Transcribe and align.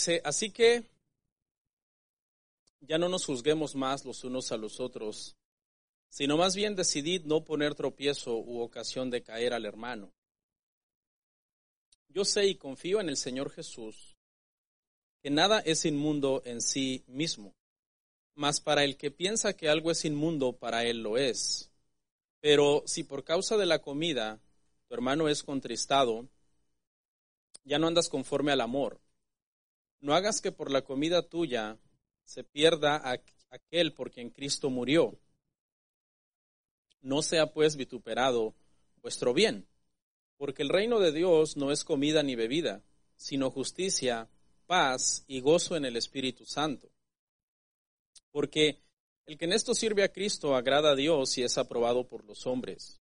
Dice, 0.00 0.22
así 0.24 0.50
que 0.50 0.82
ya 2.80 2.96
no 2.96 3.10
nos 3.10 3.26
juzguemos 3.26 3.74
más 3.74 4.06
los 4.06 4.24
unos 4.24 4.50
a 4.50 4.56
los 4.56 4.80
otros, 4.80 5.36
sino 6.08 6.38
más 6.38 6.56
bien 6.56 6.74
decidid 6.74 7.26
no 7.26 7.44
poner 7.44 7.74
tropiezo 7.74 8.38
u 8.38 8.60
ocasión 8.60 9.10
de 9.10 9.22
caer 9.22 9.52
al 9.52 9.66
hermano. 9.66 10.10
Yo 12.08 12.24
sé 12.24 12.46
y 12.46 12.54
confío 12.54 13.02
en 13.02 13.10
el 13.10 13.18
Señor 13.18 13.50
Jesús 13.50 14.16
que 15.22 15.28
nada 15.28 15.60
es 15.60 15.84
inmundo 15.84 16.40
en 16.46 16.62
sí 16.62 17.04
mismo, 17.06 17.54
mas 18.34 18.58
para 18.58 18.84
el 18.84 18.96
que 18.96 19.10
piensa 19.10 19.52
que 19.52 19.68
algo 19.68 19.90
es 19.90 20.06
inmundo, 20.06 20.54
para 20.54 20.86
él 20.86 21.02
lo 21.02 21.18
es. 21.18 21.70
Pero 22.40 22.84
si 22.86 23.04
por 23.04 23.22
causa 23.22 23.58
de 23.58 23.66
la 23.66 23.82
comida 23.82 24.40
tu 24.88 24.94
hermano 24.94 25.28
es 25.28 25.42
contristado, 25.42 26.26
ya 27.64 27.78
no 27.78 27.86
andas 27.86 28.08
conforme 28.08 28.50
al 28.50 28.62
amor. 28.62 28.98
No 30.00 30.14
hagas 30.14 30.40
que 30.40 30.52
por 30.52 30.70
la 30.70 30.82
comida 30.82 31.22
tuya 31.22 31.78
se 32.24 32.44
pierda 32.44 33.02
aquel 33.50 33.92
por 33.92 34.10
quien 34.10 34.30
Cristo 34.30 34.70
murió. 34.70 35.18
No 37.02 37.22
sea 37.22 37.52
pues 37.52 37.76
vituperado 37.76 38.54
vuestro 39.02 39.32
bien, 39.32 39.66
porque 40.36 40.62
el 40.62 40.68
reino 40.68 41.00
de 41.00 41.12
Dios 41.12 41.56
no 41.56 41.72
es 41.72 41.84
comida 41.84 42.22
ni 42.22 42.34
bebida, 42.34 42.82
sino 43.16 43.50
justicia, 43.50 44.28
paz 44.66 45.24
y 45.26 45.40
gozo 45.40 45.76
en 45.76 45.84
el 45.84 45.96
Espíritu 45.96 46.46
Santo. 46.46 46.90
Porque 48.30 48.78
el 49.26 49.36
que 49.36 49.44
en 49.44 49.52
esto 49.52 49.74
sirve 49.74 50.02
a 50.02 50.12
Cristo 50.12 50.54
agrada 50.54 50.92
a 50.92 50.96
Dios 50.96 51.36
y 51.38 51.42
es 51.42 51.58
aprobado 51.58 52.06
por 52.06 52.24
los 52.24 52.46
hombres. 52.46 53.00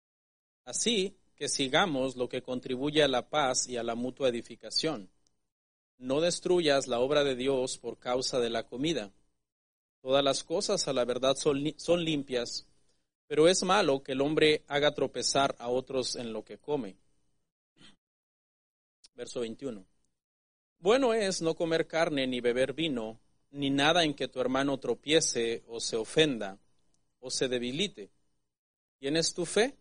Así 0.64 1.18
que 1.36 1.50
sigamos 1.50 2.16
lo 2.16 2.30
que 2.30 2.42
contribuye 2.42 3.04
a 3.04 3.08
la 3.08 3.30
paz 3.30 3.68
y 3.68 3.78
a 3.78 3.84
la 3.84 3.96
mutua 3.96 4.30
edificación. 4.30 5.10
No 5.98 6.22
destruyas 6.22 6.88
la 6.88 7.00
obra 7.00 7.24
de 7.24 7.36
Dios 7.36 7.78
por 7.78 7.98
causa 7.98 8.40
de 8.40 8.50
la 8.50 8.64
comida. 8.64 9.12
Todas 10.02 10.24
las 10.24 10.44
cosas 10.44 10.88
a 10.88 10.94
la 10.94 11.06
verdad 11.06 11.36
son, 11.36 11.64
limpias, 12.04 12.68
pero 13.28 13.48
es 13.48 13.64
malo 13.64 14.04
que 14.04 14.12
el 14.12 14.22
hombre 14.22 14.64
haga 14.68 14.94
tropezar 14.94 15.56
a 15.58 15.70
otros 15.70 16.16
en 16.16 16.32
lo 16.32 16.44
que 16.44 16.58
come. 16.58 16.96
Verso 19.16 19.40
21. 19.40 19.86
Bueno 20.80 21.14
es 21.14 21.42
no 21.42 21.56
comer 21.56 21.88
carne 21.88 22.28
ni 22.28 22.42
beber 22.42 22.74
vino, 22.74 23.20
ni 23.50 23.70
nada 23.70 24.04
en 24.04 24.14
que 24.14 24.28
tu 24.28 24.40
hermano 24.42 24.78
tropiece 24.78 25.64
o 25.68 25.80
se 25.80 25.96
ofenda 25.96 26.60
o 27.20 27.32
se 27.32 27.48
debilite. 27.48 28.12
¿Tienes 29.00 29.34
tu 29.34 29.46
fe? 29.46 29.76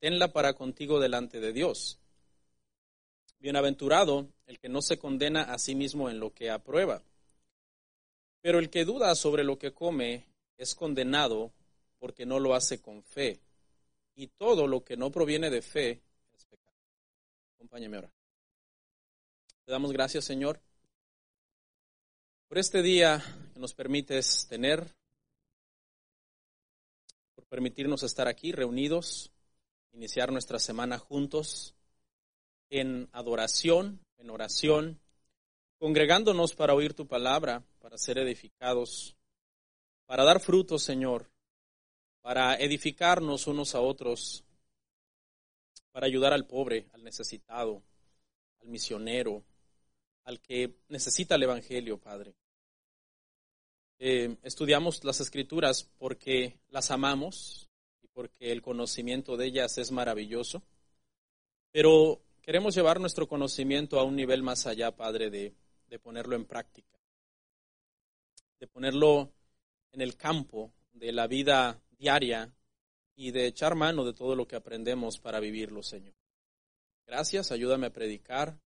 Tenla 0.00 0.32
para 0.32 0.54
contigo 0.54 1.00
delante 1.00 1.40
de 1.40 1.52
Dios. 1.52 1.98
Bienaventurado 3.38 4.28
el 4.46 4.58
que 4.58 4.68
no 4.68 4.80
se 4.82 4.98
condena 4.98 5.42
a 5.42 5.58
sí 5.58 5.74
mismo 5.74 6.08
en 6.08 6.20
lo 6.20 6.32
que 6.32 6.50
aprueba. 6.50 7.02
Pero 8.40 8.58
el 8.58 8.70
que 8.70 8.84
duda 8.84 9.14
sobre 9.14 9.44
lo 9.44 9.58
que 9.58 9.72
come 9.72 10.24
es 10.56 10.74
condenado 10.74 11.52
porque 11.98 12.26
no 12.26 12.38
lo 12.38 12.54
hace 12.54 12.80
con 12.80 13.02
fe. 13.02 13.40
Y 14.14 14.28
todo 14.28 14.66
lo 14.66 14.84
que 14.84 14.96
no 14.96 15.10
proviene 15.10 15.50
de 15.50 15.62
fe 15.62 16.00
es 16.32 16.44
pecado. 16.46 16.76
Acompáñame 17.56 17.96
ahora. 17.96 18.12
Te 19.64 19.72
damos 19.72 19.92
gracias, 19.92 20.24
Señor, 20.24 20.60
por 22.46 22.58
este 22.58 22.82
día 22.82 23.22
que 23.52 23.58
nos 23.58 23.74
permites 23.74 24.46
tener, 24.48 24.94
por 27.34 27.44
permitirnos 27.46 28.04
estar 28.04 28.28
aquí 28.28 28.52
reunidos, 28.52 29.32
iniciar 29.92 30.30
nuestra 30.30 30.60
semana 30.60 30.98
juntos 30.98 31.75
en 32.70 33.08
adoración, 33.12 34.00
en 34.18 34.30
oración, 34.30 35.00
congregándonos 35.78 36.54
para 36.54 36.74
oír 36.74 36.94
tu 36.94 37.06
palabra, 37.06 37.62
para 37.80 37.98
ser 37.98 38.18
edificados, 38.18 39.16
para 40.06 40.24
dar 40.24 40.40
frutos, 40.40 40.82
Señor, 40.82 41.30
para 42.20 42.54
edificarnos 42.56 43.46
unos 43.46 43.74
a 43.74 43.80
otros, 43.80 44.44
para 45.92 46.06
ayudar 46.06 46.32
al 46.32 46.46
pobre, 46.46 46.86
al 46.92 47.04
necesitado, 47.04 47.82
al 48.60 48.68
misionero, 48.68 49.44
al 50.24 50.40
que 50.40 50.74
necesita 50.88 51.36
el 51.36 51.44
Evangelio, 51.44 51.98
Padre. 51.98 52.34
Eh, 53.98 54.36
estudiamos 54.42 55.04
las 55.04 55.20
escrituras 55.20 55.88
porque 55.98 56.58
las 56.68 56.90
amamos 56.90 57.70
y 58.02 58.08
porque 58.08 58.52
el 58.52 58.60
conocimiento 58.60 59.36
de 59.36 59.46
ellas 59.46 59.78
es 59.78 59.90
maravilloso, 59.90 60.62
pero 61.72 62.20
queremos 62.46 62.76
llevar 62.76 63.00
nuestro 63.00 63.26
conocimiento 63.26 63.98
a 63.98 64.04
un 64.04 64.14
nivel 64.14 64.44
más 64.44 64.66
allá, 64.66 64.94
Padre, 64.94 65.30
de, 65.30 65.52
de 65.88 65.98
ponerlo 65.98 66.36
en 66.36 66.44
práctica, 66.44 66.96
de 68.60 68.68
ponerlo 68.68 69.32
en 69.90 70.00
el 70.00 70.16
campo 70.16 70.72
de 70.92 71.10
la 71.10 71.26
vida 71.26 71.82
diaria 71.98 72.54
y 73.16 73.32
de 73.32 73.46
echar 73.46 73.74
mano 73.74 74.04
de 74.04 74.14
todo 74.14 74.36
lo 74.36 74.46
que 74.46 74.54
aprendemos 74.54 75.18
para 75.18 75.40
vivirlo, 75.40 75.82
Señor. 75.82 76.14
Gracias, 77.04 77.50
ayúdame 77.50 77.88
a 77.88 77.92
predicar. 77.92 78.60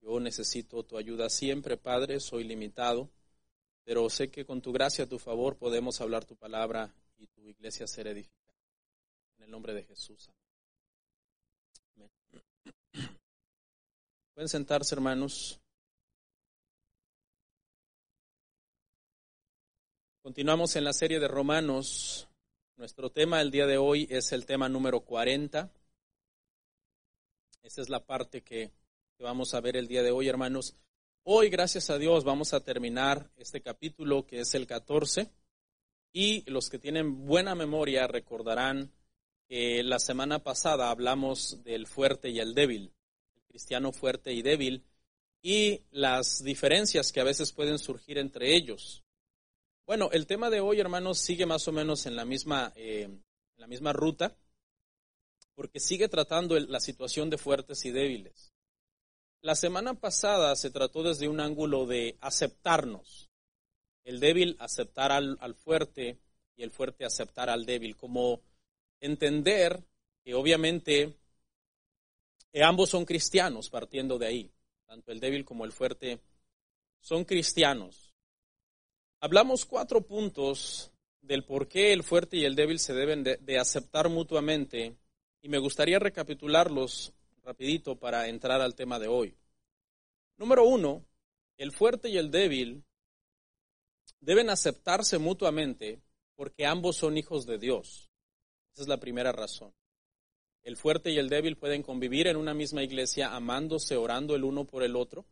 Yo 0.00 0.18
necesito 0.18 0.82
tu 0.82 0.98
ayuda 0.98 1.30
siempre, 1.30 1.76
Padre, 1.76 2.18
soy 2.18 2.42
limitado, 2.42 3.10
pero 3.84 4.10
sé 4.10 4.28
que 4.28 4.44
con 4.44 4.60
tu 4.60 4.72
gracia, 4.72 5.08
tu 5.08 5.20
favor, 5.20 5.56
podemos 5.56 6.00
hablar 6.00 6.24
tu 6.24 6.34
palabra 6.34 6.92
y 7.16 7.28
tu 7.28 7.48
iglesia 7.48 7.86
ser 7.86 8.08
edificada. 8.08 8.58
En 9.36 9.44
el 9.44 9.50
nombre 9.52 9.72
de 9.72 9.84
Jesús. 9.84 10.30
Pueden 14.34 14.48
sentarse, 14.48 14.96
hermanos. 14.96 15.60
Continuamos 20.22 20.74
en 20.74 20.82
la 20.82 20.92
serie 20.92 21.20
de 21.20 21.28
Romanos. 21.28 22.26
Nuestro 22.76 23.12
tema 23.12 23.40
el 23.40 23.52
día 23.52 23.68
de 23.68 23.78
hoy 23.78 24.08
es 24.10 24.32
el 24.32 24.44
tema 24.44 24.68
número 24.68 25.02
40. 25.02 25.70
Esa 27.62 27.80
es 27.80 27.88
la 27.88 28.04
parte 28.04 28.42
que, 28.42 28.72
que, 29.16 29.22
vamos 29.22 29.54
a 29.54 29.60
ver 29.60 29.76
el 29.76 29.86
día 29.86 30.02
de 30.02 30.10
hoy, 30.10 30.26
hermanos. 30.26 30.74
Hoy, 31.22 31.48
gracias 31.48 31.88
a 31.90 31.98
Dios, 31.98 32.24
vamos 32.24 32.54
a 32.54 32.64
terminar 32.64 33.30
este 33.36 33.62
capítulo 33.62 34.26
que 34.26 34.40
es 34.40 34.52
el 34.56 34.66
14. 34.66 35.30
Y 36.12 36.42
los 36.50 36.70
que 36.70 36.80
tienen 36.80 37.24
buena 37.24 37.54
memoria 37.54 38.08
recordarán 38.08 38.90
que 39.46 39.84
la 39.84 40.00
semana 40.00 40.40
pasada 40.40 40.90
hablamos 40.90 41.62
del 41.62 41.86
fuerte 41.86 42.30
y 42.30 42.40
el 42.40 42.54
débil, 42.54 42.92
cristiano 43.54 43.92
fuerte 43.92 44.32
y 44.32 44.42
débil, 44.42 44.82
y 45.40 45.82
las 45.92 46.42
diferencias 46.42 47.12
que 47.12 47.20
a 47.20 47.24
veces 47.24 47.52
pueden 47.52 47.78
surgir 47.78 48.18
entre 48.18 48.52
ellos. 48.56 49.04
Bueno, 49.86 50.10
el 50.10 50.26
tema 50.26 50.50
de 50.50 50.58
hoy, 50.58 50.80
hermanos, 50.80 51.20
sigue 51.20 51.46
más 51.46 51.68
o 51.68 51.72
menos 51.72 52.06
en 52.06 52.16
la 52.16 52.24
misma, 52.24 52.72
eh, 52.74 53.02
en 53.04 53.22
la 53.56 53.68
misma 53.68 53.92
ruta, 53.92 54.36
porque 55.54 55.78
sigue 55.78 56.08
tratando 56.08 56.58
la 56.58 56.80
situación 56.80 57.30
de 57.30 57.38
fuertes 57.38 57.84
y 57.84 57.92
débiles. 57.92 58.52
La 59.40 59.54
semana 59.54 59.94
pasada 59.94 60.56
se 60.56 60.72
trató 60.72 61.04
desde 61.04 61.28
un 61.28 61.38
ángulo 61.38 61.86
de 61.86 62.18
aceptarnos, 62.20 63.30
el 64.02 64.18
débil 64.18 64.56
aceptar 64.58 65.12
al, 65.12 65.38
al 65.40 65.54
fuerte 65.54 66.18
y 66.56 66.64
el 66.64 66.72
fuerte 66.72 67.04
aceptar 67.04 67.50
al 67.50 67.66
débil, 67.66 67.96
como 67.96 68.40
entender 68.98 69.84
que 70.24 70.34
obviamente 70.34 71.14
eh, 72.54 72.62
ambos 72.62 72.88
son 72.88 73.04
cristianos, 73.04 73.68
partiendo 73.68 74.16
de 74.16 74.26
ahí, 74.26 74.50
tanto 74.86 75.10
el 75.10 75.18
débil 75.18 75.44
como 75.44 75.64
el 75.64 75.72
fuerte 75.72 76.20
son 77.00 77.24
cristianos. 77.24 78.14
Hablamos 79.20 79.64
cuatro 79.64 80.02
puntos 80.02 80.92
del 81.20 81.44
por 81.44 81.66
qué 81.66 81.92
el 81.92 82.04
fuerte 82.04 82.36
y 82.36 82.44
el 82.44 82.54
débil 82.54 82.78
se 82.78 82.94
deben 82.94 83.24
de, 83.24 83.38
de, 83.38 83.58
aceptar 83.58 84.08
mutuamente 84.08 84.96
y 85.42 85.48
me 85.48 85.58
gustaría 85.58 85.98
recapitularlos 85.98 87.12
rapidito 87.42 87.98
para 87.98 88.28
entrar 88.28 88.60
al 88.60 88.76
tema 88.76 89.00
de 89.00 89.08
hoy. 89.08 89.36
Número 90.36 90.64
uno, 90.64 91.04
el 91.56 91.72
fuerte 91.72 92.08
y 92.08 92.18
el 92.18 92.30
débil 92.30 92.84
deben 94.20 94.48
aceptarse 94.48 95.18
mutuamente 95.18 96.00
porque 96.36 96.66
ambos 96.66 96.96
son 96.96 97.18
hijos 97.18 97.46
de 97.46 97.58
Dios. 97.58 98.12
Esa 98.72 98.82
es 98.82 98.88
la 98.88 99.00
primera 99.00 99.32
razón. 99.32 99.74
El 100.64 100.78
fuerte 100.78 101.10
y 101.10 101.18
el 101.18 101.28
débil 101.28 101.56
pueden 101.56 101.82
convivir 101.82 102.26
en 102.26 102.36
una 102.36 102.54
misma 102.54 102.82
iglesia, 102.82 103.34
amándose, 103.34 103.96
orando 103.96 104.34
el 104.34 104.44
uno 104.44 104.64
por 104.64 104.82
el 104.82 104.96
otro 104.96 105.26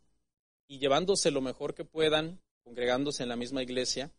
y 0.68 0.78
llevándose 0.78 1.30
lo 1.30 1.40
mejor 1.40 1.74
que 1.74 1.84
puedan, 1.84 2.38
congregándose 2.62 3.22
en 3.22 3.30
la 3.30 3.36
misma 3.36 3.62
iglesia, 3.62 4.10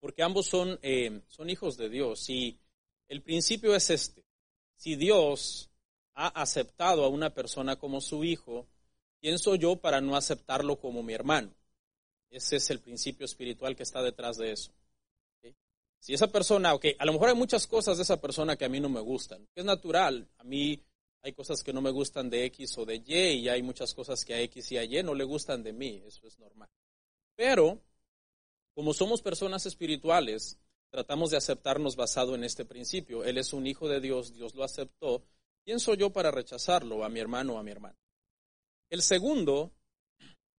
porque 0.00 0.22
ambos 0.22 0.46
son, 0.46 0.78
eh, 0.82 1.20
son 1.28 1.50
hijos 1.50 1.76
de 1.76 1.90
Dios. 1.90 2.28
Y 2.30 2.58
el 3.08 3.22
principio 3.22 3.74
es 3.74 3.90
este. 3.90 4.24
Si 4.74 4.96
Dios 4.96 5.70
ha 6.14 6.28
aceptado 6.28 7.04
a 7.04 7.08
una 7.08 7.34
persona 7.34 7.76
como 7.76 8.00
su 8.00 8.24
hijo, 8.24 8.66
¿quién 9.20 9.38
soy 9.38 9.58
yo 9.58 9.76
para 9.76 10.00
no 10.00 10.16
aceptarlo 10.16 10.80
como 10.80 11.02
mi 11.02 11.12
hermano? 11.12 11.54
Ese 12.30 12.56
es 12.56 12.70
el 12.70 12.80
principio 12.80 13.26
espiritual 13.26 13.76
que 13.76 13.82
está 13.82 14.02
detrás 14.02 14.38
de 14.38 14.52
eso. 14.52 14.72
Si 16.00 16.14
esa 16.14 16.28
persona, 16.28 16.74
ok, 16.74 16.86
a 16.98 17.04
lo 17.04 17.12
mejor 17.12 17.28
hay 17.28 17.34
muchas 17.34 17.66
cosas 17.66 17.98
de 17.98 18.04
esa 18.04 18.20
persona 18.20 18.56
que 18.56 18.64
a 18.64 18.68
mí 18.68 18.80
no 18.80 18.88
me 18.88 19.00
gustan, 19.00 19.46
es 19.54 19.64
natural, 19.64 20.26
a 20.38 20.44
mí 20.44 20.82
hay 21.22 21.34
cosas 21.34 21.62
que 21.62 21.74
no 21.74 21.82
me 21.82 21.90
gustan 21.90 22.30
de 22.30 22.46
X 22.46 22.78
o 22.78 22.86
de 22.86 22.96
Y 22.96 23.14
y 23.14 23.48
hay 23.50 23.62
muchas 23.62 23.92
cosas 23.92 24.24
que 24.24 24.32
a 24.32 24.40
X 24.40 24.72
y 24.72 24.78
a 24.78 24.84
Y 24.84 25.02
no 25.02 25.14
le 25.14 25.24
gustan 25.24 25.62
de 25.62 25.74
mí, 25.74 26.02
eso 26.06 26.26
es 26.26 26.38
normal. 26.38 26.70
Pero, 27.36 27.82
como 28.74 28.94
somos 28.94 29.20
personas 29.20 29.66
espirituales, 29.66 30.58
tratamos 30.90 31.30
de 31.30 31.36
aceptarnos 31.36 31.96
basado 31.96 32.34
en 32.34 32.44
este 32.44 32.64
principio. 32.64 33.22
Él 33.22 33.36
es 33.36 33.52
un 33.52 33.66
hijo 33.66 33.86
de 33.86 34.00
Dios, 34.00 34.32
Dios 34.32 34.54
lo 34.54 34.64
aceptó. 34.64 35.22
¿Quién 35.64 35.80
soy 35.80 35.98
yo 35.98 36.10
para 36.10 36.30
rechazarlo, 36.30 37.04
a 37.04 37.10
mi 37.10 37.20
hermano 37.20 37.54
o 37.54 37.58
a 37.58 37.62
mi 37.62 37.70
hermana? 37.70 37.98
El 38.88 39.02
segundo 39.02 39.70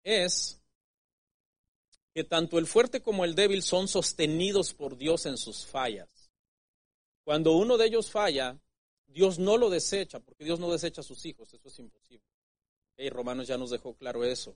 es 0.04 0.61
que 2.14 2.24
tanto 2.24 2.60
el 2.60 2.68
fuerte 2.68 3.02
como 3.02 3.24
el 3.26 3.36
débil 3.36 3.62
son 3.64 3.88
sostenidos 3.88 4.74
por 4.74 4.98
Dios 4.98 5.26
en 5.26 5.38
sus 5.38 5.66
fallas. 5.66 6.10
Cuando 7.24 7.54
uno 7.54 7.78
de 7.78 7.88
ellos 7.88 8.12
falla, 8.12 8.60
Dios 9.08 9.40
no 9.40 9.58
lo 9.58 9.70
desecha, 9.70 10.20
porque 10.20 10.44
Dios 10.44 10.60
no 10.60 10.72
desecha 10.72 11.02
a 11.02 11.06
sus 11.06 11.26
hijos, 11.26 11.54
eso 11.54 11.68
es 11.68 11.80
imposible. 11.80 12.26
Y 12.98 13.10
Romanos 13.10 13.48
ya 13.48 13.58
nos 13.58 13.70
dejó 13.70 13.94
claro 13.96 14.24
eso. 14.24 14.56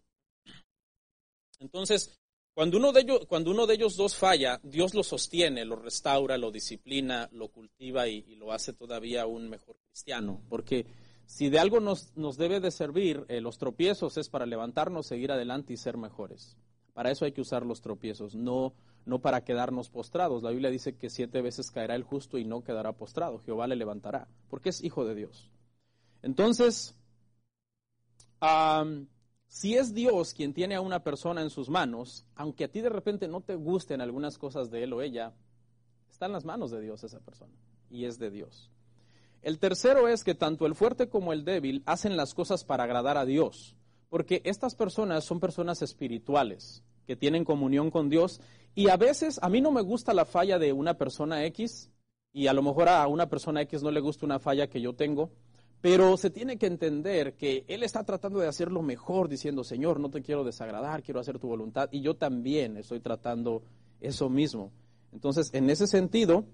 Entonces, 1.59 2.19
cuando 2.53 2.77
uno, 2.77 2.91
de 2.91 3.01
ellos, 3.01 3.25
cuando 3.27 3.51
uno 3.51 3.67
de 3.67 3.75
ellos 3.75 3.95
dos 3.95 4.15
falla, 4.15 4.59
Dios 4.63 4.93
lo 4.93 5.03
sostiene, 5.03 5.65
lo 5.65 5.75
restaura, 5.75 6.37
lo 6.37 6.51
disciplina, 6.51 7.29
lo 7.31 7.49
cultiva 7.49 8.07
y, 8.07 8.35
lo 8.35 8.51
hace 8.51 8.73
todavía 8.73 9.25
un 9.25 9.49
mejor 9.49 9.77
cristiano. 9.89 10.41
Porque 10.49 10.85
si 11.25 11.49
de 11.49 11.59
algo 11.59 11.79
nos, 11.79 12.15
nos 12.15 12.37
debe 12.37 12.59
de 12.59 12.71
servir 12.71 13.25
eh, 13.27 13.41
los 13.41 13.57
tropiezos 13.57 14.17
es 14.17 14.29
para 14.29 14.45
levantarnos, 14.45 15.07
seguir 15.07 15.31
adelante 15.31 15.73
y 15.73 15.77
ser 15.77 15.97
mejores. 15.97 16.57
Para 16.95 17.11
eso 17.11 17.25
hay 17.25 17.33
que 17.33 17.41
usar 17.41 17.65
los 17.65 17.81
tropiezos, 17.81 18.35
no, 18.35 18.73
no 19.05 19.19
para 19.19 19.43
quedarnos 19.43 19.89
postrados. 19.89 20.41
La 20.43 20.51
Biblia 20.51 20.69
dice 20.69 20.95
que 20.95 21.09
siete 21.09 21.41
veces 21.41 21.69
caerá 21.69 21.93
el 21.93 22.03
justo 22.03 22.37
y 22.37 22.45
no 22.45 22.63
quedará 22.63 22.93
postrado. 22.93 23.39
Jehová 23.39 23.67
le 23.67 23.75
levantará, 23.75 24.29
porque 24.49 24.69
es 24.69 24.81
hijo 24.81 25.03
de 25.03 25.13
Dios. 25.13 25.51
Entonces, 26.21 26.95
si 29.49 29.75
es 29.75 29.93
Dios 29.93 30.33
quien 30.33 30.53
tiene 30.53 30.75
a 30.75 30.81
una 30.81 31.03
persona 31.03 31.41
en 31.41 31.49
sus 31.49 31.67
manos, 31.67 32.25
aunque 32.33 32.63
a 32.63 32.71
ti 32.71 32.79
de 32.79 32.87
repente 32.87 33.27
no 33.27 33.41
te 33.41 33.55
gusten 33.55 33.99
algunas 33.99 34.37
cosas 34.37 34.71
de 34.71 34.83
él 34.83 34.93
o 34.93 35.01
ella, 35.01 35.33
está 36.09 36.27
en 36.27 36.31
las 36.31 36.45
manos 36.45 36.71
de 36.71 36.79
Dios 36.79 37.03
esa 37.03 37.19
persona 37.19 37.53
y 37.89 38.05
es 38.05 38.19
de 38.19 38.31
Dios. 38.31 38.71
El 39.41 39.59
tercero 39.59 40.07
es 40.07 40.23
que 40.23 40.33
tanto 40.33 40.65
el 40.65 40.75
fuerte 40.75 41.09
como 41.09 41.33
el 41.33 41.43
débil 41.43 41.83
hacen 41.85 42.15
las 42.15 42.33
cosas 42.33 42.63
para 42.63 42.85
agradar 42.85 43.17
a 43.17 43.25
Dios. 43.25 43.75
Porque 44.09 44.41
estas 44.43 44.75
personas 44.75 45.23
son 45.23 45.39
personas 45.39 45.81
espirituales 45.81 46.83
que 47.05 47.15
tienen 47.15 47.45
comunión 47.45 47.91
con 47.91 48.09
Dios 48.09 48.41
y 48.73 48.89
a 48.89 48.97
veces 48.97 49.39
a 49.41 49.49
mí 49.49 49.61
no 49.61 49.71
me 49.71 49.81
gusta 49.81 50.13
la 50.13 50.25
falla 50.25 50.59
de 50.59 50.73
una 50.73 50.95
persona 50.95 51.45
X 51.45 51.91
y 52.33 52.47
a 52.47 52.53
lo 52.53 52.61
mejor 52.61 52.89
a 52.89 53.07
una 53.07 53.29
persona 53.29 53.61
X 53.61 53.81
no 53.83 53.91
le 53.91 54.01
gusta 54.01 54.25
una 54.25 54.39
falla 54.39 54.67
que 54.67 54.81
yo 54.81 54.93
tengo, 54.93 55.31
pero 55.81 56.17
se 56.17 56.29
tiene 56.29 56.57
que 56.57 56.65
entender 56.65 57.35
que 57.35 57.63
Él 57.67 57.83
está 57.83 58.03
tratando 58.03 58.39
de 58.39 58.47
hacer 58.47 58.71
lo 58.71 58.81
mejor 58.81 59.29
diciendo, 59.29 59.63
Señor, 59.63 59.99
no 59.99 60.09
te 60.09 60.21
quiero 60.21 60.43
desagradar, 60.43 61.03
quiero 61.03 61.19
hacer 61.19 61.39
tu 61.39 61.47
voluntad 61.47 61.89
y 61.91 62.01
yo 62.01 62.15
también 62.15 62.75
estoy 62.77 62.99
tratando 62.99 63.63
eso 64.01 64.29
mismo. 64.29 64.71
Entonces, 65.13 65.53
en 65.53 65.69
ese 65.69 65.87
sentido, 65.87 66.45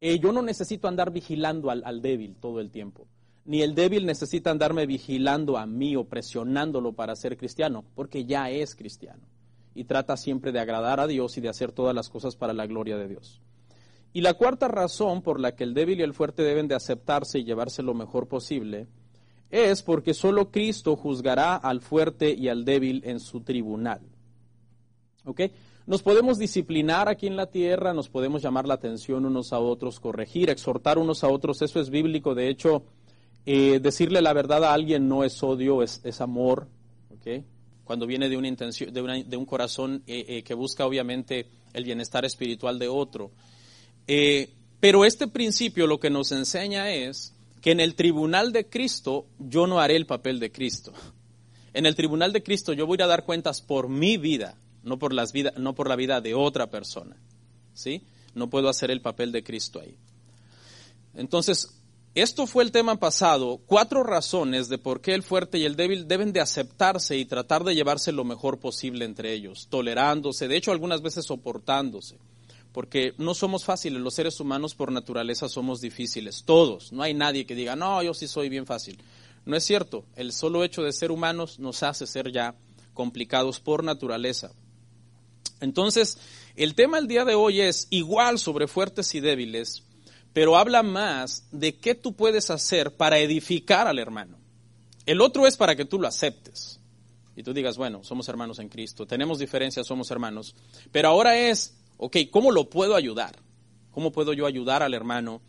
eh, 0.00 0.18
yo 0.18 0.32
no 0.32 0.40
necesito 0.40 0.88
andar 0.88 1.10
vigilando 1.12 1.70
al 1.70 2.00
débil 2.00 2.36
todo 2.36 2.60
el 2.60 2.70
tiempo 2.70 3.06
ni 3.46 3.62
el 3.62 3.74
débil 3.74 4.04
necesita 4.04 4.50
andarme 4.50 4.86
vigilando 4.86 5.56
a 5.56 5.66
mí 5.66 5.96
o 5.96 6.04
presionándolo 6.04 6.92
para 6.92 7.16
ser 7.16 7.36
cristiano, 7.36 7.84
porque 7.94 8.24
ya 8.24 8.50
es 8.50 8.74
cristiano 8.74 9.22
y 9.76 9.84
trata 9.84 10.16
siempre 10.16 10.52
de 10.52 10.58
agradar 10.58 11.00
a 11.00 11.06
Dios 11.06 11.36
y 11.36 11.42
de 11.42 11.50
hacer 11.50 11.70
todas 11.70 11.94
las 11.94 12.08
cosas 12.08 12.34
para 12.34 12.54
la 12.54 12.66
gloria 12.66 12.96
de 12.96 13.08
Dios. 13.08 13.42
Y 14.14 14.22
la 14.22 14.32
cuarta 14.32 14.68
razón 14.68 15.20
por 15.20 15.38
la 15.38 15.54
que 15.54 15.64
el 15.64 15.74
débil 15.74 16.00
y 16.00 16.02
el 16.02 16.14
fuerte 16.14 16.42
deben 16.42 16.66
de 16.66 16.74
aceptarse 16.74 17.38
y 17.38 17.44
llevarse 17.44 17.82
lo 17.82 17.92
mejor 17.92 18.26
posible 18.26 18.86
es 19.50 19.82
porque 19.82 20.14
solo 20.14 20.50
Cristo 20.50 20.96
juzgará 20.96 21.56
al 21.56 21.82
fuerte 21.82 22.32
y 22.32 22.48
al 22.48 22.64
débil 22.64 23.02
en 23.04 23.20
su 23.20 23.42
tribunal. 23.42 24.00
¿Ok? 25.26 25.42
Nos 25.86 26.02
podemos 26.02 26.38
disciplinar 26.38 27.08
aquí 27.10 27.26
en 27.26 27.36
la 27.36 27.46
tierra, 27.46 27.92
nos 27.92 28.08
podemos 28.08 28.42
llamar 28.42 28.66
la 28.66 28.74
atención 28.74 29.26
unos 29.26 29.52
a 29.52 29.58
otros, 29.58 30.00
corregir, 30.00 30.48
exhortar 30.48 30.98
unos 30.98 31.22
a 31.22 31.28
otros, 31.28 31.60
eso 31.60 31.78
es 31.78 31.90
bíblico. 31.90 32.34
De 32.34 32.48
hecho, 32.48 32.82
eh, 33.46 33.78
decirle 33.80 34.20
la 34.20 34.32
verdad 34.32 34.64
a 34.64 34.74
alguien 34.74 35.08
no 35.08 35.22
es 35.22 35.40
odio, 35.42 35.82
es, 35.82 36.20
amor. 36.20 36.68
Cuando 37.84 38.06
viene 38.06 38.28
de 38.28 38.36
una 38.36 38.48
intención, 38.48 38.92
de 38.92 39.36
un 39.36 39.46
corazón 39.46 40.02
eh, 40.06 40.24
eh, 40.28 40.42
que 40.42 40.54
busca 40.54 40.84
obviamente 40.84 41.46
el 41.72 41.84
bienestar 41.84 42.24
espiritual 42.24 42.78
de 42.78 42.88
otro. 42.88 43.30
pero 44.80 45.04
este 45.04 45.28
principio 45.28 45.86
lo 45.86 45.98
que 45.98 46.10
nos 46.10 46.32
enseña 46.32 46.90
es 46.90 47.32
que 47.60 47.70
en 47.70 47.80
el 47.80 47.94
tribunal 47.94 48.52
de 48.52 48.66
Cristo 48.68 49.26
yo 49.38 49.66
no 49.66 49.80
haré 49.80 49.96
el 49.96 50.06
papel 50.06 50.40
de 50.40 50.50
Cristo. 50.50 50.92
En 51.74 51.84
el 51.84 51.94
tribunal 51.94 52.32
de 52.32 52.42
Cristo 52.42 52.72
yo 52.72 52.86
voy 52.86 53.00
a 53.02 53.06
dar 53.06 53.24
cuentas 53.24 53.60
por 53.60 53.88
mi 53.88 54.16
vida, 54.16 54.56
no 54.82 54.98
por, 54.98 55.12
las 55.12 55.32
vida, 55.32 55.52
no 55.56 55.74
por 55.74 55.88
la 55.88 55.96
vida 55.96 56.20
de 56.20 56.34
otra 56.34 56.70
persona. 56.70 57.16
¿sí? 57.74 58.02
No 58.34 58.48
puedo 58.50 58.68
hacer 58.68 58.90
el 58.90 59.00
papel 59.00 59.30
de 59.30 59.44
Cristo 59.44 59.80
ahí. 59.80 59.96
Entonces, 61.14 61.75
esto 62.16 62.46
fue 62.46 62.64
el 62.64 62.72
tema 62.72 62.96
pasado, 62.96 63.60
cuatro 63.66 64.02
razones 64.02 64.68
de 64.70 64.78
por 64.78 65.02
qué 65.02 65.12
el 65.12 65.22
fuerte 65.22 65.58
y 65.58 65.66
el 65.66 65.76
débil 65.76 66.08
deben 66.08 66.32
de 66.32 66.40
aceptarse 66.40 67.18
y 67.18 67.26
tratar 67.26 67.62
de 67.62 67.74
llevarse 67.74 68.10
lo 68.10 68.24
mejor 68.24 68.58
posible 68.58 69.04
entre 69.04 69.34
ellos, 69.34 69.68
tolerándose, 69.68 70.48
de 70.48 70.56
hecho 70.56 70.72
algunas 70.72 71.02
veces 71.02 71.26
soportándose, 71.26 72.16
porque 72.72 73.12
no 73.18 73.34
somos 73.34 73.66
fáciles, 73.66 74.00
los 74.00 74.14
seres 74.14 74.40
humanos 74.40 74.74
por 74.74 74.90
naturaleza 74.90 75.46
somos 75.50 75.82
difíciles, 75.82 76.44
todos, 76.46 76.90
no 76.90 77.02
hay 77.02 77.12
nadie 77.12 77.44
que 77.44 77.54
diga, 77.54 77.76
no, 77.76 78.02
yo 78.02 78.14
sí 78.14 78.26
soy 78.26 78.48
bien 78.48 78.64
fácil. 78.64 78.98
No 79.44 79.54
es 79.56 79.64
cierto, 79.64 80.04
el 80.16 80.32
solo 80.32 80.64
hecho 80.64 80.82
de 80.82 80.92
ser 80.92 81.12
humanos 81.12 81.60
nos 81.60 81.82
hace 81.82 82.06
ser 82.06 82.32
ya 82.32 82.56
complicados 82.94 83.60
por 83.60 83.84
naturaleza. 83.84 84.52
Entonces, 85.60 86.18
el 86.56 86.74
tema 86.74 86.98
el 86.98 87.06
día 87.06 87.24
de 87.24 87.34
hoy 87.34 87.60
es 87.60 87.86
igual 87.90 88.38
sobre 88.38 88.66
fuertes 88.66 89.14
y 89.14 89.20
débiles, 89.20 89.84
pero 90.36 90.58
habla 90.58 90.82
más 90.82 91.46
de 91.50 91.76
qué 91.76 91.94
tú 91.94 92.12
puedes 92.12 92.50
hacer 92.50 92.94
para 92.94 93.18
edificar 93.18 93.88
al 93.88 93.98
hermano. 93.98 94.36
El 95.06 95.22
otro 95.22 95.46
es 95.46 95.56
para 95.56 95.74
que 95.74 95.86
tú 95.86 95.98
lo 95.98 96.06
aceptes. 96.06 96.78
Y 97.34 97.42
tú 97.42 97.54
digas, 97.54 97.78
bueno, 97.78 98.04
somos 98.04 98.28
hermanos 98.28 98.58
en 98.58 98.68
Cristo, 98.68 99.06
tenemos 99.06 99.38
diferencias, 99.38 99.86
somos 99.86 100.10
hermanos. 100.10 100.54
Pero 100.92 101.08
ahora 101.08 101.38
es, 101.38 101.78
ok, 101.96 102.18
¿cómo 102.30 102.52
lo 102.52 102.68
puedo 102.68 102.96
ayudar? 102.96 103.34
¿Cómo 103.92 104.12
puedo 104.12 104.34
yo 104.34 104.44
ayudar 104.44 104.82
al 104.82 104.92
hermano 104.92 105.40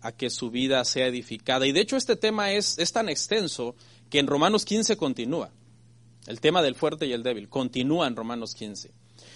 a 0.00 0.10
que 0.10 0.28
su 0.28 0.50
vida 0.50 0.84
sea 0.84 1.06
edificada? 1.06 1.64
Y 1.64 1.70
de 1.70 1.80
hecho 1.80 1.96
este 1.96 2.16
tema 2.16 2.50
es, 2.50 2.80
es 2.80 2.92
tan 2.92 3.08
extenso 3.08 3.76
que 4.10 4.18
en 4.18 4.26
Romanos 4.26 4.64
15 4.64 4.96
continúa. 4.96 5.52
El 6.26 6.40
tema 6.40 6.62
del 6.62 6.74
fuerte 6.74 7.06
y 7.06 7.12
el 7.12 7.22
débil 7.22 7.48
continúa 7.48 8.08
en 8.08 8.16
Romanos 8.16 8.56
15. 8.56 8.90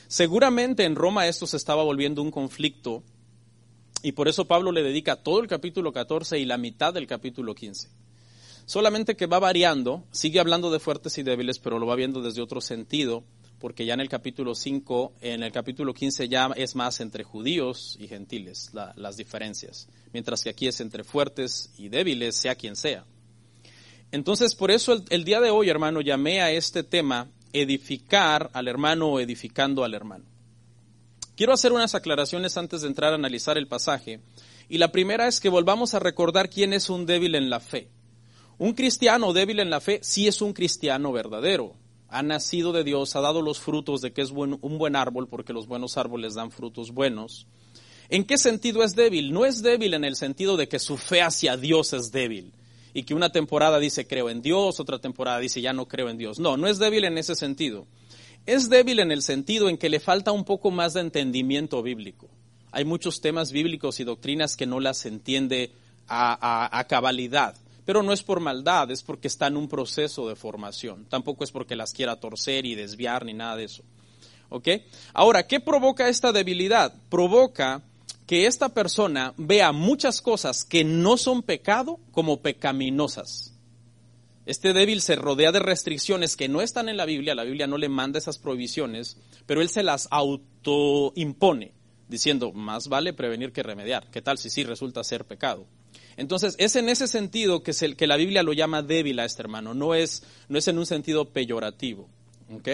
Seguramente 0.08 0.82
en 0.82 0.96
Roma 0.96 1.28
esto 1.28 1.46
se 1.46 1.58
estaba 1.58 1.84
volviendo 1.84 2.22
un 2.22 2.32
conflicto 2.32 3.04
y 4.06 4.12
por 4.12 4.28
eso 4.28 4.44
Pablo 4.44 4.70
le 4.70 4.84
dedica 4.84 5.16
todo 5.16 5.40
el 5.40 5.48
capítulo 5.48 5.92
14 5.92 6.38
y 6.38 6.44
la 6.44 6.58
mitad 6.58 6.94
del 6.94 7.08
capítulo 7.08 7.56
15. 7.56 7.88
Solamente 8.64 9.16
que 9.16 9.26
va 9.26 9.40
variando, 9.40 10.04
sigue 10.12 10.38
hablando 10.38 10.70
de 10.70 10.78
fuertes 10.78 11.18
y 11.18 11.24
débiles, 11.24 11.58
pero 11.58 11.80
lo 11.80 11.88
va 11.88 11.96
viendo 11.96 12.22
desde 12.22 12.40
otro 12.40 12.60
sentido, 12.60 13.24
porque 13.58 13.84
ya 13.84 13.94
en 13.94 14.00
el 14.00 14.08
capítulo 14.08 14.54
5, 14.54 15.14
en 15.22 15.42
el 15.42 15.50
capítulo 15.50 15.92
15 15.92 16.28
ya 16.28 16.52
es 16.54 16.76
más 16.76 17.00
entre 17.00 17.24
judíos 17.24 17.96
y 17.98 18.06
gentiles 18.06 18.70
las 18.72 19.16
diferencias, 19.16 19.88
mientras 20.12 20.44
que 20.44 20.50
aquí 20.50 20.68
es 20.68 20.80
entre 20.80 21.02
fuertes 21.02 21.72
y 21.76 21.88
débiles, 21.88 22.36
sea 22.36 22.54
quien 22.54 22.76
sea. 22.76 23.04
Entonces, 24.12 24.54
por 24.54 24.70
eso 24.70 25.02
el 25.10 25.24
día 25.24 25.40
de 25.40 25.50
hoy, 25.50 25.68
hermano, 25.68 26.00
llamé 26.00 26.42
a 26.42 26.52
este 26.52 26.84
tema 26.84 27.28
edificar 27.52 28.50
al 28.52 28.68
hermano 28.68 29.08
o 29.08 29.18
edificando 29.18 29.82
al 29.82 29.94
hermano. 29.94 30.35
Quiero 31.36 31.52
hacer 31.52 31.72
unas 31.72 31.94
aclaraciones 31.94 32.56
antes 32.56 32.80
de 32.80 32.88
entrar 32.88 33.12
a 33.12 33.16
analizar 33.16 33.58
el 33.58 33.68
pasaje. 33.68 34.20
Y 34.70 34.78
la 34.78 34.90
primera 34.90 35.28
es 35.28 35.38
que 35.38 35.50
volvamos 35.50 35.92
a 35.92 35.98
recordar 35.98 36.48
quién 36.48 36.72
es 36.72 36.88
un 36.88 37.04
débil 37.04 37.34
en 37.34 37.50
la 37.50 37.60
fe. 37.60 37.88
Un 38.58 38.72
cristiano 38.72 39.34
débil 39.34 39.60
en 39.60 39.68
la 39.68 39.80
fe 39.80 40.00
sí 40.02 40.26
es 40.26 40.40
un 40.40 40.54
cristiano 40.54 41.12
verdadero. 41.12 41.74
ha 42.08 42.22
nacido 42.22 42.72
de 42.72 42.84
Dios, 42.84 43.16
ha 43.16 43.20
dado 43.20 43.42
los 43.42 43.60
frutos 43.60 44.00
de 44.00 44.12
que 44.12 44.22
es 44.22 44.30
un 44.30 44.78
buen 44.78 44.96
árbol, 44.96 45.28
porque 45.28 45.52
los 45.52 45.66
buenos 45.66 45.98
árboles 45.98 46.34
dan 46.34 46.50
frutos 46.50 46.92
buenos. 46.92 47.46
¿En 48.08 48.24
qué 48.24 48.38
sentido 48.38 48.82
es 48.82 48.94
débil? 48.94 49.32
No 49.32 49.44
es 49.44 49.62
débil 49.62 49.92
en 49.92 50.04
el 50.04 50.16
sentido 50.16 50.56
de 50.56 50.68
que 50.68 50.78
su 50.78 50.96
fe 50.96 51.20
hacia 51.20 51.56
Dios 51.56 51.92
es 51.92 52.12
débil 52.12 52.52
y 52.94 53.02
que 53.02 53.12
una 53.12 53.30
temporada 53.30 53.78
dice 53.78 54.06
creo 54.06 54.30
en 54.30 54.40
Dios, 54.40 54.80
otra 54.80 54.98
temporada 54.98 55.38
dice 55.38 55.60
ya 55.60 55.74
no 55.74 55.86
creo 55.86 56.08
en 56.08 56.16
Dios. 56.16 56.38
No, 56.38 56.56
no 56.56 56.66
es 56.66 56.78
débil 56.78 57.04
en 57.04 57.18
ese 57.18 57.34
sentido. 57.34 57.86
Es 58.46 58.68
débil 58.68 59.00
en 59.00 59.10
el 59.10 59.22
sentido 59.22 59.68
en 59.68 59.76
que 59.76 59.88
le 59.88 59.98
falta 59.98 60.30
un 60.30 60.44
poco 60.44 60.70
más 60.70 60.94
de 60.94 61.00
entendimiento 61.00 61.82
bíblico. 61.82 62.28
Hay 62.70 62.84
muchos 62.84 63.20
temas 63.20 63.50
bíblicos 63.50 63.98
y 63.98 64.04
doctrinas 64.04 64.56
que 64.56 64.66
no 64.66 64.78
las 64.78 65.04
entiende 65.04 65.72
a, 66.08 66.84
cabalidad. 66.88 67.56
Pero 67.84 68.02
no 68.02 68.12
es 68.12 68.22
por 68.22 68.40
maldad, 68.40 68.90
es 68.90 69.02
porque 69.02 69.28
está 69.28 69.48
en 69.48 69.56
un 69.56 69.68
proceso 69.68 70.28
de 70.28 70.36
formación. 70.36 71.06
Tampoco 71.08 71.42
es 71.42 71.50
porque 71.50 71.74
las 71.74 71.92
quiera 71.92 72.20
torcer 72.20 72.66
y 72.66 72.74
desviar 72.74 73.24
ni 73.24 73.34
nada 73.34 73.56
de 73.56 73.64
eso. 73.64 73.82
¿Ok? 74.48 74.68
Ahora, 75.12 75.46
¿qué 75.46 75.58
provoca 75.58 76.08
esta 76.08 76.32
debilidad? 76.32 76.94
Provoca 77.08 77.82
que 78.26 78.46
esta 78.46 78.68
persona 78.68 79.34
vea 79.36 79.72
muchas 79.72 80.20
cosas 80.20 80.64
que 80.64 80.84
no 80.84 81.16
son 81.16 81.42
pecado 81.42 81.98
como 82.12 82.42
pecaminosas. 82.42 83.55
Este 84.46 84.72
débil 84.72 85.02
se 85.02 85.16
rodea 85.16 85.50
de 85.50 85.58
restricciones 85.58 86.36
que 86.36 86.48
no 86.48 86.62
están 86.62 86.88
en 86.88 86.96
la 86.96 87.04
Biblia, 87.04 87.34
la 87.34 87.42
Biblia 87.42 87.66
no 87.66 87.78
le 87.78 87.88
manda 87.88 88.18
esas 88.18 88.38
prohibiciones, 88.38 89.18
pero 89.44 89.60
él 89.60 89.68
se 89.68 89.82
las 89.82 90.06
autoimpone, 90.12 91.72
diciendo, 92.08 92.52
más 92.52 92.88
vale 92.88 93.12
prevenir 93.12 93.52
que 93.52 93.64
remediar. 93.64 94.08
¿Qué 94.10 94.22
tal 94.22 94.38
si 94.38 94.48
sí 94.48 94.62
resulta 94.62 95.02
ser 95.02 95.24
pecado? 95.24 95.66
Entonces, 96.16 96.54
es 96.58 96.76
en 96.76 96.88
ese 96.88 97.08
sentido 97.08 97.64
que, 97.64 97.74
la 98.06 98.16
Biblia 98.16 98.44
lo 98.44 98.52
llama 98.52 98.82
débil 98.82 99.18
a 99.18 99.24
este 99.24 99.42
hermano, 99.42 99.74
no 99.74 99.96
es, 99.96 100.22
no 100.48 100.58
es 100.58 100.68
en 100.68 100.78
un 100.78 100.86
sentido 100.86 101.24
peyorativo. 101.24 102.08
¿ok? 102.54 102.68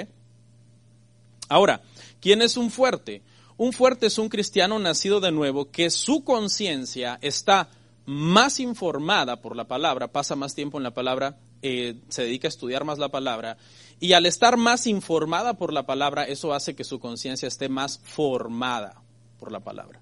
Ahora, 1.49 1.81
¿quién 2.21 2.43
es 2.43 2.59
un 2.59 2.71
fuerte? 2.71 3.23
Un 3.57 3.73
fuerte 3.73 4.07
es 4.07 4.19
un 4.19 4.29
cristiano 4.29 4.79
nacido 4.79 5.21
de 5.21 5.33
nuevo 5.33 5.71
que 5.71 5.89
su 5.89 6.23
conciencia 6.23 7.19
está 7.23 7.71
más 8.05 8.61
informada 8.61 9.41
por 9.41 9.57
la 9.57 9.67
palabra, 9.67 10.09
pasa 10.09 10.37
más 10.37 10.55
tiempo 10.55 10.79
en 10.79 10.85
la 10.85 10.95
palabra, 10.95 11.39
eh, 11.63 11.97
se 12.09 12.25
dedica 12.25 12.49
a 12.49 12.51
estudiar 12.51 12.85
más 12.85 12.99
la 12.99 13.09
palabra, 13.09 13.57
y 14.01 14.15
al 14.15 14.27
estar 14.27 14.57
más 14.57 14.87
informada 14.87 15.55
por 15.55 15.73
la 15.73 15.87
palabra, 15.87 16.25
eso 16.25 16.53
hace 16.53 16.75
que 16.75 16.85
su 16.85 16.99
conciencia 16.99 17.47
esté 17.47 17.69
más 17.69 18.01
formada 18.03 19.01
por 19.39 19.53
la 19.53 19.61
palabra. 19.61 20.01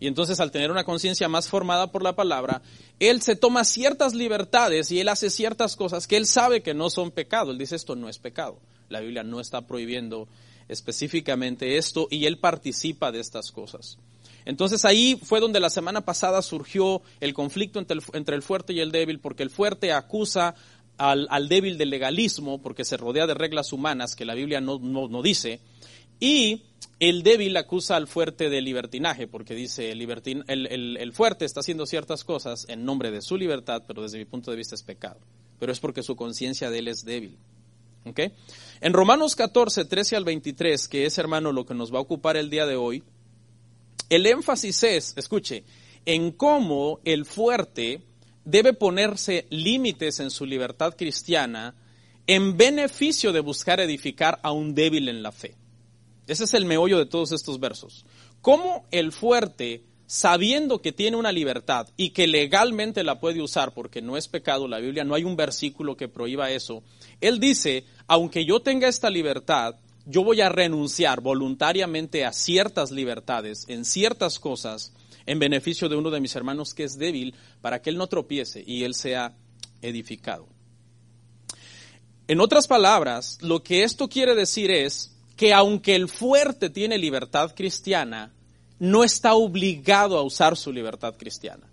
Y 0.00 0.06
entonces 0.06 0.38
al 0.40 0.50
tener 0.50 0.70
una 0.70 0.84
conciencia 0.84 1.28
más 1.28 1.48
formada 1.48 1.90
por 1.90 2.02
la 2.02 2.14
palabra, 2.14 2.62
él 3.00 3.22
se 3.22 3.36
toma 3.36 3.64
ciertas 3.64 4.14
libertades 4.14 4.90
y 4.90 5.00
él 5.00 5.08
hace 5.08 5.30
ciertas 5.30 5.76
cosas 5.76 6.06
que 6.06 6.16
él 6.16 6.26
sabe 6.26 6.62
que 6.62 6.74
no 6.74 6.90
son 6.90 7.10
pecado. 7.10 7.52
Él 7.52 7.58
dice 7.58 7.76
esto 7.76 7.96
no 7.96 8.08
es 8.08 8.18
pecado. 8.18 8.60
La 8.88 9.00
Biblia 9.00 9.22
no 9.22 9.40
está 9.40 9.62
prohibiendo 9.62 10.28
específicamente 10.68 11.76
esto 11.76 12.06
y 12.10 12.26
él 12.26 12.38
participa 12.38 13.12
de 13.12 13.20
estas 13.20 13.50
cosas. 13.50 13.98
Entonces 14.44 14.84
ahí 14.84 15.18
fue 15.22 15.40
donde 15.40 15.60
la 15.60 15.70
semana 15.70 16.02
pasada 16.02 16.42
surgió 16.42 17.00
el 17.20 17.32
conflicto 17.32 17.78
entre 17.78 17.96
el, 17.96 18.04
entre 18.12 18.36
el 18.36 18.42
fuerte 18.42 18.72
y 18.74 18.80
el 18.80 18.92
débil, 18.92 19.20
porque 19.20 19.42
el 19.42 19.50
fuerte 19.50 19.92
acusa 19.92 20.54
al, 20.98 21.26
al 21.30 21.48
débil 21.48 21.78
del 21.78 21.90
legalismo, 21.90 22.60
porque 22.62 22.84
se 22.84 22.96
rodea 22.96 23.26
de 23.26 23.34
reglas 23.34 23.72
humanas 23.72 24.14
que 24.16 24.24
la 24.24 24.34
Biblia 24.34 24.60
no, 24.60 24.78
no, 24.78 25.08
no 25.08 25.22
dice, 25.22 25.60
y 26.20 26.62
el 27.00 27.22
débil 27.22 27.56
acusa 27.56 27.96
al 27.96 28.06
fuerte 28.06 28.48
de 28.48 28.60
libertinaje, 28.62 29.26
porque 29.26 29.54
dice 29.54 29.90
el, 29.90 30.00
libertin- 30.00 30.44
el, 30.46 30.66
el- 30.68 30.96
el 30.96 31.12
fuerte 31.12 31.44
está 31.44 31.60
haciendo 31.60 31.86
ciertas 31.86 32.22
cosas 32.24 32.66
en 32.68 32.84
nombre 32.84 33.10
de 33.10 33.20
su 33.20 33.36
libertad, 33.36 33.82
pero 33.86 34.02
desde 34.02 34.18
mi 34.18 34.24
punto 34.24 34.50
de 34.50 34.56
vista 34.56 34.74
es 34.76 34.82
pecado. 34.82 35.18
Pero 35.58 35.72
es 35.72 35.80
porque 35.80 36.02
su 36.02 36.14
conciencia 36.16 36.70
de 36.70 36.78
él 36.78 36.88
es 36.88 37.04
débil. 37.04 37.36
¿Ok? 38.06 38.20
En 38.80 38.92
Romanos 38.92 39.34
14, 39.34 39.86
13 39.86 40.16
al 40.16 40.24
23, 40.24 40.88
que 40.88 41.06
es 41.06 41.16
hermano 41.18 41.52
lo 41.52 41.64
que 41.64 41.74
nos 41.74 41.92
va 41.92 41.98
a 41.98 42.02
ocupar 42.02 42.36
el 42.36 42.50
día 42.50 42.66
de 42.66 42.76
hoy, 42.76 43.02
el 44.10 44.26
énfasis 44.26 44.82
es, 44.84 45.14
escuche, 45.16 45.64
en 46.04 46.30
cómo 46.32 47.00
el 47.04 47.24
fuerte 47.24 48.02
debe 48.44 48.72
ponerse 48.72 49.46
límites 49.50 50.20
en 50.20 50.30
su 50.30 50.46
libertad 50.46 50.94
cristiana 50.96 51.74
en 52.26 52.56
beneficio 52.56 53.32
de 53.32 53.40
buscar 53.40 53.80
edificar 53.80 54.40
a 54.42 54.52
un 54.52 54.74
débil 54.74 55.08
en 55.08 55.22
la 55.22 55.32
fe. 55.32 55.56
Ese 56.26 56.44
es 56.44 56.54
el 56.54 56.64
meollo 56.64 56.98
de 56.98 57.06
todos 57.06 57.32
estos 57.32 57.60
versos. 57.60 58.06
Cómo 58.40 58.86
el 58.90 59.12
fuerte, 59.12 59.84
sabiendo 60.06 60.80
que 60.80 60.92
tiene 60.92 61.16
una 61.16 61.32
libertad 61.32 61.88
y 61.96 62.10
que 62.10 62.26
legalmente 62.26 63.04
la 63.04 63.20
puede 63.20 63.42
usar 63.42 63.72
porque 63.72 64.00
no 64.00 64.16
es 64.16 64.28
pecado, 64.28 64.68
la 64.68 64.78
Biblia 64.78 65.04
no 65.04 65.14
hay 65.14 65.24
un 65.24 65.36
versículo 65.36 65.96
que 65.96 66.08
prohíba 66.08 66.50
eso, 66.50 66.82
él 67.20 67.40
dice, 67.40 67.84
aunque 68.06 68.44
yo 68.46 68.60
tenga 68.60 68.88
esta 68.88 69.10
libertad, 69.10 69.76
yo 70.06 70.22
voy 70.22 70.40
a 70.40 70.50
renunciar 70.50 71.20
voluntariamente 71.20 72.24
a 72.24 72.32
ciertas 72.32 72.90
libertades 72.90 73.64
en 73.68 73.84
ciertas 73.84 74.38
cosas 74.38 74.92
en 75.26 75.38
beneficio 75.38 75.88
de 75.88 75.96
uno 75.96 76.10
de 76.10 76.20
mis 76.20 76.34
hermanos 76.36 76.74
que 76.74 76.84
es 76.84 76.98
débil 76.98 77.34
para 77.60 77.80
que 77.80 77.90
él 77.90 77.96
no 77.96 78.06
tropiece 78.06 78.62
y 78.66 78.84
él 78.84 78.94
sea 78.94 79.34
edificado. 79.82 80.46
En 82.26 82.40
otras 82.40 82.66
palabras, 82.66 83.38
lo 83.42 83.62
que 83.62 83.82
esto 83.82 84.08
quiere 84.08 84.34
decir 84.34 84.70
es 84.70 85.14
que 85.36 85.52
aunque 85.52 85.94
el 85.94 86.08
fuerte 86.08 86.70
tiene 86.70 86.96
libertad 86.96 87.54
cristiana, 87.54 88.32
no 88.78 89.04
está 89.04 89.34
obligado 89.34 90.16
a 90.16 90.22
usar 90.22 90.56
su 90.56 90.72
libertad 90.72 91.14
cristiana. 91.18 91.66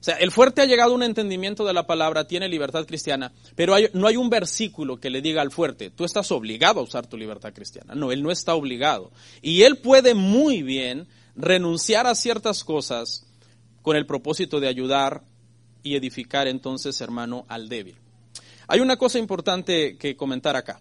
O 0.00 0.02
sea, 0.02 0.14
el 0.14 0.30
fuerte 0.30 0.62
ha 0.62 0.66
llegado 0.66 0.92
a 0.92 0.94
un 0.94 1.02
entendimiento 1.02 1.66
de 1.66 1.74
la 1.74 1.86
palabra, 1.86 2.26
tiene 2.26 2.48
libertad 2.48 2.86
cristiana, 2.86 3.32
pero 3.54 3.74
no 3.92 4.06
hay 4.06 4.16
un 4.16 4.30
versículo 4.30 4.98
que 4.98 5.10
le 5.10 5.20
diga 5.20 5.42
al 5.42 5.50
fuerte, 5.50 5.90
tú 5.90 6.06
estás 6.06 6.32
obligado 6.32 6.80
a 6.80 6.82
usar 6.82 7.06
tu 7.06 7.18
libertad 7.18 7.52
cristiana. 7.52 7.94
No, 7.94 8.10
él 8.10 8.22
no 8.22 8.30
está 8.30 8.54
obligado. 8.54 9.12
Y 9.42 9.62
él 9.62 9.76
puede 9.76 10.14
muy 10.14 10.62
bien 10.62 11.06
renunciar 11.40 12.06
a 12.06 12.14
ciertas 12.14 12.64
cosas 12.64 13.26
con 13.82 13.96
el 13.96 14.06
propósito 14.06 14.60
de 14.60 14.68
ayudar 14.68 15.22
y 15.82 15.96
edificar 15.96 16.48
entonces, 16.48 17.00
hermano, 17.00 17.46
al 17.48 17.68
débil. 17.68 17.96
Hay 18.68 18.80
una 18.80 18.96
cosa 18.96 19.18
importante 19.18 19.96
que 19.96 20.16
comentar 20.16 20.54
acá. 20.54 20.80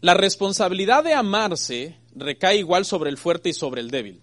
La 0.00 0.14
responsabilidad 0.14 1.04
de 1.04 1.14
amarse 1.14 1.96
recae 2.14 2.58
igual 2.58 2.84
sobre 2.84 3.08
el 3.08 3.16
fuerte 3.16 3.50
y 3.50 3.52
sobre 3.52 3.80
el 3.80 3.90
débil. 3.90 4.20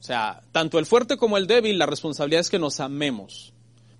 O 0.00 0.02
sea, 0.02 0.40
tanto 0.50 0.78
el 0.78 0.86
fuerte 0.86 1.18
como 1.18 1.36
el 1.36 1.46
débil, 1.46 1.78
la 1.78 1.86
responsabilidad 1.86 2.40
es 2.40 2.50
que 2.50 2.58
nos 2.58 2.80
amemos. 2.80 3.52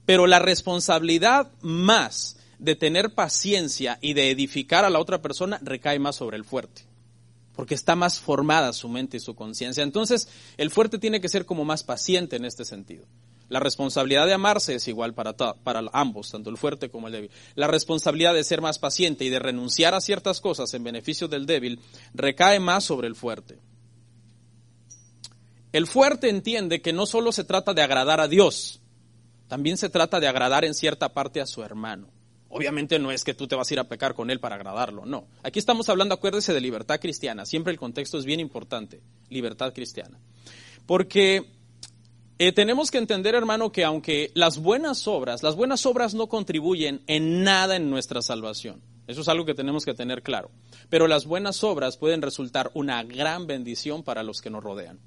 Pero 0.06 0.26
la 0.26 0.38
responsabilidad 0.38 1.52
más 1.60 2.38
de 2.58 2.74
tener 2.74 3.14
paciencia 3.14 3.98
y 4.00 4.14
de 4.14 4.30
edificar 4.30 4.84
a 4.84 4.90
la 4.90 4.98
otra 4.98 5.20
persona 5.20 5.60
recae 5.62 5.98
más 5.98 6.16
sobre 6.16 6.38
el 6.38 6.44
fuerte. 6.44 6.89
Porque 7.54 7.74
está 7.74 7.96
más 7.96 8.20
formada 8.20 8.72
su 8.72 8.88
mente 8.88 9.16
y 9.16 9.20
su 9.20 9.34
conciencia. 9.34 9.82
Entonces, 9.82 10.28
el 10.56 10.70
fuerte 10.70 10.98
tiene 10.98 11.20
que 11.20 11.28
ser 11.28 11.46
como 11.46 11.64
más 11.64 11.82
paciente 11.82 12.36
en 12.36 12.44
este 12.44 12.64
sentido. 12.64 13.06
La 13.50 13.58
responsabilidad 13.58 14.26
de 14.26 14.32
amarse 14.32 14.76
es 14.76 14.86
igual 14.86 15.12
para, 15.12 15.36
para 15.36 15.82
ambos, 15.92 16.30
tanto 16.30 16.50
el 16.50 16.56
fuerte 16.56 16.88
como 16.88 17.08
el 17.08 17.12
débil. 17.12 17.30
La 17.56 17.66
responsabilidad 17.66 18.32
de 18.32 18.44
ser 18.44 18.60
más 18.60 18.78
paciente 18.78 19.24
y 19.24 19.28
de 19.28 19.40
renunciar 19.40 19.92
a 19.94 20.00
ciertas 20.00 20.40
cosas 20.40 20.72
en 20.72 20.84
beneficio 20.84 21.26
del 21.26 21.46
débil 21.46 21.80
recae 22.14 22.60
más 22.60 22.84
sobre 22.84 23.08
el 23.08 23.16
fuerte. 23.16 23.58
El 25.72 25.88
fuerte 25.88 26.28
entiende 26.28 26.80
que 26.80 26.92
no 26.92 27.06
solo 27.06 27.32
se 27.32 27.42
trata 27.42 27.74
de 27.74 27.82
agradar 27.82 28.20
a 28.20 28.28
Dios, 28.28 28.80
también 29.48 29.76
se 29.76 29.90
trata 29.90 30.20
de 30.20 30.28
agradar 30.28 30.64
en 30.64 30.74
cierta 30.74 31.08
parte 31.08 31.40
a 31.40 31.46
su 31.46 31.64
hermano. 31.64 32.08
Obviamente 32.50 32.98
no 32.98 33.12
es 33.12 33.22
que 33.22 33.32
tú 33.32 33.46
te 33.46 33.54
vas 33.54 33.70
a 33.70 33.74
ir 33.74 33.80
a 33.80 33.88
pecar 33.88 34.14
con 34.14 34.28
él 34.28 34.40
para 34.40 34.56
agradarlo, 34.56 35.06
no. 35.06 35.28
Aquí 35.44 35.60
estamos 35.60 35.88
hablando, 35.88 36.14
acuérdese, 36.14 36.52
de 36.52 36.60
libertad 36.60 36.98
cristiana. 37.00 37.46
Siempre 37.46 37.72
el 37.72 37.78
contexto 37.78 38.18
es 38.18 38.24
bien 38.24 38.40
importante, 38.40 39.00
libertad 39.28 39.72
cristiana. 39.72 40.18
Porque 40.84 41.46
eh, 42.38 42.52
tenemos 42.52 42.90
que 42.90 42.98
entender, 42.98 43.36
hermano, 43.36 43.70
que 43.70 43.84
aunque 43.84 44.32
las 44.34 44.58
buenas 44.58 45.06
obras, 45.06 45.44
las 45.44 45.54
buenas 45.54 45.86
obras 45.86 46.14
no 46.14 46.26
contribuyen 46.28 47.02
en 47.06 47.44
nada 47.44 47.76
en 47.76 47.88
nuestra 47.88 48.20
salvación. 48.20 48.82
Eso 49.06 49.20
es 49.20 49.28
algo 49.28 49.44
que 49.44 49.54
tenemos 49.54 49.84
que 49.84 49.94
tener 49.94 50.22
claro. 50.22 50.50
Pero 50.88 51.06
las 51.06 51.26
buenas 51.26 51.62
obras 51.62 51.96
pueden 51.96 52.20
resultar 52.20 52.72
una 52.74 53.04
gran 53.04 53.46
bendición 53.46 54.02
para 54.02 54.24
los 54.24 54.40
que 54.40 54.50
nos 54.50 54.64
rodean. 54.64 54.98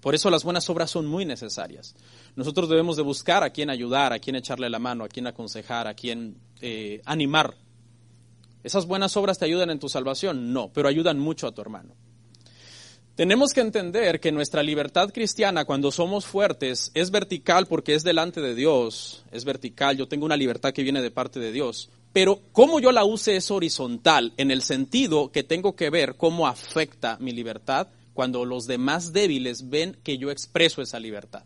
Por 0.00 0.14
eso 0.14 0.30
las 0.30 0.44
buenas 0.44 0.68
obras 0.70 0.90
son 0.90 1.06
muy 1.06 1.24
necesarias. 1.24 1.94
Nosotros 2.34 2.68
debemos 2.68 2.96
de 2.96 3.02
buscar 3.02 3.44
a 3.44 3.50
quien 3.50 3.70
ayudar, 3.70 4.12
a 4.12 4.18
quien 4.18 4.36
echarle 4.36 4.70
la 4.70 4.78
mano, 4.78 5.04
a 5.04 5.08
quien 5.08 5.26
aconsejar, 5.26 5.86
a 5.86 5.94
quien 5.94 6.36
eh, 6.60 7.02
animar. 7.04 7.54
¿Esas 8.62 8.86
buenas 8.86 9.16
obras 9.16 9.38
te 9.38 9.44
ayudan 9.44 9.70
en 9.70 9.78
tu 9.78 9.88
salvación? 9.88 10.52
No, 10.52 10.70
pero 10.72 10.88
ayudan 10.88 11.18
mucho 11.18 11.46
a 11.46 11.52
tu 11.52 11.60
hermano. 11.60 11.94
Tenemos 13.14 13.52
que 13.52 13.60
entender 13.60 14.20
que 14.20 14.32
nuestra 14.32 14.62
libertad 14.62 15.10
cristiana, 15.12 15.66
cuando 15.66 15.90
somos 15.92 16.24
fuertes, 16.24 16.90
es 16.94 17.10
vertical 17.10 17.66
porque 17.66 17.94
es 17.94 18.02
delante 18.02 18.40
de 18.40 18.54
Dios, 18.54 19.24
es 19.30 19.44
vertical, 19.44 19.98
yo 19.98 20.08
tengo 20.08 20.24
una 20.24 20.38
libertad 20.38 20.72
que 20.72 20.82
viene 20.82 21.02
de 21.02 21.10
parte 21.10 21.38
de 21.38 21.52
Dios, 21.52 21.90
pero 22.14 22.40
cómo 22.52 22.80
yo 22.80 22.92
la 22.92 23.04
use 23.04 23.36
es 23.36 23.50
horizontal, 23.50 24.32
en 24.38 24.50
el 24.50 24.62
sentido 24.62 25.30
que 25.32 25.42
tengo 25.42 25.76
que 25.76 25.90
ver 25.90 26.14
cómo 26.16 26.46
afecta 26.46 27.18
mi 27.20 27.32
libertad 27.32 27.88
cuando 28.20 28.44
los 28.44 28.66
demás 28.66 29.14
débiles 29.14 29.70
ven 29.70 29.96
que 30.04 30.18
yo 30.18 30.30
expreso 30.30 30.82
esa 30.82 31.00
libertad. 31.00 31.42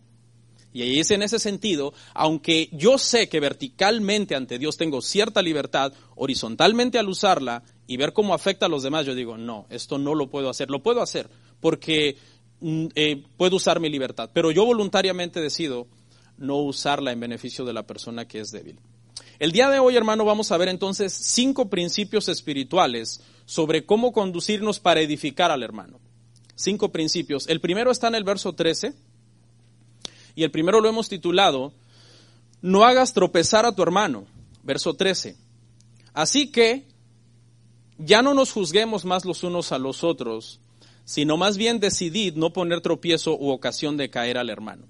Y 0.72 0.98
es 0.98 1.12
en 1.12 1.22
ese 1.22 1.38
sentido, 1.38 1.94
aunque 2.14 2.68
yo 2.72 2.98
sé 2.98 3.28
que 3.28 3.38
verticalmente 3.38 4.34
ante 4.34 4.58
Dios 4.58 4.76
tengo 4.76 5.00
cierta 5.00 5.40
libertad, 5.40 5.92
horizontalmente 6.16 6.98
al 6.98 7.08
usarla 7.08 7.62
y 7.86 7.96
ver 7.96 8.12
cómo 8.12 8.34
afecta 8.34 8.66
a 8.66 8.68
los 8.68 8.82
demás, 8.82 9.06
yo 9.06 9.14
digo, 9.14 9.38
no, 9.38 9.66
esto 9.70 9.98
no 9.98 10.16
lo 10.16 10.30
puedo 10.30 10.50
hacer. 10.50 10.68
Lo 10.68 10.82
puedo 10.82 11.00
hacer 11.00 11.30
porque 11.60 12.16
mm, 12.58 12.86
eh, 12.96 13.22
puedo 13.36 13.54
usar 13.54 13.78
mi 13.78 13.88
libertad, 13.88 14.30
pero 14.32 14.50
yo 14.50 14.66
voluntariamente 14.66 15.40
decido 15.40 15.86
no 16.38 16.56
usarla 16.56 17.12
en 17.12 17.20
beneficio 17.20 17.64
de 17.64 17.72
la 17.72 17.86
persona 17.86 18.26
que 18.26 18.40
es 18.40 18.50
débil. 18.50 18.80
El 19.38 19.52
día 19.52 19.70
de 19.70 19.78
hoy, 19.78 19.94
hermano, 19.94 20.24
vamos 20.24 20.50
a 20.50 20.56
ver 20.56 20.66
entonces 20.66 21.12
cinco 21.12 21.70
principios 21.70 22.28
espirituales 22.28 23.20
sobre 23.44 23.86
cómo 23.86 24.10
conducirnos 24.10 24.80
para 24.80 25.02
edificar 25.02 25.52
al 25.52 25.62
hermano. 25.62 26.00
Cinco 26.54 26.90
principios. 26.90 27.48
El 27.48 27.60
primero 27.60 27.90
está 27.90 28.08
en 28.08 28.14
el 28.14 28.24
verso 28.24 28.52
13 28.52 28.94
y 30.34 30.44
el 30.44 30.50
primero 30.50 30.80
lo 30.80 30.88
hemos 30.88 31.08
titulado, 31.08 31.72
No 32.62 32.84
hagas 32.84 33.12
tropezar 33.12 33.66
a 33.66 33.74
tu 33.74 33.82
hermano. 33.82 34.26
Verso 34.62 34.94
13. 34.94 35.36
Así 36.14 36.50
que 36.50 36.86
ya 37.98 38.22
no 38.22 38.34
nos 38.34 38.52
juzguemos 38.52 39.04
más 39.04 39.24
los 39.24 39.42
unos 39.44 39.72
a 39.72 39.78
los 39.78 40.04
otros, 40.04 40.60
sino 41.04 41.36
más 41.36 41.56
bien 41.56 41.80
decidid 41.80 42.34
no 42.34 42.52
poner 42.52 42.80
tropiezo 42.80 43.36
u 43.36 43.50
ocasión 43.50 43.96
de 43.96 44.10
caer 44.10 44.38
al 44.38 44.50
hermano. 44.50 44.86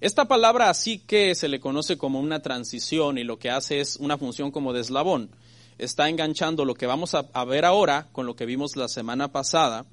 Esta 0.00 0.26
palabra 0.26 0.68
así 0.68 0.98
que 0.98 1.34
se 1.36 1.48
le 1.48 1.60
conoce 1.60 1.96
como 1.96 2.18
una 2.18 2.42
transición 2.42 3.18
y 3.18 3.24
lo 3.24 3.38
que 3.38 3.50
hace 3.50 3.78
es 3.78 3.96
una 3.96 4.18
función 4.18 4.50
como 4.50 4.72
de 4.72 4.80
eslabón. 4.80 5.30
Está 5.78 6.08
enganchando 6.08 6.64
lo 6.64 6.74
que 6.74 6.86
vamos 6.86 7.14
a, 7.14 7.44
ver 7.44 7.64
ahora 7.64 8.08
con 8.10 8.26
lo 8.26 8.34
que 8.34 8.44
vimos 8.44 8.74
la 8.74 8.88
semana 8.88 9.30
pasada. 9.30 9.86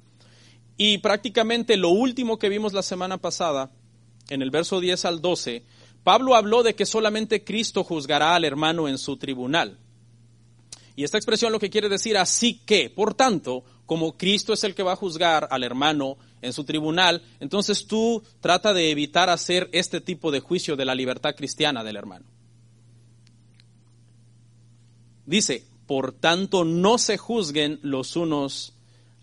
Y 0.82 0.96
prácticamente 0.96 1.76
lo 1.76 1.90
último 1.90 2.38
que 2.38 2.48
vimos 2.48 2.72
la 2.72 2.80
semana 2.80 3.18
pasada, 3.18 3.70
en 4.30 4.40
el 4.40 4.50
verso 4.50 4.80
10 4.80 5.04
al 5.04 5.20
12, 5.20 5.62
Pablo 6.04 6.34
habló 6.34 6.62
de 6.62 6.74
que 6.74 6.86
solamente 6.86 7.44
Cristo 7.44 7.84
juzgará 7.84 8.34
al 8.34 8.46
hermano 8.46 8.88
en 8.88 8.96
su 8.96 9.18
tribunal. 9.18 9.76
Y 10.96 11.04
esta 11.04 11.18
expresión 11.18 11.52
lo 11.52 11.58
que 11.58 11.68
quiere 11.68 11.90
decir 11.90 12.16
así 12.16 12.62
que, 12.64 12.88
por 12.88 13.12
tanto, 13.12 13.62
como 13.84 14.16
Cristo 14.16 14.54
es 14.54 14.64
el 14.64 14.74
que 14.74 14.82
va 14.82 14.92
a 14.92 14.96
juzgar 14.96 15.48
al 15.50 15.64
hermano 15.64 16.16
en 16.40 16.54
su 16.54 16.64
tribunal, 16.64 17.20
entonces 17.40 17.86
tú 17.86 18.22
trata 18.40 18.72
de 18.72 18.90
evitar 18.90 19.28
hacer 19.28 19.68
este 19.72 20.00
tipo 20.00 20.30
de 20.30 20.40
juicio 20.40 20.76
de 20.76 20.86
la 20.86 20.94
libertad 20.94 21.34
cristiana 21.36 21.84
del 21.84 21.96
hermano. 21.96 22.24
Dice, 25.26 25.62
por 25.86 26.12
tanto 26.12 26.64
no 26.64 26.96
se 26.96 27.18
juzguen 27.18 27.80
los 27.82 28.16
unos 28.16 28.72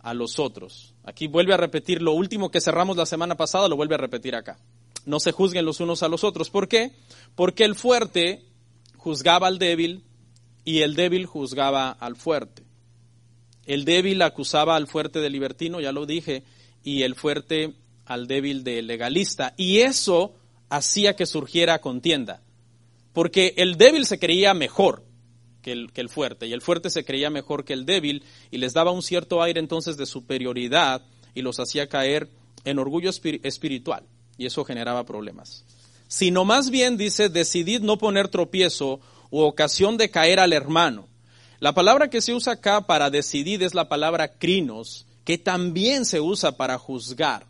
a 0.01 0.13
los 0.13 0.37
otros. 0.37 0.93
Aquí 1.07 1.27
vuelve 1.27 1.53
a 1.53 1.57
repetir 1.57 2.01
lo 2.01 2.11
último 2.11 2.51
que 2.51 2.59
cerramos 2.59 2.97
la 2.97 3.05
semana 3.05 3.35
pasada, 3.35 3.69
lo 3.69 3.77
vuelve 3.77 3.95
a 3.95 3.97
repetir 3.97 4.35
acá. 4.35 4.59
No 5.05 5.21
se 5.21 5.31
juzguen 5.31 5.63
los 5.63 5.79
unos 5.79 6.03
a 6.03 6.09
los 6.09 6.25
otros. 6.25 6.49
¿Por 6.49 6.67
qué? 6.67 6.91
Porque 7.33 7.63
el 7.63 7.75
fuerte 7.75 8.43
juzgaba 8.97 9.47
al 9.47 9.57
débil 9.57 10.03
y 10.65 10.81
el 10.81 10.95
débil 10.95 11.25
juzgaba 11.25 11.91
al 11.91 12.17
fuerte. 12.17 12.63
El 13.65 13.85
débil 13.85 14.21
acusaba 14.21 14.75
al 14.75 14.87
fuerte 14.87 15.21
de 15.21 15.29
libertino, 15.29 15.79
ya 15.79 15.93
lo 15.93 16.05
dije, 16.05 16.43
y 16.83 17.03
el 17.03 17.15
fuerte 17.15 17.75
al 18.05 18.27
débil 18.27 18.65
de 18.65 18.81
legalista. 18.81 19.53
Y 19.55 19.79
eso 19.79 20.35
hacía 20.67 21.15
que 21.15 21.25
surgiera 21.25 21.79
contienda, 21.79 22.41
porque 23.13 23.53
el 23.55 23.77
débil 23.77 24.05
se 24.05 24.19
creía 24.19 24.53
mejor 24.53 25.06
que 25.91 26.01
el, 26.01 26.09
fuerte, 26.09 26.47
y 26.47 26.53
el 26.53 26.61
fuerte 26.61 26.89
se 26.89 27.05
creía 27.05 27.29
mejor 27.29 27.65
que 27.65 27.73
el 27.73 27.85
débil, 27.85 28.23
y 28.51 28.57
les 28.57 28.73
daba 28.73 28.91
un 28.91 29.01
cierto 29.01 29.41
aire 29.41 29.59
entonces 29.59 29.97
de 29.97 30.05
superioridad 30.05 31.01
y 31.33 31.41
los 31.41 31.59
hacía 31.59 31.87
caer 31.87 32.29
en 32.65 32.79
orgullo 32.79 33.09
espiritual, 33.09 34.03
y 34.37 34.45
eso 34.45 34.63
generaba 34.65 35.05
problemas. 35.05 35.63
Sino 36.07 36.45
más 36.45 36.69
bien 36.69 36.97
dice, 36.97 37.29
decidid 37.29 37.81
no 37.81 37.97
poner 37.97 38.29
tropiezo 38.29 38.99
u 39.29 39.41
ocasión 39.41 39.97
de 39.97 40.09
caer 40.09 40.39
al 40.39 40.53
hermano 40.53 41.07
la 41.59 41.73
palabra 41.73 42.09
que 42.09 42.21
se 42.21 42.35
usa 42.35 42.53
acá 42.53 42.81
para 42.81 43.09
decidir 43.09 43.63
es 43.63 43.73
la 43.73 43.89
palabra 43.89 44.37
crinos, 44.37 45.07
que 45.23 45.39
también 45.39 46.05
se 46.05 46.21
usa 46.21 46.51
para 46.51 46.77
juzgar. 46.77 47.47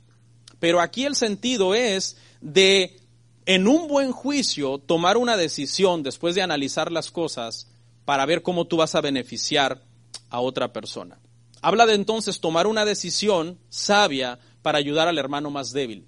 Pero 0.60 0.80
aquí 0.80 1.06
el 1.06 1.16
sentido 1.16 1.76
es 1.76 2.16
de, 2.40 3.02
en 3.46 3.68
un 3.68 3.88
buen 3.90 4.14
juicio, 4.14 4.78
tomar 4.78 5.18
una 5.18 5.36
decisión 5.36 6.04
después 6.04 6.36
de 6.36 6.42
analizar 6.42 6.90
las 6.92 7.12
cosas 7.12 7.68
para 8.08 8.26
ver 8.26 8.42
cómo 8.42 8.64
tú 8.64 8.78
vas 8.78 8.96
a 8.96 9.02
beneficiar 9.02 9.84
a 10.30 10.40
otra 10.40 10.72
persona. 10.72 11.20
Habla 11.62 11.86
de 11.86 11.94
entonces 11.94 12.40
tomar 12.40 12.66
una 12.66 12.86
decisión 12.86 13.60
sabia 13.68 14.40
para 14.62 14.78
ayudar 14.78 15.10
al 15.10 15.18
hermano 15.18 15.52
más 15.52 15.74
débil. 15.74 16.08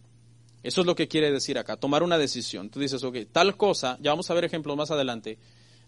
Eso 0.64 0.80
es 0.80 0.88
lo 0.88 0.96
que 0.96 1.10
quiere 1.10 1.30
decir 1.30 1.58
acá, 1.58 1.76
tomar 1.76 2.02
una 2.02 2.18
decisión. 2.18 2.70
Tú 2.70 2.80
dices, 2.80 3.04
ok, 3.04 3.18
tal 3.34 3.58
cosa, 3.58 3.98
ya 4.00 4.12
vamos 4.12 4.32
a 4.32 4.34
ver 4.34 4.46
ejemplos 4.46 4.78
más 4.78 4.92
adelante, 4.92 5.40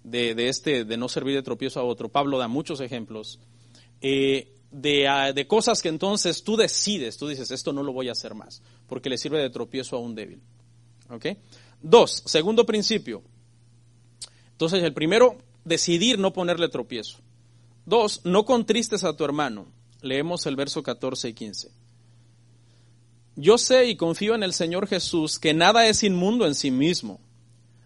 de, 0.04 0.50
este, 0.50 0.84
de 0.84 0.98
no 0.98 1.08
servir 1.08 1.34
de 1.34 1.44
tropiezo 1.44 1.80
a 1.80 1.84
otro. 1.84 2.10
Pablo 2.10 2.38
da 2.38 2.50
muchos 2.50 2.82
ejemplos 2.82 3.40
eh, 4.02 4.52
de, 4.70 5.08
ah, 5.08 5.32
de, 5.32 5.48
cosas 5.48 5.82
que 5.82 5.88
entonces 5.88 6.44
tú 6.44 6.58
decides, 6.58 7.16
tú 7.16 7.30
dices, 7.30 7.52
esto 7.52 7.72
no 7.72 7.84
lo 7.84 7.94
voy 7.94 8.10
a 8.10 8.12
hacer 8.12 8.36
más, 8.36 8.62
porque 8.86 9.10
le 9.10 9.18
sirve 9.18 9.40
de 9.40 9.50
tropiezo 9.50 9.96
a 9.96 10.00
un 10.00 10.14
débil. 10.14 10.42
¿Ok? 11.10 11.28
Dos, 11.82 12.22
segundo 12.26 12.66
principio. 12.66 13.24
Entonces, 14.52 14.84
el 14.84 14.94
primero, 14.94 15.38
decidir 15.66 16.20
no 16.20 16.34
ponerle 16.34 16.70
tropiezo. 16.70 17.20
Dos, 17.86 18.22
no 18.24 18.46
contristes 18.46 19.04
a 19.04 19.16
tu 19.16 19.26
hermano. 19.26 19.68
Leemos 20.02 20.46
el 20.46 20.56
verso 20.56 20.84
14 20.84 21.30
y 21.30 21.34
15. 21.34 21.72
Yo 23.36 23.58
sé 23.58 23.86
y 23.86 23.96
confío 23.96 24.36
en 24.36 24.44
el 24.44 24.54
Señor 24.54 24.88
Jesús 24.88 25.40
que 25.40 25.54
nada 25.54 25.88
es 25.88 26.04
inmundo 26.04 26.46
en 26.46 26.56
sí 26.56 26.72
mismo 26.72 27.20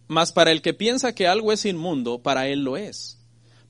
mas 0.08 0.32
para 0.32 0.52
el 0.52 0.62
que 0.62 0.74
piensa 0.74 1.16
que 1.16 1.28
algo 1.28 1.52
es 1.52 1.66
inmundo, 1.66 2.20
para 2.20 2.48
él 2.48 2.64
lo 2.64 2.78
es. 2.78 3.20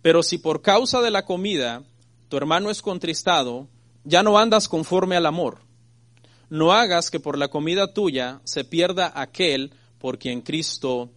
Pero 0.01 0.23
si 0.23 0.37
por 0.37 0.61
causa 0.61 1.01
de 1.01 1.11
la 1.11 1.25
comida 1.25 1.83
tu 2.29 2.37
hermano 2.37 2.69
es 2.69 2.81
contristado, 2.81 3.67
ya 4.03 4.23
no 4.23 4.37
andas 4.37 4.67
conforme 4.67 5.15
al 5.15 5.25
amor. 5.25 5.59
No 6.49 6.73
hagas 6.73 7.09
que 7.09 7.19
por 7.19 7.37
la 7.37 7.47
comida 7.47 7.93
tuya 7.93 8.41
se 8.43 8.63
pierda 8.63 9.11
aquel 9.15 9.73
por 9.99 10.19
quien 10.19 10.41
Cristo 10.41 11.11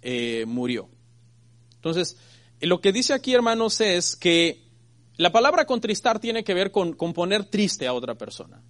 eh, 0.00 0.44
murió. 0.46 0.88
Entonces, 1.82 2.16
lo 2.60 2.80
que 2.80 2.92
dice 2.92 3.12
aquí, 3.12 3.34
hermanos, 3.34 3.80
es 3.80 4.14
que 4.14 4.62
la 5.16 5.32
palabra 5.32 5.66
contristar 5.66 6.20
tiene 6.20 6.44
que 6.44 6.54
ver 6.54 6.70
con, 6.70 6.94
poner 6.94 7.44
triste 7.44 7.88
a 7.88 7.92
otra 7.92 8.14
persona. 8.14 8.62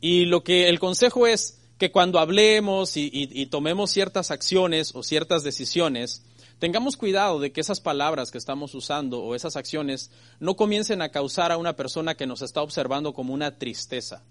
Y 0.00 0.26
lo 0.26 0.44
que 0.44 0.68
el 0.68 0.78
consejo 0.78 1.26
es, 1.26 1.60
que 1.76 1.90
cuando 1.90 2.20
hablemos 2.20 2.96
y, 2.96 3.46
tomemos 3.46 3.90
ciertas 3.90 4.30
acciones 4.30 4.94
o 4.94 5.02
ciertas 5.02 5.42
decisiones, 5.42 6.24
tengamos 6.60 6.96
cuidado 6.96 7.40
de 7.40 7.50
que 7.50 7.60
esas 7.60 7.80
palabras 7.80 8.30
que 8.30 8.38
estamos 8.38 8.74
usando 8.76 9.22
o 9.22 9.34
esas 9.34 9.56
acciones 9.56 10.12
no 10.38 10.54
comiencen 10.54 11.02
a 11.02 11.10
causar 11.10 11.50
a 11.50 11.58
una 11.58 11.74
persona 11.74 12.14
que 12.14 12.26
nos 12.26 12.42
está 12.42 12.62
observando 12.62 13.12
como 13.12 13.34
una 13.34 13.58
tristeza, 13.58 14.22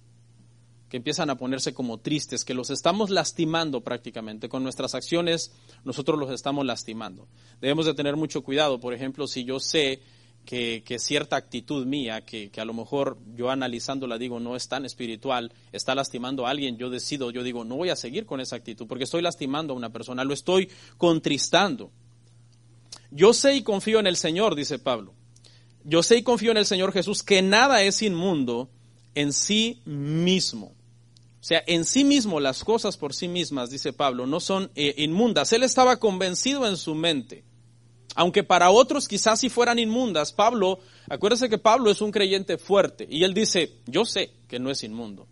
que 0.90 0.98
empiezan 0.98 1.30
a 1.30 1.38
ponerse 1.38 1.74
como 1.74 2.00
tristes, 2.00 2.46
que 2.46 2.54
los 2.54 2.70
estamos 2.70 3.10
lastimando 3.10 3.82
prácticamente. 3.82 4.50
Con 4.50 4.64
nuestras 4.64 4.96
acciones 4.96 5.52
nosotros 5.84 6.20
los 6.20 6.32
estamos 6.32 6.66
lastimando. 6.66 7.28
Debemos 7.62 7.86
de 7.86 7.94
tener 7.94 8.16
mucho 8.16 8.44
cuidado, 8.44 8.80
por 8.80 8.94
ejemplo, 8.94 9.28
si 9.28 9.44
yo 9.44 9.60
sé 9.60 10.02
que, 10.46 11.00
cierta 11.00 11.36
actitud 11.36 11.86
mía, 11.86 12.22
que, 12.22 12.52
a 12.56 12.66
lo 12.66 12.74
mejor 12.74 13.18
yo 13.36 13.50
analizándola 13.50 14.18
digo 14.18 14.40
no 14.40 14.56
es 14.56 14.68
tan 14.68 14.86
espiritual, 14.86 15.52
está 15.72 15.96
lastimando 15.96 16.46
a 16.46 16.52
alguien, 16.52 16.78
yo 16.78 16.90
decido, 16.90 17.32
yo 17.32 17.44
digo, 17.44 17.66
no 17.66 17.76
voy 17.76 17.90
a 17.90 17.96
seguir 17.96 18.26
con 18.26 18.40
esa 18.40 18.56
actitud 18.56 18.88
porque 18.88 19.04
estoy 19.04 19.22
lastimando 19.22 19.74
a 19.74 19.78
una 19.78 19.92
persona, 19.92 20.24
lo 20.24 20.34
estoy 20.34 20.70
contristando. 20.98 21.92
Yo 23.12 23.34
sé 23.34 23.56
y 23.56 23.64
confío 23.64 24.00
en 24.00 24.08
el 24.08 24.18
Señor, 24.18 24.56
dice 24.56 24.80
Pablo. 24.80 25.14
Yo 25.84 26.04
sé 26.04 26.18
y 26.18 26.24
confío 26.24 26.52
en 26.52 26.58
el 26.58 26.66
Señor 26.66 26.92
Jesús 26.92 27.24
que 27.24 27.42
nada 27.42 27.82
es 27.82 28.02
inmundo 28.02 28.70
en 29.14 29.34
sí 29.34 29.82
mismo. 29.86 30.75
O 31.46 31.48
sea, 31.48 31.64
en 31.68 31.86
sí 31.86 32.04
mismo 32.04 32.40
las 32.40 32.64
cosas 32.64 32.98
por 32.98 33.14
sí 33.14 33.28
mismas, 33.28 33.70
dice 33.70 33.94
Pablo, 33.94 34.26
no 34.26 34.40
son 34.40 34.72
eh, 34.74 34.96
inmundas. 34.98 35.54
Él 35.54 35.62
estaba 35.62 35.98
convencido 35.98 36.66
en 36.66 36.76
su 36.76 36.96
mente 36.96 37.44
aunque 38.16 38.44
para 38.44 38.72
otros 38.72 39.08
quizás 39.08 39.42
si 39.42 39.50
fueran 39.50 39.78
inmundas, 39.78 40.32
Pablo, 40.32 40.80
acuérdese 41.10 41.50
que 41.50 41.58
Pablo 41.58 41.92
es 41.92 42.02
un 42.02 42.12
creyente 42.12 42.58
fuerte 42.58 43.06
y 43.10 43.26
él 43.26 43.34
dice, 43.34 43.74
yo 43.86 44.06
sé 44.06 44.32
que 44.48 44.58
no 44.58 44.72
es 44.72 44.84
inmundo. 44.84 45.28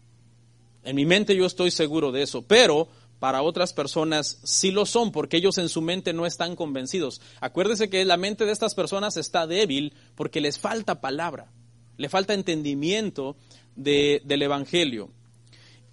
En 0.83 0.97
mi 0.97 1.05
mente 1.05 1.33
yo 1.33 1.45
estoy 1.45 1.71
seguro 1.71 2.11
de 2.11 2.23
eso, 2.23 2.41
pero 2.41 2.89
para 3.19 3.41
otras 3.41 3.71
personas 3.71 4.37
sí 4.43 4.71
lo 4.71 4.85
son 4.85 5.13
porque 5.13 5.37
ellos 5.37 5.57
en 5.59 5.69
su 5.69 5.81
mente 5.81 6.11
no 6.11 6.25
están 6.25 6.57
convencidos. 6.57 7.21
Acuérdese 7.39 7.89
que 7.89 8.03
la 8.03 8.17
mente 8.17 8.45
de 8.45 8.51
estas 8.51 8.75
personas 8.75 9.15
está 9.15 9.47
débil 9.47 9.93
porque 10.15 10.41
les 10.41 10.59
falta 10.59 10.99
palabra, 10.99 11.53
le 11.95 12.09
falta 12.09 12.33
entendimiento 12.33 13.37
del 13.77 14.41
Evangelio. 14.41 15.09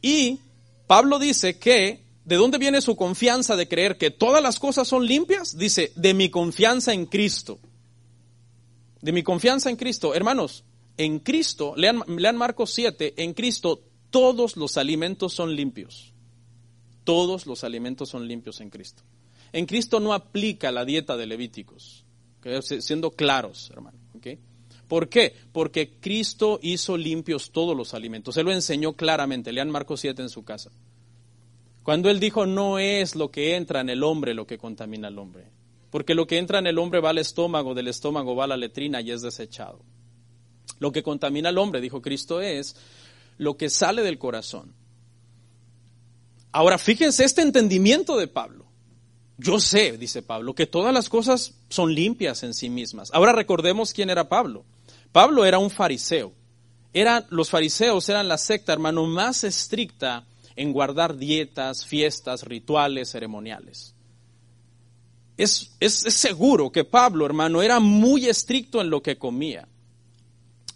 Y 0.02 0.38
Pablo 0.86 1.18
dice 1.18 1.58
que 1.58 2.00
¿De 2.30 2.36
dónde 2.36 2.58
viene 2.58 2.80
su 2.80 2.94
confianza 2.94 3.56
de 3.56 3.66
creer 3.66 3.98
que 3.98 4.12
todas 4.12 4.40
las 4.40 4.60
cosas 4.60 4.86
son 4.86 5.04
limpias? 5.04 5.56
Dice, 5.56 5.92
de 5.96 6.14
mi 6.14 6.30
confianza 6.30 6.92
en 6.92 7.06
Cristo. 7.06 7.58
De 9.00 9.10
mi 9.10 9.24
confianza 9.24 9.68
en 9.68 9.74
Cristo. 9.74 10.14
Hermanos, 10.14 10.62
en 10.96 11.18
Cristo, 11.18 11.74
lean, 11.76 12.04
Marcos 12.36 12.72
7, 12.72 13.14
en 13.16 13.34
Cristo 13.34 13.82
todos 14.10 14.56
los 14.56 14.76
alimentos 14.76 15.32
son 15.32 15.56
limpios. 15.56 16.12
Todos 17.02 17.46
los 17.46 17.64
alimentos 17.64 18.10
son 18.10 18.28
limpios 18.28 18.60
en 18.60 18.70
Cristo. 18.70 19.02
En 19.52 19.66
Cristo 19.66 19.98
no 19.98 20.12
aplica 20.12 20.70
la 20.70 20.84
dieta 20.84 21.16
de 21.16 21.26
Levíticos, 21.26 22.04
siendo 22.80 23.10
claros, 23.10 23.70
hermano. 23.72 23.98
¿ok? 24.14 24.26
¿Por 24.90 25.08
qué? 25.08 25.36
Porque 25.52 25.98
Cristo 26.00 26.58
hizo 26.64 26.96
limpios 26.96 27.52
todos 27.52 27.76
los 27.76 27.94
alimentos. 27.94 28.36
Él 28.36 28.46
lo 28.46 28.52
enseñó 28.52 28.94
claramente. 28.94 29.52
Lean 29.52 29.70
Marcos 29.70 30.00
7 30.00 30.20
en 30.20 30.28
su 30.28 30.42
casa. 30.42 30.72
Cuando 31.84 32.10
él 32.10 32.18
dijo, 32.18 32.44
no 32.44 32.80
es 32.80 33.14
lo 33.14 33.30
que 33.30 33.54
entra 33.54 33.82
en 33.82 33.88
el 33.88 34.02
hombre 34.02 34.34
lo 34.34 34.48
que 34.48 34.58
contamina 34.58 35.06
al 35.06 35.20
hombre. 35.20 35.44
Porque 35.90 36.16
lo 36.16 36.26
que 36.26 36.38
entra 36.38 36.58
en 36.58 36.66
el 36.66 36.76
hombre 36.76 36.98
va 36.98 37.10
al 37.10 37.18
estómago, 37.18 37.72
del 37.72 37.86
estómago 37.86 38.34
va 38.34 38.48
la 38.48 38.56
letrina 38.56 39.00
y 39.00 39.12
es 39.12 39.22
desechado. 39.22 39.78
Lo 40.80 40.90
que 40.90 41.04
contamina 41.04 41.50
al 41.50 41.58
hombre, 41.58 41.80
dijo 41.80 42.02
Cristo, 42.02 42.40
es 42.40 42.74
lo 43.38 43.56
que 43.56 43.70
sale 43.70 44.02
del 44.02 44.18
corazón. 44.18 44.74
Ahora, 46.50 46.78
fíjense 46.78 47.24
este 47.24 47.42
entendimiento 47.42 48.16
de 48.16 48.26
Pablo. 48.26 48.66
Yo 49.38 49.60
sé, 49.60 49.96
dice 49.96 50.20
Pablo, 50.20 50.54
que 50.54 50.66
todas 50.66 50.92
las 50.92 51.08
cosas 51.08 51.54
son 51.68 51.94
limpias 51.94 52.42
en 52.42 52.54
sí 52.54 52.68
mismas. 52.68 53.10
Ahora 53.14 53.32
recordemos 53.32 53.92
quién 53.92 54.10
era 54.10 54.28
Pablo. 54.28 54.64
Pablo 55.12 55.44
era 55.44 55.58
un 55.58 55.70
fariseo. 55.70 56.32
Eran, 56.92 57.26
los 57.30 57.50
fariseos 57.50 58.08
eran 58.08 58.28
la 58.28 58.38
secta, 58.38 58.72
hermano, 58.72 59.06
más 59.06 59.44
estricta 59.44 60.26
en 60.56 60.72
guardar 60.72 61.16
dietas, 61.16 61.86
fiestas, 61.86 62.42
rituales, 62.42 63.10
ceremoniales. 63.10 63.94
Es, 65.36 65.74
es, 65.80 65.94
seguro 65.94 66.70
que 66.70 66.84
Pablo, 66.84 67.24
hermano, 67.24 67.62
era 67.62 67.80
muy 67.80 68.26
estricto 68.26 68.80
en 68.80 68.90
lo 68.90 69.02
que 69.02 69.16
comía. 69.16 69.66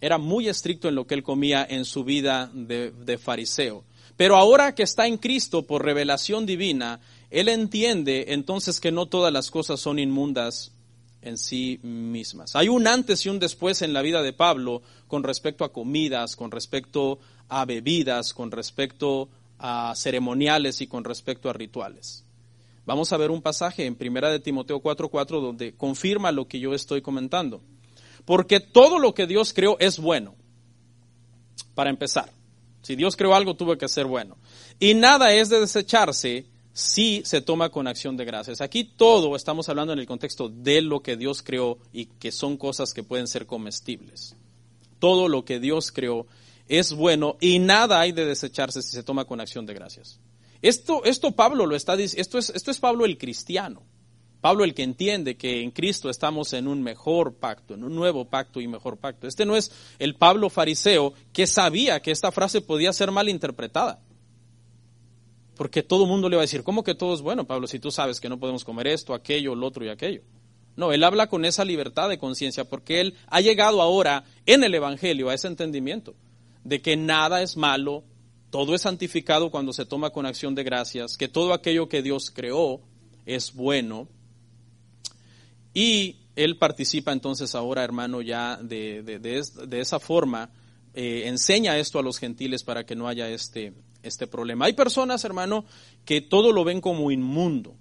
Era 0.00 0.18
muy 0.18 0.48
estricto 0.48 0.88
en 0.88 0.94
lo 0.94 1.06
que 1.06 1.14
él 1.14 1.22
comía 1.22 1.66
en 1.68 1.84
su 1.84 2.04
vida 2.04 2.50
de, 2.52 2.90
de 2.92 3.18
fariseo. 3.18 3.84
Pero 4.16 4.36
ahora 4.36 4.74
que 4.74 4.84
está 4.84 5.06
en 5.06 5.18
Cristo 5.18 5.66
por 5.66 5.84
revelación 5.84 6.46
divina, 6.46 7.00
él 7.30 7.48
entiende 7.48 8.26
entonces 8.28 8.80
que 8.80 8.92
no 8.92 9.06
todas 9.06 9.32
las 9.32 9.50
cosas 9.50 9.80
son 9.80 9.98
inmundas 9.98 10.73
en 11.24 11.38
sí 11.38 11.80
mismas. 11.82 12.54
Hay 12.54 12.68
un 12.68 12.86
antes 12.86 13.24
y 13.26 13.28
un 13.28 13.38
después 13.38 13.82
en 13.82 13.92
la 13.92 14.02
vida 14.02 14.22
de 14.22 14.32
Pablo 14.32 14.82
con 15.08 15.22
respecto 15.22 15.64
a 15.64 15.72
comidas, 15.72 16.36
con 16.36 16.50
respecto 16.50 17.18
a 17.48 17.64
bebidas, 17.64 18.34
con 18.34 18.50
respecto 18.50 19.28
a 19.58 19.94
ceremoniales 19.96 20.80
y 20.80 20.86
con 20.86 21.04
respecto 21.04 21.48
a 21.48 21.52
rituales. 21.52 22.24
Vamos 22.86 23.12
a 23.12 23.16
ver 23.16 23.30
un 23.30 23.40
pasaje 23.40 23.86
en 23.86 23.96
Primera 23.96 24.30
de 24.30 24.40
Timoteo 24.40 24.80
4:4 24.80 25.40
donde 25.40 25.74
confirma 25.74 26.32
lo 26.32 26.46
que 26.46 26.60
yo 26.60 26.74
estoy 26.74 27.00
comentando. 27.00 27.62
Porque 28.24 28.60
todo 28.60 28.98
lo 28.98 29.14
que 29.14 29.26
Dios 29.26 29.52
creó 29.52 29.78
es 29.80 29.98
bueno. 29.98 30.34
Para 31.74 31.90
empezar, 31.90 32.30
si 32.82 32.94
Dios 32.94 33.16
creó 33.16 33.34
algo 33.34 33.56
tuvo 33.56 33.76
que 33.76 33.88
ser 33.88 34.06
bueno. 34.06 34.36
Y 34.78 34.94
nada 34.94 35.32
es 35.32 35.48
de 35.48 35.60
desecharse 35.60 36.46
si 36.74 37.22
se 37.24 37.40
toma 37.40 37.70
con 37.70 37.86
acción 37.86 38.16
de 38.16 38.24
gracias. 38.24 38.60
Aquí 38.60 38.82
todo 38.84 39.36
estamos 39.36 39.68
hablando 39.68 39.92
en 39.92 40.00
el 40.00 40.06
contexto 40.06 40.48
de 40.48 40.82
lo 40.82 41.00
que 41.02 41.16
Dios 41.16 41.42
creó 41.42 41.78
y 41.92 42.06
que 42.06 42.32
son 42.32 42.56
cosas 42.56 42.92
que 42.92 43.04
pueden 43.04 43.28
ser 43.28 43.46
comestibles. 43.46 44.36
Todo 44.98 45.28
lo 45.28 45.44
que 45.44 45.60
Dios 45.60 45.92
creó 45.92 46.26
es 46.66 46.92
bueno 46.92 47.36
y 47.40 47.60
nada 47.60 48.00
hay 48.00 48.10
de 48.10 48.26
desecharse 48.26 48.82
si 48.82 48.90
se 48.90 49.04
toma 49.04 49.24
con 49.24 49.40
acción 49.40 49.64
de 49.66 49.74
gracias. 49.74 50.18
Esto, 50.62 51.04
esto 51.04 51.30
Pablo 51.30 51.64
lo 51.64 51.76
está 51.76 51.96
diciendo, 51.96 52.20
esto 52.20 52.38
es, 52.38 52.50
es 52.50 52.78
Pablo 52.80 53.04
el 53.04 53.18
cristiano. 53.18 53.82
Pablo 54.40 54.64
el 54.64 54.74
que 54.74 54.82
entiende 54.82 55.36
que 55.36 55.62
en 55.62 55.70
Cristo 55.70 56.10
estamos 56.10 56.52
en 56.54 56.66
un 56.66 56.82
mejor 56.82 57.36
pacto, 57.36 57.74
en 57.74 57.84
un 57.84 57.94
nuevo 57.94 58.24
pacto 58.24 58.60
y 58.60 58.66
mejor 58.66 58.98
pacto. 58.98 59.28
Este 59.28 59.46
no 59.46 59.56
es 59.56 59.70
el 60.00 60.16
Pablo 60.16 60.50
fariseo 60.50 61.14
que 61.32 61.46
sabía 61.46 62.02
que 62.02 62.10
esta 62.10 62.32
frase 62.32 62.60
podía 62.60 62.92
ser 62.92 63.12
mal 63.12 63.28
interpretada. 63.28 64.00
Porque 65.56 65.82
todo 65.82 66.04
el 66.04 66.10
mundo 66.10 66.28
le 66.28 66.36
va 66.36 66.42
a 66.42 66.44
decir, 66.44 66.62
¿cómo 66.64 66.82
que 66.82 66.94
todo 66.94 67.14
es 67.14 67.20
bueno, 67.20 67.46
Pablo? 67.46 67.66
Si 67.66 67.78
tú 67.78 67.90
sabes 67.90 68.20
que 68.20 68.28
no 68.28 68.38
podemos 68.38 68.64
comer 68.64 68.88
esto, 68.88 69.14
aquello, 69.14 69.54
lo 69.54 69.66
otro 69.66 69.84
y 69.84 69.88
aquello. 69.88 70.22
No, 70.76 70.92
él 70.92 71.04
habla 71.04 71.28
con 71.28 71.44
esa 71.44 71.64
libertad 71.64 72.08
de 72.08 72.18
conciencia 72.18 72.64
porque 72.64 73.00
él 73.00 73.14
ha 73.28 73.40
llegado 73.40 73.80
ahora 73.80 74.24
en 74.46 74.64
el 74.64 74.74
Evangelio 74.74 75.28
a 75.28 75.34
ese 75.34 75.46
entendimiento 75.46 76.14
de 76.64 76.82
que 76.82 76.96
nada 76.96 77.42
es 77.42 77.56
malo, 77.56 78.02
todo 78.50 78.74
es 78.74 78.82
santificado 78.82 79.50
cuando 79.50 79.72
se 79.72 79.86
toma 79.86 80.10
con 80.10 80.26
acción 80.26 80.54
de 80.54 80.64
gracias, 80.64 81.16
que 81.16 81.28
todo 81.28 81.52
aquello 81.52 81.88
que 81.88 82.02
Dios 82.02 82.30
creó 82.30 82.80
es 83.26 83.52
bueno. 83.52 84.08
Y 85.72 86.16
él 86.36 86.56
participa 86.56 87.12
entonces 87.12 87.54
ahora, 87.54 87.84
hermano, 87.84 88.22
ya 88.22 88.56
de, 88.56 89.02
de, 89.02 89.80
esa 89.80 90.00
forma, 90.00 90.50
eh, 90.94 91.24
enseña 91.26 91.78
esto 91.78 91.98
a 91.98 92.02
los 92.02 92.18
gentiles 92.18 92.64
para 92.64 92.84
que 92.84 92.96
no 92.96 93.06
haya 93.06 93.28
este, 93.28 93.74
este 94.04 94.26
problema. 94.26 94.66
Hay 94.66 94.74
personas, 94.74 95.24
hermano, 95.24 95.64
que 96.04 96.20
todo 96.20 96.52
lo 96.52 96.64
ven 96.64 96.80
como 96.80 97.10
inmundo. 97.10 97.74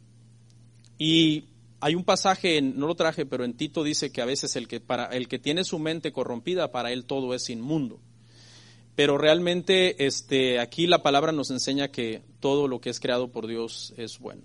Y 0.97 1.45
hay 1.79 1.95
un 1.95 2.03
pasaje, 2.03 2.61
no 2.61 2.87
lo 2.87 2.95
traje, 2.95 3.25
pero 3.25 3.43
en 3.43 3.53
Tito 3.53 3.83
dice 3.83 4.11
que 4.11 4.21
a 4.21 4.25
veces 4.25 4.55
el 4.55 4.67
que, 4.67 4.79
para, 4.79 5.05
el 5.07 5.27
que 5.27 5.37
tiene 5.37 5.63
su 5.63 5.79
mente 5.79 6.13
corrompida, 6.13 6.71
para 6.71 6.91
él 6.91 7.05
todo 7.05 7.33
es 7.33 7.49
inmundo. 7.49 7.99
Pero 8.95 9.17
realmente 9.17 10.05
este, 10.05 10.59
aquí 10.59 10.87
la 10.87 11.03
palabra 11.03 11.31
nos 11.31 11.51
enseña 11.51 11.89
que 11.89 12.21
todo 12.39 12.67
lo 12.67 12.79
que 12.79 12.89
es 12.89 12.99
creado 12.99 13.31
por 13.31 13.47
Dios 13.47 13.93
es 13.97 14.19
bueno. 14.19 14.43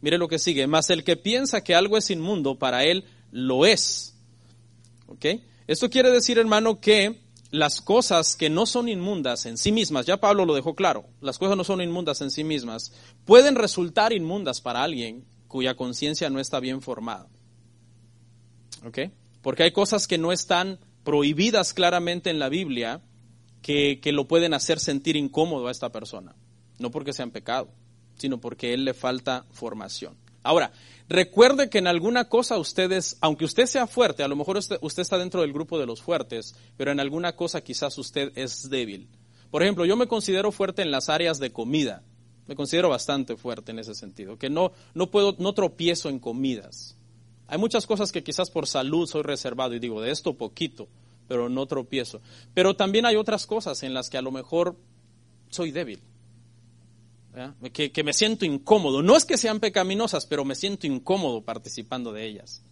Mire 0.00 0.18
lo 0.18 0.26
que 0.26 0.40
sigue, 0.40 0.66
más 0.66 0.90
el 0.90 1.04
que 1.04 1.16
piensa 1.16 1.62
que 1.62 1.76
algo 1.76 1.96
es 1.96 2.10
inmundo, 2.10 2.58
para 2.58 2.84
él 2.84 3.04
lo 3.30 3.64
es. 3.64 4.16
¿Ok? 5.06 5.26
Esto 5.68 5.88
quiere 5.88 6.10
decir, 6.10 6.38
hermano, 6.38 6.80
que 6.80 7.21
las 7.52 7.82
cosas 7.82 8.34
que 8.34 8.48
no 8.48 8.64
son 8.64 8.88
inmundas 8.88 9.44
en 9.44 9.58
sí 9.58 9.72
mismas, 9.72 10.06
ya 10.06 10.16
Pablo 10.16 10.46
lo 10.46 10.54
dejó 10.54 10.74
claro, 10.74 11.04
las 11.20 11.38
cosas 11.38 11.56
no 11.56 11.64
son 11.64 11.82
inmundas 11.82 12.22
en 12.22 12.30
sí 12.30 12.44
mismas, 12.44 12.92
pueden 13.26 13.56
resultar 13.56 14.14
inmundas 14.14 14.62
para 14.62 14.82
alguien 14.82 15.26
cuya 15.48 15.76
conciencia 15.76 16.30
no 16.30 16.40
está 16.40 16.60
bien 16.60 16.80
formada. 16.80 17.28
¿Ok? 18.84 18.98
Porque 19.42 19.64
hay 19.64 19.72
cosas 19.72 20.08
que 20.08 20.16
no 20.16 20.32
están 20.32 20.80
prohibidas 21.04 21.74
claramente 21.74 22.30
en 22.30 22.38
la 22.38 22.48
Biblia 22.48 23.02
que, 23.60 24.00
lo 24.06 24.26
pueden 24.26 24.54
hacer 24.54 24.80
sentir 24.80 25.16
incómodo 25.16 25.68
a 25.68 25.70
esta 25.70 25.92
persona. 25.92 26.34
No 26.78 26.90
porque 26.90 27.12
sean 27.12 27.30
pecado, 27.30 27.68
sino 28.16 28.40
porque 28.40 28.72
él 28.72 28.86
le 28.86 28.94
falta 28.94 29.44
formación. 29.50 30.16
Ahora, 30.42 30.72
recuerde 31.08 31.70
que 31.70 31.78
en 31.78 31.86
alguna 31.86 32.28
cosa 32.28 32.58
ustedes, 32.58 33.16
aunque 33.20 33.44
usted 33.44 33.66
sea 33.66 33.86
fuerte, 33.86 34.22
a 34.22 34.28
lo 34.28 34.36
mejor 34.36 34.56
usted, 34.56 34.78
usted, 34.80 35.02
está 35.02 35.18
dentro 35.18 35.42
del 35.42 35.52
grupo 35.52 35.78
de 35.78 35.86
los 35.86 36.02
fuertes, 36.02 36.54
pero 36.76 36.90
en 36.90 37.00
alguna 37.00 37.36
cosa 37.36 37.60
quizás 37.60 37.96
usted 37.98 38.32
es 38.34 38.68
débil. 38.68 39.08
Por 39.50 39.62
ejemplo, 39.62 39.84
yo 39.84 39.96
me 39.96 40.08
considero 40.08 40.50
fuerte 40.50 40.82
en 40.82 40.90
las 40.90 41.08
áreas 41.08 41.38
de 41.38 41.52
comida. 41.52 42.02
Me 42.46 42.56
considero 42.56 42.88
bastante 42.88 43.36
fuerte 43.36 43.70
en 43.70 43.78
ese 43.78 43.94
sentido, 43.94 44.36
que 44.36 44.50
no, 44.50 44.72
no 44.94 45.10
puedo, 45.10 45.36
no 45.38 45.52
tropiezo 45.52 46.08
en 46.08 46.18
comidas. 46.18 46.96
Hay 47.46 47.58
muchas 47.58 47.86
cosas 47.86 48.10
que 48.10 48.24
quizás 48.24 48.50
por 48.50 48.66
salud 48.66 49.06
soy 49.06 49.22
reservado 49.22 49.74
y 49.74 49.78
digo, 49.78 50.00
de 50.00 50.10
esto 50.10 50.34
poquito, 50.34 50.88
pero 51.28 51.48
no 51.48 51.66
tropiezo. 51.66 52.20
Pero 52.54 52.74
también 52.74 53.06
hay 53.06 53.16
otras 53.16 53.46
cosas 53.46 53.82
en 53.82 53.94
las 53.94 54.10
que 54.10 54.18
a 54.18 54.22
lo 54.22 54.32
mejor 54.32 54.76
soy 55.50 55.70
débil, 55.70 56.02
que, 57.72 58.04
me 58.04 58.12
siento 58.12 58.44
incómodo. 58.44 59.02
No 59.02 59.16
es 59.16 59.24
que 59.24 59.38
sean 59.38 59.60
pecaminosas, 59.60 60.26
pero 60.26 60.44
me 60.44 60.54
siento 60.54 60.86
incómodo 60.86 61.42
participando 61.42 62.12
de 62.12 62.26
ellas. 62.26 62.62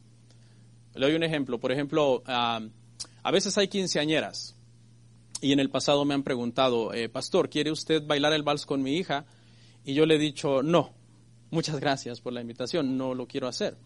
Le 0.94 1.07
doy 1.07 1.14
un 1.14 1.23
ejemplo. 1.23 1.59
Por 1.59 1.73
ejemplo, 1.73 2.23
a 2.27 3.31
veces 3.33 3.57
hay 3.59 3.68
quinceañeras 3.68 4.55
y 5.40 5.53
en 5.53 5.61
el 5.61 5.70
pasado 5.70 6.05
me 6.05 6.14
han 6.14 6.23
preguntado, 6.23 6.92
eh, 6.92 7.09
pastor, 7.09 7.49
¿quiere 7.49 7.70
usted 7.70 8.07
bailar 8.07 8.33
el 8.33 8.42
vals 8.42 8.66
con 8.66 8.83
mi 8.83 8.96
hija? 8.96 9.25
Y 9.85 9.94
yo 9.94 10.05
le 10.05 10.16
he 10.16 10.18
dicho, 10.18 10.62
no, 10.62 10.92
muchas 11.51 11.81
gracias 11.81 12.20
por 12.20 12.33
la 12.33 12.42
invitación, 12.42 12.99
no 12.99 13.14
lo 13.14 13.27
quiero 13.27 13.49
hacer. 13.49 13.77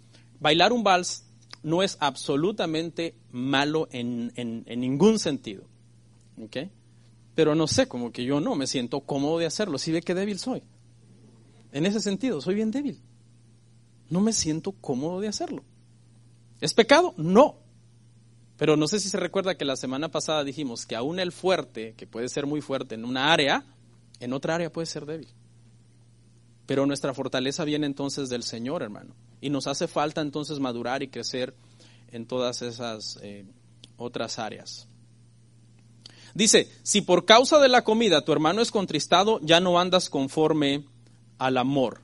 Bailar 0.41 0.73
un 0.73 0.83
vals 0.83 1.25
no 1.63 1.83
es 1.83 1.97
absolutamente 2.01 3.15
malo 3.31 3.89
en, 3.93 4.33
ningún 4.67 5.19
sentido. 5.19 5.65
¿ok? 6.43 6.57
Pero 7.35 7.55
no 7.55 7.67
sé, 7.67 7.89
como 7.89 8.13
que 8.13 8.25
yo 8.25 8.41
no 8.41 8.55
me 8.55 8.67
siento 8.67 9.01
cómodo 9.01 9.39
de 9.39 9.47
hacerlo. 9.47 9.79
Si 9.79 9.91
ve 9.93 10.03
qué 10.03 10.15
débil 10.15 10.39
soy. 10.39 10.63
En 11.73 11.87
ese 11.87 12.01
sentido, 12.01 12.41
soy 12.41 12.55
bien 12.55 12.71
débil. 12.71 13.01
No 14.09 14.21
me 14.21 14.33
siento 14.33 14.73
cómodo 14.73 15.21
de 15.21 15.29
hacerlo. 15.29 15.65
¿Es 16.61 16.75
pecado? 16.75 17.15
No. 17.17 17.59
Pero 18.57 18.77
no 18.77 18.87
sé 18.87 19.01
si 19.01 19.09
se 19.09 19.19
recuerda 19.19 19.57
que 19.57 19.65
la 19.65 19.77
semana 19.77 20.11
pasada 20.11 20.45
dijimos 20.45 20.87
que 20.87 20.95
aún 20.95 21.19
el 21.19 21.33
fuerte, 21.33 21.95
que 21.97 22.07
puede 22.07 22.29
ser 22.29 22.47
muy 22.47 22.61
fuerte 22.61 22.95
en 22.95 23.05
una 23.05 23.33
área, 23.33 23.65
en 24.21 24.33
otra 24.33 24.55
área 24.55 24.73
puede 24.73 24.87
ser 24.87 25.05
débil. 25.07 25.29
Pero 26.67 26.87
nuestra 26.87 27.13
fortaleza 27.13 27.65
viene 27.65 27.87
entonces 27.87 28.29
del 28.29 28.45
Señor, 28.45 28.83
hermano. 28.83 29.15
Y 29.41 29.51
nos 29.51 29.67
hace 29.67 29.89
falta 29.89 30.21
entonces 30.21 30.61
madurar 30.61 31.03
y 31.03 31.09
crecer 31.09 31.55
en 32.13 32.27
todas 32.27 32.63
esas 32.63 33.19
eh, 33.23 33.45
otras 33.97 34.39
áreas. 34.39 34.89
Dice, 36.35 36.69
si 36.83 37.01
por 37.01 37.25
causa 37.25 37.61
de 37.61 37.69
la 37.69 37.85
comida 37.85 38.25
tu 38.25 38.33
hermano 38.33 38.61
es 38.61 38.71
contristado, 38.71 39.39
ya 39.43 39.61
no 39.61 39.79
andas 39.79 40.11
conforme 40.11 40.85
al 41.39 41.57
amor. 41.57 42.01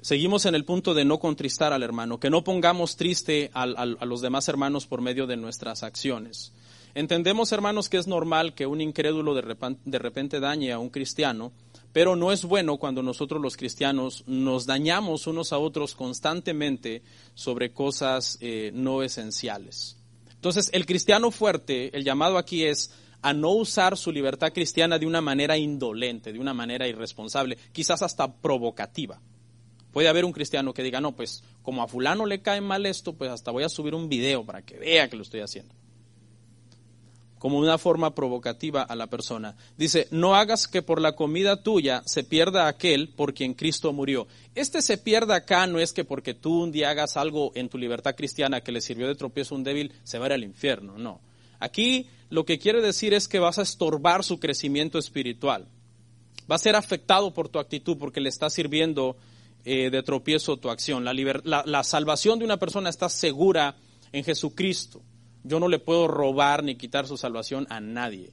Seguimos 0.00 0.46
en 0.46 0.54
el 0.54 0.64
punto 0.64 0.94
de 0.94 1.04
no 1.04 1.18
contristar 1.18 1.72
al 1.72 1.82
hermano, 1.82 2.20
que 2.20 2.30
no 2.30 2.44
pongamos 2.44 2.96
triste 2.96 3.50
a 3.54 3.66
los 3.66 4.20
demás 4.20 4.48
hermanos 4.48 4.86
por 4.86 5.00
medio 5.00 5.26
de 5.26 5.36
nuestras 5.36 5.82
acciones. 5.82 6.52
Entendemos, 6.94 7.50
hermanos, 7.50 7.88
que 7.88 7.98
es 7.98 8.06
normal 8.06 8.54
que 8.54 8.66
un 8.66 8.80
incrédulo 8.80 9.34
de 9.34 9.98
repente 9.98 10.40
dañe 10.40 10.72
a 10.72 10.78
un 10.78 10.90
cristiano, 10.90 11.52
pero 11.92 12.14
no 12.14 12.30
es 12.30 12.44
bueno 12.44 12.76
cuando 12.76 13.02
nosotros 13.02 13.42
los 13.42 13.56
cristianos 13.56 14.22
nos 14.26 14.64
dañamos 14.64 15.26
unos 15.26 15.52
a 15.52 15.58
otros 15.58 15.94
constantemente 15.94 17.02
sobre 17.34 17.72
cosas 17.72 18.38
eh, 18.40 18.70
no 18.74 19.02
esenciales. 19.02 19.96
Entonces, 20.34 20.70
el 20.72 20.86
cristiano 20.86 21.30
fuerte, 21.30 21.96
el 21.96 22.04
llamado 22.04 22.38
aquí 22.38 22.64
es 22.64 22.92
a 23.26 23.32
no 23.32 23.50
usar 23.50 23.96
su 23.96 24.12
libertad 24.12 24.52
cristiana 24.52 25.00
de 25.00 25.06
una 25.06 25.20
manera 25.20 25.58
indolente, 25.58 26.32
de 26.32 26.38
una 26.38 26.54
manera 26.54 26.86
irresponsable, 26.86 27.58
quizás 27.72 28.00
hasta 28.02 28.32
provocativa. 28.32 29.20
Puede 29.90 30.06
haber 30.06 30.24
un 30.24 30.30
cristiano 30.30 30.72
que 30.72 30.84
diga, 30.84 31.00
no, 31.00 31.16
pues 31.16 31.42
como 31.60 31.82
a 31.82 31.88
fulano 31.88 32.24
le 32.24 32.40
cae 32.40 32.60
mal 32.60 32.86
esto, 32.86 33.14
pues 33.14 33.32
hasta 33.32 33.50
voy 33.50 33.64
a 33.64 33.68
subir 33.68 33.96
un 33.96 34.08
video 34.08 34.46
para 34.46 34.62
que 34.62 34.78
vea 34.78 35.10
que 35.10 35.16
lo 35.16 35.22
estoy 35.22 35.40
haciendo 35.40 35.74
como 37.40 37.58
una 37.58 37.78
forma 37.78 38.14
provocativa 38.14 38.82
a 38.82 38.96
la 38.96 39.08
persona. 39.08 39.56
Dice, 39.76 40.08
no 40.10 40.34
hagas 40.34 40.66
que 40.66 40.82
por 40.82 41.00
la 41.00 41.14
comida 41.14 41.62
tuya 41.62 42.02
se 42.06 42.24
pierda 42.24 42.66
aquel 42.66 43.08
por 43.08 43.34
quien 43.34 43.54
Cristo 43.54 43.92
murió. 43.92 44.26
Este 44.54 44.82
se 44.82 44.98
pierda 44.98 45.34
acá 45.34 45.66
no 45.66 45.78
es 45.78 45.92
que 45.92 46.04
porque 46.04 46.32
tú 46.32 46.62
un 46.62 46.72
día 46.72 46.90
hagas 46.90 47.16
algo 47.16 47.52
en 47.54 47.68
tu 47.68 47.76
libertad 47.76 48.14
cristiana 48.16 48.62
que 48.62 48.72
le 48.72 48.80
sirvió 48.80 49.06
de 49.06 49.16
tropiezo 49.16 49.54
a 49.54 49.58
un 49.58 49.64
débil, 49.64 49.92
se 50.02 50.18
va 50.18 50.24
a 50.24 50.28
ir 50.28 50.32
al 50.32 50.44
infierno, 50.44 50.96
no. 50.96 51.20
Aquí 51.66 52.06
lo 52.30 52.44
que 52.44 52.58
quiere 52.58 52.80
decir 52.80 53.12
es 53.12 53.26
que 53.26 53.40
vas 53.40 53.58
a 53.58 53.62
estorbar 53.62 54.22
su 54.22 54.38
crecimiento 54.38 54.98
espiritual. 54.98 55.66
Va 56.50 56.54
a 56.54 56.58
ser 56.58 56.76
afectado 56.76 57.34
por 57.34 57.48
tu 57.48 57.58
actitud 57.58 57.98
porque 57.98 58.20
le 58.20 58.28
está 58.28 58.48
sirviendo 58.50 59.16
eh, 59.64 59.90
de 59.90 60.02
tropiezo 60.04 60.58
tu 60.58 60.70
acción. 60.70 61.04
La, 61.04 61.12
la 61.66 61.82
salvación 61.82 62.38
de 62.38 62.44
una 62.44 62.56
persona 62.56 62.88
está 62.88 63.08
segura 63.08 63.76
en 64.12 64.22
Jesucristo. 64.22 65.02
Yo 65.42 65.60
no 65.60 65.68
le 65.68 65.78
puedo 65.78 66.08
robar 66.08 66.62
ni 66.62 66.76
quitar 66.76 67.06
su 67.06 67.16
salvación 67.16 67.66
a 67.70 67.80
nadie, 67.80 68.32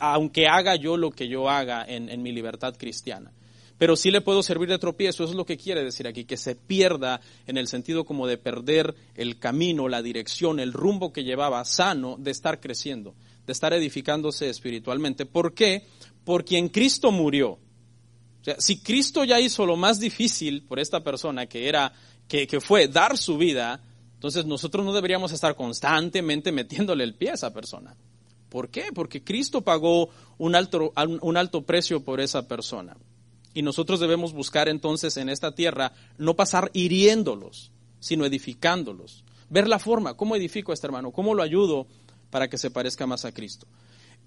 aunque 0.00 0.48
haga 0.48 0.76
yo 0.76 0.96
lo 0.96 1.10
que 1.10 1.28
yo 1.28 1.48
haga 1.48 1.84
en, 1.86 2.22
mi 2.22 2.32
libertad 2.32 2.74
cristiana. 2.76 3.32
Pero 3.80 3.96
sí 3.96 4.10
le 4.10 4.20
puedo 4.20 4.42
servir 4.42 4.68
de 4.68 4.78
tropiezo, 4.78 5.24
eso 5.24 5.32
es 5.32 5.36
lo 5.38 5.46
que 5.46 5.56
quiere 5.56 5.82
decir 5.82 6.06
aquí, 6.06 6.26
que 6.26 6.36
se 6.36 6.54
pierda 6.54 7.22
en 7.46 7.56
el 7.56 7.66
sentido 7.66 8.04
como 8.04 8.26
de 8.26 8.36
perder 8.36 8.94
el 9.14 9.38
camino, 9.38 9.88
la 9.88 10.02
dirección, 10.02 10.60
el 10.60 10.74
rumbo 10.74 11.14
que 11.14 11.24
llevaba 11.24 11.64
sano 11.64 12.16
de 12.18 12.30
estar 12.30 12.60
creciendo, 12.60 13.14
de 13.46 13.54
estar 13.54 13.72
edificándose 13.72 14.50
espiritualmente. 14.50 15.24
¿Por 15.24 15.54
qué? 15.54 15.86
Porque 16.26 16.58
en 16.58 16.68
Cristo 16.68 17.10
murió. 17.10 17.52
O 17.52 18.44
sea, 18.44 18.56
si 18.58 18.82
Cristo 18.82 19.24
ya 19.24 19.40
hizo 19.40 19.64
lo 19.64 19.76
más 19.76 19.98
difícil 19.98 20.62
por 20.64 20.78
esta 20.78 21.02
persona, 21.02 21.46
que 21.46 21.66
era, 21.66 21.90
que, 22.28 22.46
que 22.46 22.60
fue 22.60 22.86
dar 22.86 23.16
su 23.16 23.38
vida, 23.38 23.82
entonces 24.12 24.44
nosotros 24.44 24.84
no 24.84 24.92
deberíamos 24.92 25.32
estar 25.32 25.56
constantemente 25.56 26.52
metiéndole 26.52 27.02
el 27.02 27.14
pie 27.14 27.30
a 27.30 27.34
esa 27.34 27.54
persona. 27.54 27.96
¿Por 28.50 28.68
qué? 28.68 28.90
Porque 28.94 29.24
Cristo 29.24 29.62
pagó 29.62 30.10
un 30.36 30.54
alto, 30.54 30.92
un 31.22 31.36
alto 31.38 31.62
precio 31.62 32.04
por 32.04 32.20
esa 32.20 32.46
persona. 32.46 32.94
Y 33.52 33.62
nosotros 33.62 34.00
debemos 34.00 34.32
buscar 34.32 34.68
entonces 34.68 35.16
en 35.16 35.28
esta 35.28 35.54
tierra 35.54 35.92
no 36.18 36.34
pasar 36.34 36.70
hiriéndolos, 36.72 37.70
sino 37.98 38.24
edificándolos. 38.24 39.24
Ver 39.48 39.66
la 39.66 39.78
forma, 39.78 40.14
cómo 40.14 40.36
edifico 40.36 40.72
a 40.72 40.74
este 40.74 40.86
hermano, 40.86 41.10
cómo 41.10 41.34
lo 41.34 41.42
ayudo 41.42 41.86
para 42.30 42.48
que 42.48 42.58
se 42.58 42.70
parezca 42.70 43.06
más 43.06 43.24
a 43.24 43.32
Cristo. 43.32 43.66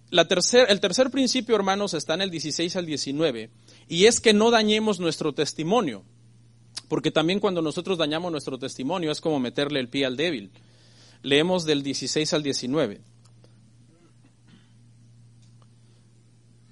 La 0.09 0.27
el 0.67 0.79
tercer 0.79 1.09
principio, 1.09 1.55
hermanos, 1.55 1.93
está 1.93 2.13
en 2.13 2.21
el 2.21 2.29
16 2.29 2.75
al 2.75 2.86
19, 2.86 3.49
y 3.88 4.05
es 4.05 4.19
que 4.19 4.33
no 4.33 4.51
dañemos 4.51 4.99
nuestro 4.99 5.33
testimonio. 5.33 6.03
Porque 6.88 7.09
también 7.09 7.39
cuando 7.39 7.62
nosotros 7.62 7.97
dañamos 7.97 8.31
nuestro 8.31 8.59
testimonio 8.59 9.12
es 9.12 9.21
como 9.21 9.39
meterle 9.39 9.79
el 9.79 9.89
pie 9.89 10.05
al 10.05 10.17
débil. 10.17 10.51
Leemos 11.23 11.65
del 11.65 11.81
16 11.81 12.33
al 12.33 12.43
19. 12.43 13.01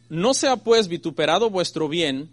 No 0.09 0.33
sea 0.33 0.57
pues 0.57 0.89
vituperado 0.89 1.49
vuestro 1.49 1.87
bien, 1.87 2.29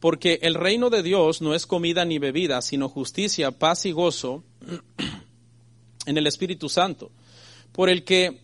porque 0.00 0.38
el 0.42 0.54
reino 0.54 0.90
de 0.90 1.02
Dios 1.02 1.42
no 1.42 1.54
es 1.54 1.66
comida 1.66 2.04
ni 2.04 2.18
bebida, 2.18 2.62
sino 2.62 2.88
justicia, 2.88 3.50
paz 3.52 3.84
y 3.84 3.92
gozo 3.92 4.42
en 6.06 6.16
el 6.16 6.26
Espíritu 6.26 6.68
Santo. 6.68 7.10
Por 7.72 7.90
el 7.90 8.04
que 8.04 8.40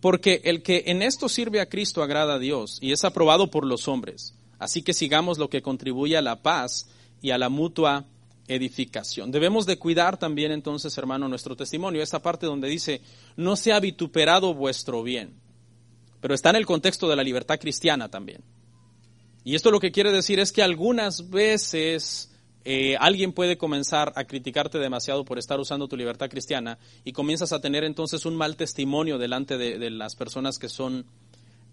porque 0.00 0.40
el 0.44 0.62
que 0.62 0.84
en 0.86 1.00
esto 1.00 1.28
sirve 1.28 1.60
a 1.60 1.68
Cristo 1.68 2.02
agrada 2.02 2.34
a 2.34 2.38
Dios 2.38 2.78
y 2.80 2.90
es 2.92 3.04
aprobado 3.04 3.50
por 3.50 3.64
los 3.64 3.86
hombres. 3.86 4.34
Así 4.58 4.82
que 4.82 4.94
sigamos 4.94 5.38
lo 5.38 5.48
que 5.48 5.62
contribuye 5.62 6.16
a 6.16 6.22
la 6.22 6.42
paz 6.42 6.88
y 7.20 7.30
a 7.30 7.38
la 7.38 7.48
mutua 7.48 8.04
edificación. 8.48 9.30
Debemos 9.30 9.64
de 9.64 9.78
cuidar 9.78 10.18
también 10.18 10.50
entonces, 10.50 10.96
hermano, 10.98 11.28
nuestro 11.28 11.56
testimonio, 11.56 12.02
esa 12.02 12.20
parte 12.20 12.46
donde 12.46 12.68
dice, 12.68 13.00
no 13.36 13.54
sea 13.54 13.78
vituperado 13.78 14.54
vuestro 14.54 15.04
bien, 15.04 15.34
pero 16.20 16.34
está 16.34 16.50
en 16.50 16.56
el 16.56 16.66
contexto 16.66 17.08
de 17.08 17.16
la 17.16 17.22
libertad 17.22 17.60
cristiana 17.60 18.08
también. 18.08 18.42
Y 19.44 19.54
esto 19.54 19.70
lo 19.70 19.80
que 19.80 19.92
quiere 19.92 20.12
decir 20.12 20.38
es 20.38 20.52
que 20.52 20.62
algunas 20.62 21.30
veces 21.30 22.30
eh, 22.64 22.96
alguien 23.00 23.32
puede 23.32 23.58
comenzar 23.58 24.12
a 24.14 24.24
criticarte 24.24 24.78
demasiado 24.78 25.24
por 25.24 25.38
estar 25.38 25.58
usando 25.58 25.88
tu 25.88 25.96
libertad 25.96 26.30
cristiana 26.30 26.78
y 27.04 27.12
comienzas 27.12 27.52
a 27.52 27.60
tener 27.60 27.82
entonces 27.82 28.24
un 28.24 28.36
mal 28.36 28.56
testimonio 28.56 29.18
delante 29.18 29.58
de, 29.58 29.90
las 29.90 30.14
personas 30.14 30.58
que 30.58 30.68
son 30.68 31.04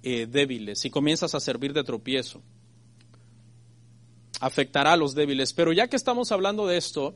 eh, 0.01 0.25
débiles 0.25 0.83
y 0.85 0.89
comienzas 0.89 1.35
a 1.35 1.39
servir 1.39 1.73
de 1.73 1.83
tropiezo 1.83 2.41
afectará 4.39 4.93
a 4.93 4.97
los 4.97 5.15
débiles. 5.15 5.53
Pero 5.53 5.73
ya 5.73 5.87
que 5.87 5.95
estamos 5.95 6.31
hablando 6.31 6.67
de 6.67 6.77
esto, 6.77 7.15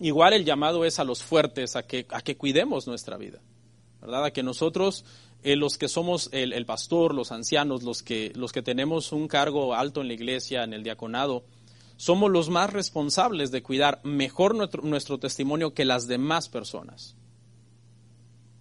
igual 0.00 0.32
el 0.32 0.44
llamado 0.44 0.84
es 0.84 0.98
a 0.98 1.04
los 1.04 1.22
fuertes, 1.22 1.76
a 1.76 1.82
que, 1.82 2.06
a 2.10 2.22
que 2.22 2.36
cuidemos 2.36 2.86
nuestra 2.86 3.16
vida, 3.16 3.40
¿verdad? 4.06 4.24
A 4.26 4.30
que 4.30 4.42
nosotros, 4.42 5.04
eh, 5.42 5.56
los 5.56 5.76
que 5.76 5.88
somos 5.88 6.30
el, 6.32 6.64
pastor, 6.64 7.14
los 7.14 7.32
ancianos, 7.32 7.82
los 7.82 8.02
que, 8.02 8.32
los 8.34 8.52
que 8.52 8.62
tenemos 8.62 9.12
un 9.12 9.28
cargo 9.28 9.74
alto 9.74 10.00
en 10.00 10.08
la 10.08 10.14
iglesia, 10.14 10.62
en 10.62 10.72
el 10.72 10.84
diaconado, 10.84 11.44
somos 11.96 12.30
los 12.30 12.48
más 12.48 12.72
responsables 12.72 13.50
de 13.50 13.62
cuidar 13.62 14.00
mejor 14.04 14.54
nuestro, 14.84 15.18
testimonio 15.18 15.74
que 15.74 15.84
las 15.84 16.06
demás 16.06 16.48
personas. 16.48 17.16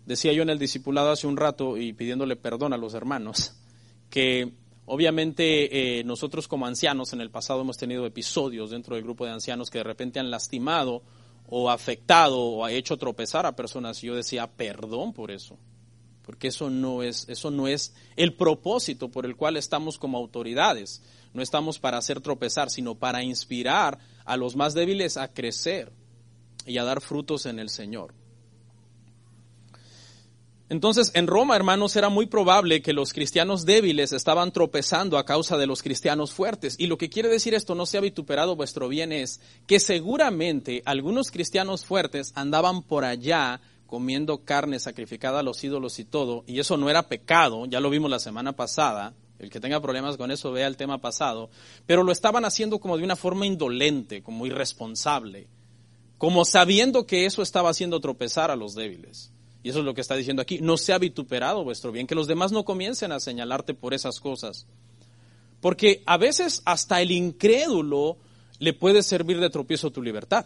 Decía 0.06 0.34
yo 0.34 0.44
en 0.44 0.50
el 0.50 0.60
discipulado 0.60 1.12
hace 1.12 1.28
un 1.28 1.38
rato 1.38 1.78
y 1.78 1.94
pidiéndole 1.94 2.36
perdón 2.36 2.74
a 2.74 2.78
los 2.78 2.94
hermanos, 2.94 3.56
que 4.10 4.52
Obviamente 4.88 6.00
eh, 6.00 6.04
nosotros 6.04 6.48
como 6.48 6.68
ancianos 6.68 7.12
en 7.12 7.20
el 7.20 7.32
pasado 7.32 7.62
hemos 7.62 7.76
tenido 7.76 8.06
episodios 8.06 8.70
dentro 8.70 8.94
del 8.94 9.04
grupo 9.04 9.26
de 9.26 9.32
ancianos 9.32 9.72
que 9.72 9.80
de 9.80 9.84
repente 9.84 10.20
han 10.20 10.30
lastimado 10.30 11.02
o 11.48 11.70
afectado 11.70 12.40
o 12.40 12.66
ha 12.66 12.72
hecho 12.72 12.98
tropezar 12.98 13.46
a 13.46 13.56
personas 13.56 14.02
yo 14.02 14.16
decía 14.16 14.48
perdón 14.48 15.14
por 15.14 15.32
eso, 15.32 15.58
porque 16.24 16.48
eso 16.48 16.70
no 16.70 17.04
es 17.04 17.28
eso 17.30 17.52
no 17.52 17.68
es 17.68 17.94
el 18.16 18.34
propósito 18.34 19.10
por 19.10 19.26
el 19.26 19.36
cual 19.36 19.58
estamos 19.58 19.98
como 19.98 20.18
autoridades. 20.18 21.02
No 21.34 21.42
estamos 21.42 21.80
para 21.80 21.98
hacer 21.98 22.22
tropezar, 22.22 22.70
sino 22.70 22.96
para 22.96 23.22
inspirar 23.22 24.00
a 24.24 24.38
los 24.38 24.56
más 24.56 24.74
débiles 24.74 25.18
a 25.18 25.34
crecer 25.34 25.92
y 26.66 26.78
a 26.78 26.86
dar 26.86 27.02
frutos 27.02 27.46
en 27.46 27.60
el 27.60 27.70
Señor. 27.70 28.14
Entonces, 30.68 31.12
en 31.14 31.28
Roma, 31.28 31.56
hermanos, 31.56 31.96
era 31.96 32.10
muy 32.10 32.26
probable 32.26 32.82
que 32.82 32.94
los 32.94 33.14
cristianos 33.14 33.66
débiles 33.66 34.14
estaban 34.14 34.52
tropezando 34.52 35.20
a 35.20 35.26
causa 35.26 35.58
de 35.58 35.68
los 35.68 35.84
cristianos 35.84 36.34
fuertes. 36.34 36.76
Y 36.80 36.88
lo 36.88 36.98
que 36.98 37.10
quiere 37.10 37.30
decir 37.30 37.54
esto, 37.54 37.76
no 37.76 37.86
se 37.86 38.00
ha 38.00 38.02
vituperado 38.02 38.56
vuestro 38.56 38.88
bien, 38.88 39.12
es 39.12 39.40
que 39.68 39.80
seguramente 39.80 40.82
algunos 40.86 41.30
cristianos 41.30 41.86
fuertes 41.86 42.32
andaban 42.36 42.82
por 42.82 43.06
allá 43.06 43.62
comiendo 43.86 44.40
carne 44.40 44.80
sacrificada 44.80 45.40
a 45.40 45.44
los 45.44 45.64
ídolos 45.64 46.00
y 46.00 46.06
todo, 46.06 46.44
y 46.48 46.60
eso 46.60 46.78
no 46.78 46.90
era 46.90 47.08
pecado, 47.08 47.68
ya 47.68 47.80
lo 47.80 47.92
vimos 47.92 48.10
la 48.10 48.18
semana 48.18 48.54
pasada, 48.54 49.14
el 49.38 49.52
que 49.52 49.60
tenga 49.60 49.80
problemas 49.80 50.18
con 50.18 50.32
eso 50.32 50.52
vea 50.52 50.66
el 50.66 50.78
tema 50.78 50.98
pasado, 50.98 51.52
pero 51.86 52.04
lo 52.04 52.12
estaban 52.12 52.46
haciendo 52.46 52.80
como 52.80 52.98
de 52.98 53.04
una 53.04 53.16
forma 53.16 53.46
indolente, 53.46 54.24
como 54.24 54.48
irresponsable, 54.48 55.48
como 56.18 56.46
sabiendo 56.46 57.06
que 57.06 57.26
eso 57.26 57.44
estaba 57.44 57.70
haciendo 57.70 58.00
tropezar 58.00 58.50
a 58.50 58.56
los 58.56 58.74
débiles. 58.74 59.32
Y 59.66 59.70
eso 59.70 59.80
es 59.80 59.86
lo 59.86 59.96
que 59.96 60.02
está 60.02 60.16
diciendo 60.16 60.44
aquí. 60.44 60.60
No 60.62 60.78
sea 60.78 61.00
vituperado 61.00 61.64
vuestro 61.64 61.92
bien, 61.92 62.06
que 62.06 62.14
los 62.14 62.28
demás 62.28 62.52
no 62.52 62.66
comiencen 62.66 63.12
a 63.12 63.20
señalarte 63.20 63.74
por 63.74 63.96
esas 63.96 64.20
cosas. 64.20 64.68
Porque 65.60 66.04
a 66.06 66.18
veces 66.18 66.62
hasta 66.66 67.02
el 67.02 67.10
incrédulo 67.10 68.20
le 68.60 68.74
puede 68.74 69.02
servir 69.02 69.40
de 69.40 69.50
tropiezo 69.50 69.90
tu 69.90 70.04
libertad. 70.04 70.46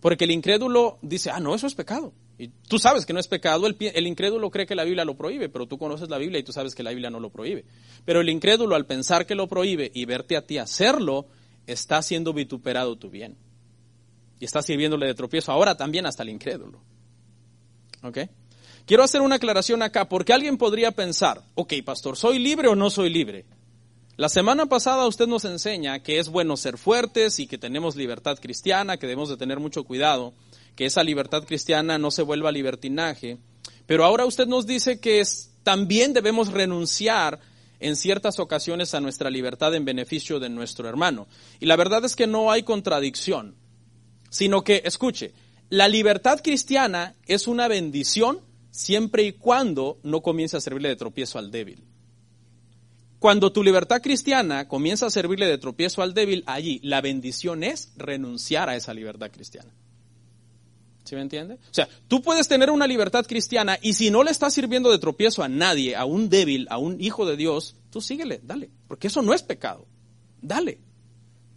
Porque 0.00 0.24
el 0.24 0.32
incrédulo 0.32 0.98
dice, 1.00 1.30
ah, 1.30 1.38
no, 1.38 1.54
eso 1.54 1.68
es 1.68 1.76
pecado. 1.76 2.12
Y 2.36 2.48
tú 2.48 2.80
sabes 2.80 3.06
que 3.06 3.12
no 3.12 3.20
es 3.20 3.28
pecado, 3.28 3.68
el, 3.68 3.76
el, 3.78 4.06
incrédulo 4.08 4.50
cree 4.50 4.66
que 4.66 4.74
la 4.74 4.82
Biblia 4.82 5.04
lo 5.04 5.16
prohíbe, 5.16 5.48
pero 5.48 5.68
tú 5.68 5.78
conoces 5.78 6.08
la 6.08 6.18
Biblia 6.18 6.40
y 6.40 6.42
tú 6.42 6.52
sabes 6.52 6.74
que 6.74 6.82
la 6.82 6.90
Biblia 6.90 7.10
no 7.10 7.20
lo 7.20 7.30
prohíbe. 7.30 7.64
Pero 8.04 8.20
el 8.20 8.28
incrédulo 8.28 8.74
al 8.74 8.84
pensar 8.84 9.26
que 9.26 9.36
lo 9.36 9.46
prohíbe 9.46 9.92
y 9.94 10.06
verte 10.06 10.36
a 10.36 10.44
ti 10.44 10.58
hacerlo, 10.58 11.28
está 11.68 12.02
siendo 12.02 12.32
vituperado 12.32 12.96
tu 12.96 13.10
bien. 13.10 13.36
Y 14.40 14.44
está 14.44 14.60
sirviéndole 14.60 15.06
de 15.06 15.14
tropiezo 15.14 15.52
ahora 15.52 15.76
también 15.76 16.04
hasta 16.04 16.24
el 16.24 16.30
incrédulo. 16.30 16.82
¿Ok? 18.04 18.18
Quiero 18.86 19.02
hacer 19.02 19.22
una 19.22 19.36
aclaración 19.36 19.82
acá, 19.82 20.08
porque 20.08 20.34
alguien 20.34 20.58
podría 20.58 20.90
pensar, 20.92 21.42
ok, 21.54 21.72
pastor, 21.84 22.16
¿soy 22.16 22.38
libre 22.38 22.68
o 22.68 22.74
no 22.74 22.90
soy 22.90 23.08
libre? 23.08 23.46
La 24.16 24.28
semana 24.28 24.66
pasada 24.66 25.06
usted 25.06 25.26
nos 25.26 25.44
enseña 25.44 26.02
que 26.02 26.18
es 26.18 26.28
bueno 26.28 26.56
ser 26.56 26.76
fuertes 26.76 27.40
y 27.40 27.46
que 27.46 27.58
tenemos 27.58 27.96
libertad 27.96 28.38
cristiana, 28.40 28.98
que 28.98 29.06
debemos 29.06 29.30
de 29.30 29.38
tener 29.38 29.58
mucho 29.58 29.84
cuidado, 29.84 30.34
que 30.76 30.84
esa 30.84 31.02
libertad 31.02 31.44
cristiana 31.44 31.98
no 31.98 32.10
se 32.10 32.22
vuelva 32.22 32.52
libertinaje. 32.52 33.38
Pero 33.86 34.04
ahora 34.04 34.26
usted 34.26 34.46
nos 34.46 34.66
dice 34.66 35.00
que 35.00 35.22
también 35.62 36.12
debemos 36.12 36.52
renunciar 36.52 37.40
en 37.80 37.96
ciertas 37.96 38.38
ocasiones 38.38 38.94
a 38.94 39.00
nuestra 39.00 39.30
libertad 39.30 39.74
en 39.74 39.84
beneficio 39.84 40.38
de 40.38 40.50
nuestro 40.50 40.88
hermano. 40.88 41.26
Y 41.58 41.66
la 41.66 41.76
verdad 41.76 42.04
es 42.04 42.14
que 42.14 42.26
no 42.26 42.52
hay 42.52 42.62
contradicción, 42.62 43.56
sino 44.30 44.62
que, 44.62 44.82
escuche, 44.84 45.32
la 45.70 45.88
libertad 45.88 46.40
cristiana 46.42 47.14
es 47.26 47.46
una 47.48 47.68
bendición 47.68 48.40
siempre 48.70 49.22
y 49.22 49.32
cuando 49.32 49.98
no 50.02 50.20
comience 50.20 50.56
a 50.56 50.60
servirle 50.60 50.88
de 50.88 50.96
tropiezo 50.96 51.38
al 51.38 51.50
débil. 51.50 51.84
Cuando 53.18 53.52
tu 53.52 53.62
libertad 53.62 54.02
cristiana 54.02 54.68
comienza 54.68 55.06
a 55.06 55.10
servirle 55.10 55.46
de 55.46 55.56
tropiezo 55.56 56.02
al 56.02 56.12
débil, 56.12 56.44
allí 56.46 56.80
la 56.82 57.00
bendición 57.00 57.64
es 57.64 57.92
renunciar 57.96 58.68
a 58.68 58.76
esa 58.76 58.92
libertad 58.92 59.30
cristiana. 59.30 59.72
¿Sí 61.04 61.14
me 61.14 61.22
entiende? 61.22 61.54
O 61.54 61.74
sea, 61.74 61.88
tú 62.08 62.22
puedes 62.22 62.48
tener 62.48 62.70
una 62.70 62.86
libertad 62.86 63.24
cristiana 63.26 63.78
y 63.80 63.92
si 63.92 64.10
no 64.10 64.24
le 64.24 64.30
estás 64.30 64.54
sirviendo 64.54 64.90
de 64.90 64.98
tropiezo 64.98 65.42
a 65.42 65.48
nadie, 65.48 65.96
a 65.96 66.04
un 66.04 66.28
débil, 66.28 66.66
a 66.70 66.78
un 66.78 67.00
hijo 67.00 67.26
de 67.26 67.36
Dios, 67.36 67.76
tú 67.90 68.00
síguele, 68.00 68.40
dale, 68.42 68.70
porque 68.88 69.06
eso 69.06 69.22
no 69.22 69.32
es 69.34 69.42
pecado. 69.42 69.86
Dale, 70.40 70.78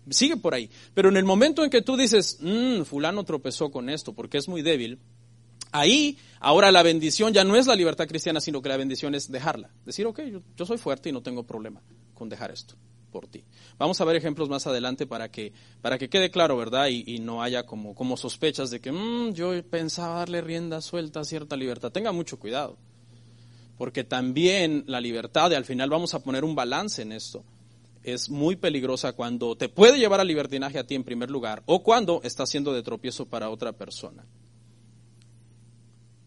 sigue 0.09 0.37
por 0.37 0.53
ahí. 0.53 0.69
Pero 0.93 1.09
en 1.09 1.17
el 1.17 1.25
momento 1.25 1.63
en 1.63 1.69
que 1.69 1.81
tú 1.81 1.97
dices, 1.97 2.37
mmm, 2.41 2.83
fulano 2.83 3.23
tropezó 3.23 3.71
con 3.71 3.89
esto 3.89 4.13
porque 4.13 4.37
es 4.37 4.47
muy 4.47 4.61
débil, 4.61 4.99
Ahí, 5.71 6.17
ahora 6.39 6.71
la 6.71 6.83
bendición 6.83 7.33
ya 7.33 7.43
no 7.43 7.55
es 7.55 7.67
la 7.67 7.75
libertad 7.75 8.07
cristiana, 8.07 8.39
sino 8.39 8.61
que 8.61 8.69
la 8.69 8.77
bendición 8.77 9.15
es 9.15 9.31
dejarla. 9.31 9.69
Decir, 9.85 10.05
ok, 10.05 10.21
yo, 10.55 10.65
soy 10.65 10.77
fuerte 10.77 11.09
y 11.09 11.11
no 11.11 11.21
tengo 11.21 11.43
problema 11.43 11.81
con 12.13 12.29
dejar 12.29 12.51
esto 12.51 12.75
por 13.11 13.27
ti. 13.27 13.43
Vamos 13.77 13.99
a 13.99 14.05
ver 14.05 14.15
ejemplos 14.15 14.49
más 14.49 14.67
adelante 14.67 15.07
para 15.07 15.29
que, 15.29 15.53
para 15.81 15.97
que 15.97 16.09
quede 16.09 16.29
claro, 16.29 16.57
¿verdad? 16.57 16.87
Y, 16.87 17.19
no 17.19 17.41
haya 17.41 17.65
como, 17.65 17.95
como 17.95 18.17
sospechas 18.17 18.69
de 18.69 18.79
que 18.79 18.91
mm, 18.91 19.33
yo 19.33 19.63
pensaba 19.69 20.19
darle 20.19 20.41
rienda 20.41 20.81
suelta 20.81 21.21
a 21.21 21.25
cierta 21.25 21.55
libertad. 21.55 21.91
Tenga 21.91 22.11
mucho 22.11 22.39
cuidado. 22.39 22.77
Porque 23.77 24.03
también 24.03 24.83
la 24.87 24.99
libertad, 24.99 25.51
y 25.51 25.55
al 25.55 25.65
final 25.65 25.89
vamos 25.89 26.13
a 26.13 26.23
poner 26.23 26.43
un 26.43 26.55
balance 26.55 27.03
en 27.03 27.11
esto, 27.11 27.43
es 28.07 28.29
muy 28.29 28.55
peligrosa 28.55 29.11
cuando 29.11 29.57
te 29.57 29.67
puede 29.67 29.99
llevar 29.99 30.21
al 30.21 30.27
libertinaje 30.27 30.79
a 30.79 30.87
ti 30.87 30.95
en 30.95 31.03
primer 31.03 31.29
lugar 31.29 31.61
o 31.65 31.83
cuando 31.83 32.21
está 32.23 32.45
siendo 32.45 32.71
de 32.73 32.81
tropiezo 32.81 33.25
para 33.25 33.49
otra 33.49 33.73
persona. 33.73 34.25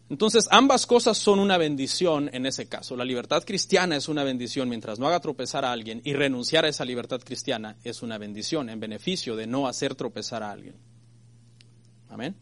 Entonces, 0.07 0.47
ambas 0.51 0.85
cosas 0.85 1.17
son 1.17 1.39
una 1.39 1.57
bendición 1.57 2.29
en 2.33 2.45
ese 2.45 2.67
caso. 2.67 2.95
La 2.95 3.05
libertad 3.05 3.43
cristiana 3.43 3.95
es 3.95 4.09
una 4.09 4.23
bendición 4.23 4.69
mientras 4.69 4.99
no 4.99 5.07
haga 5.07 5.21
tropezar 5.21 5.65
a 5.65 5.71
alguien 5.71 6.01
y 6.03 6.13
renunciar 6.13 6.65
a 6.65 6.67
esa 6.67 6.85
libertad 6.85 7.21
cristiana 7.23 7.77
es 7.83 8.03
una 8.03 8.19
bendición 8.19 8.69
en 8.69 8.79
beneficio 8.79 9.35
de 9.35 9.47
no 9.47 9.67
hacer 9.67 9.95
tropezar 9.95 10.43
a 10.43 10.51
alguien. 10.51 10.75
Amén. 12.09 12.35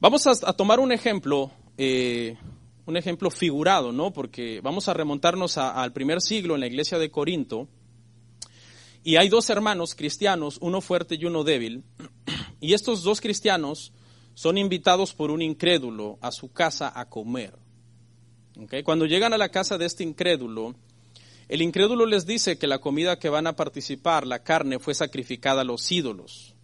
Vamos 0.00 0.26
a, 0.26 0.52
tomar 0.54 0.80
un 0.80 0.90
ejemplo, 0.90 1.52
eh, 1.78 2.36
un 2.86 2.96
ejemplo 2.96 3.30
figurado, 3.30 3.92
¿no? 3.92 4.12
Porque 4.12 4.60
vamos 4.62 4.88
a 4.88 4.94
remontarnos 4.94 5.58
al 5.58 5.92
primer 5.92 6.20
siglo 6.20 6.54
en 6.54 6.60
la 6.60 6.66
iglesia 6.66 6.98
de 6.98 7.10
Corinto 7.10 7.68
y 9.06 9.18
hay 9.18 9.28
dos 9.28 9.50
hermanos 9.50 9.94
cristianos, 9.94 10.58
uno 10.60 10.80
fuerte 10.80 11.14
y 11.14 11.26
uno 11.26 11.44
débil, 11.44 11.84
y 12.60 12.74
estos 12.74 13.04
dos 13.04 13.20
cristianos 13.20 13.92
son 14.34 14.58
invitados 14.58 15.14
por 15.14 15.30
un 15.30 15.42
incrédulo 15.42 16.18
a 16.20 16.32
su 16.32 16.52
casa 16.52 16.92
a 16.92 17.08
comer. 17.08 17.54
Cuando 18.84 19.06
llegan 19.06 19.32
a 19.32 19.38
la 19.38 19.50
casa 19.50 19.78
de 19.78 19.86
este 19.86 20.02
incrédulo, 20.02 20.74
el 21.46 21.62
incrédulo 21.62 22.04
les 22.04 22.26
dice 22.26 22.58
que 22.58 22.66
la 22.66 22.80
comida 22.80 23.20
que 23.20 23.28
van 23.28 23.46
a 23.46 23.54
participar, 23.54 24.26
la 24.26 24.42
carne, 24.42 24.80
fue 24.80 24.92
sacrificada 24.92 25.60
a 25.60 25.64
los 25.64 25.92
ídolos. 25.92 26.56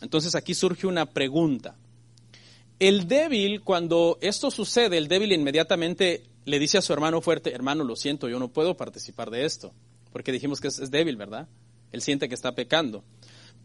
Entonces 0.00 0.34
aquí 0.34 0.54
surge 0.54 0.86
una 0.86 1.04
pregunta. 1.04 1.76
El 2.78 3.06
débil, 3.06 3.60
cuando 3.60 4.16
esto 4.22 4.50
sucede, 4.50 4.96
el 4.96 5.08
débil 5.08 5.32
inmediatamente 5.32 6.22
le 6.46 6.58
dice 6.58 6.78
a 6.78 6.82
su 6.82 6.94
hermano 6.94 7.20
fuerte, 7.20 7.52
hermano, 7.52 7.84
lo 7.84 7.96
siento, 7.96 8.30
yo 8.30 8.38
no 8.38 8.48
puedo 8.48 8.78
participar 8.78 9.30
de 9.30 9.44
esto, 9.44 9.74
porque 10.12 10.32
dijimos 10.32 10.60
que 10.60 10.68
es, 10.68 10.90
débil, 10.90 11.16
¿verdad? 11.16 11.48
Él 11.92 12.02
siente 12.02 12.28
que 12.28 12.34
está 12.34 12.54
pecando. 12.54 13.04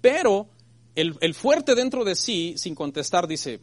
Pero 0.02 0.50
el, 0.96 1.34
fuerte 1.34 1.76
dentro 1.76 2.04
de 2.04 2.16
sí, 2.16 2.56
sin 2.58 2.76
contestar, 2.76 3.28
dice, 3.28 3.60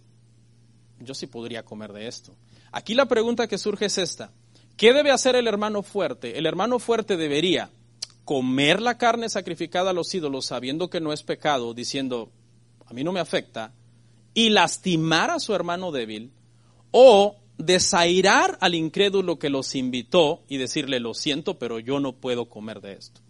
yo 1.01 1.15
sí 1.15 1.27
podría 1.27 1.65
comer 1.65 1.93
de 1.93 2.09
esto. 2.09 2.35
Aquí 2.71 2.95
la 2.95 3.07
pregunta 3.07 3.47
que 3.47 3.59
surge 3.59 3.87
es 3.87 3.99
esta. 3.99 4.33
¿Qué 4.77 4.93
debe 4.93 5.11
hacer 5.11 5.37
el 5.37 5.47
hermano 5.47 5.83
fuerte? 5.83 6.39
El 6.39 6.47
hermano 6.47 6.79
fuerte 6.79 7.17
debería 7.17 7.71
comer 8.25 8.81
la 8.81 8.99
carne 8.99 9.29
sacrificada 9.29 9.91
a 9.91 9.95
los 9.95 10.15
ídolos 10.15 10.47
sabiendo 10.47 10.89
que 10.89 11.01
no 11.01 11.13
es 11.13 11.23
pecado, 11.23 11.75
diciendo, 11.75 12.31
a 12.87 12.93
mí 12.95 13.05
no 13.05 13.13
me 13.13 13.21
afecta, 13.21 13.73
y 14.35 14.51
lastimar 14.51 15.31
a 15.31 15.41
su 15.41 15.55
hermano 15.55 15.93
débil, 15.93 16.33
o 16.91 17.37
desairar 17.65 18.59
al 18.61 18.75
incrédulo 18.75 19.39
que 19.39 19.51
los 19.51 19.75
invitó 19.75 20.43
y 20.49 20.57
decirle, 20.57 21.01
lo 21.01 21.15
siento, 21.15 21.59
pero 21.59 21.79
yo 21.79 22.01
no 22.01 22.13
puedo 22.15 22.49
comer 22.49 22.81
de 22.81 22.95
esto. 22.95 23.21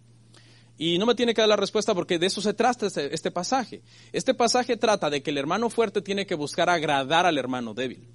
Y 0.78 0.98
no 0.98 1.06
me 1.06 1.14
tiene 1.14 1.34
que 1.34 1.42
dar 1.42 1.48
la 1.48 1.56
respuesta 1.56 1.94
porque 1.94 2.18
de 2.18 2.26
eso 2.26 2.40
se 2.40 2.54
trata 2.54 2.86
este, 2.86 3.14
este, 3.14 3.30
pasaje. 3.30 3.82
Este 4.12 4.34
pasaje 4.34 4.76
trata 4.76 5.10
de 5.10 5.22
que 5.22 5.30
el 5.30 5.38
hermano 5.38 5.70
fuerte 5.70 6.02
tiene 6.02 6.26
que 6.26 6.34
buscar 6.34 6.68
agradar 6.70 7.26
al 7.26 7.38
hermano 7.38 7.74
débil. 7.74 8.08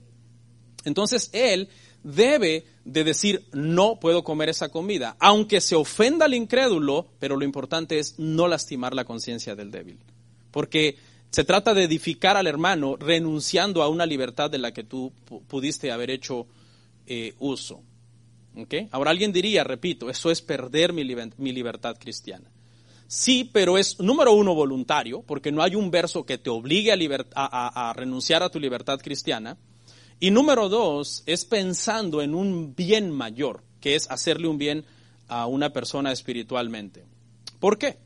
Entonces 0.84 1.30
él 1.34 1.70
debe 2.04 2.66
de 2.84 3.04
decir, 3.04 3.46
no 3.54 4.00
puedo 4.00 4.24
comer 4.24 4.50
esa 4.50 4.70
comida, 4.70 5.16
aunque 5.20 5.62
se 5.62 5.76
ofenda 5.76 6.26
al 6.26 6.34
incrédulo, 6.34 7.08
pero 7.20 7.36
lo 7.36 7.46
importante 7.46 8.00
es 8.00 8.18
no 8.18 8.48
lastimar 8.48 8.94
la 8.94 9.06
conciencia 9.06 9.56
del 9.56 9.72
débil. 9.72 10.00
Porque 10.52 10.98
se 11.30 11.44
trata 11.44 11.74
de 11.74 11.84
edificar 11.84 12.38
al 12.38 12.48
hermano 12.48 12.96
renunciando 12.96 13.84
a 13.84 13.90
una 13.90 14.06
libertad 14.06 14.50
de 14.50 14.58
la 14.58 14.72
que 14.72 14.84
tú 14.84 15.12
pudiste 15.48 15.92
haber 15.92 16.10
hecho 16.10 16.48
eh, 17.06 17.34
uso. 17.40 17.84
Ahora 18.92 19.12
alguien 19.12 19.32
diría, 19.32 19.64
repito, 19.64 20.10
eso 20.10 20.32
es 20.32 20.42
perder 20.42 20.92
mi, 20.92 21.04
libertad 21.04 21.96
cristiana. 22.00 22.50
Sí, 23.08 23.50
pero 23.54 23.78
es 23.78 24.00
número 24.00 24.34
uno 24.34 24.56
voluntario, 24.56 25.22
porque 25.22 25.52
no 25.52 25.62
hay 25.62 25.76
un 25.76 25.92
verso 25.92 26.26
que 26.26 26.38
te 26.38 26.50
obligue 26.50 26.92
a, 27.36 27.94
renunciar 27.96 28.42
a 28.42 28.50
tu 28.50 28.60
libertad 28.60 29.00
cristiana. 29.00 29.58
Y 30.20 30.32
número 30.32 30.70
dos, 30.70 31.22
es 31.28 31.46
pensando 31.46 32.22
en 32.22 32.34
un 32.34 32.76
bien 32.76 33.12
mayor, 33.12 33.64
que 33.80 33.96
es 33.96 34.10
hacerle 34.10 34.48
un 34.48 34.58
bien 34.58 34.86
a 35.28 35.46
una 35.46 35.72
persona 35.72 36.12
espiritualmente. 36.12 37.06
¿Por 37.60 37.78
qué? 37.78 37.98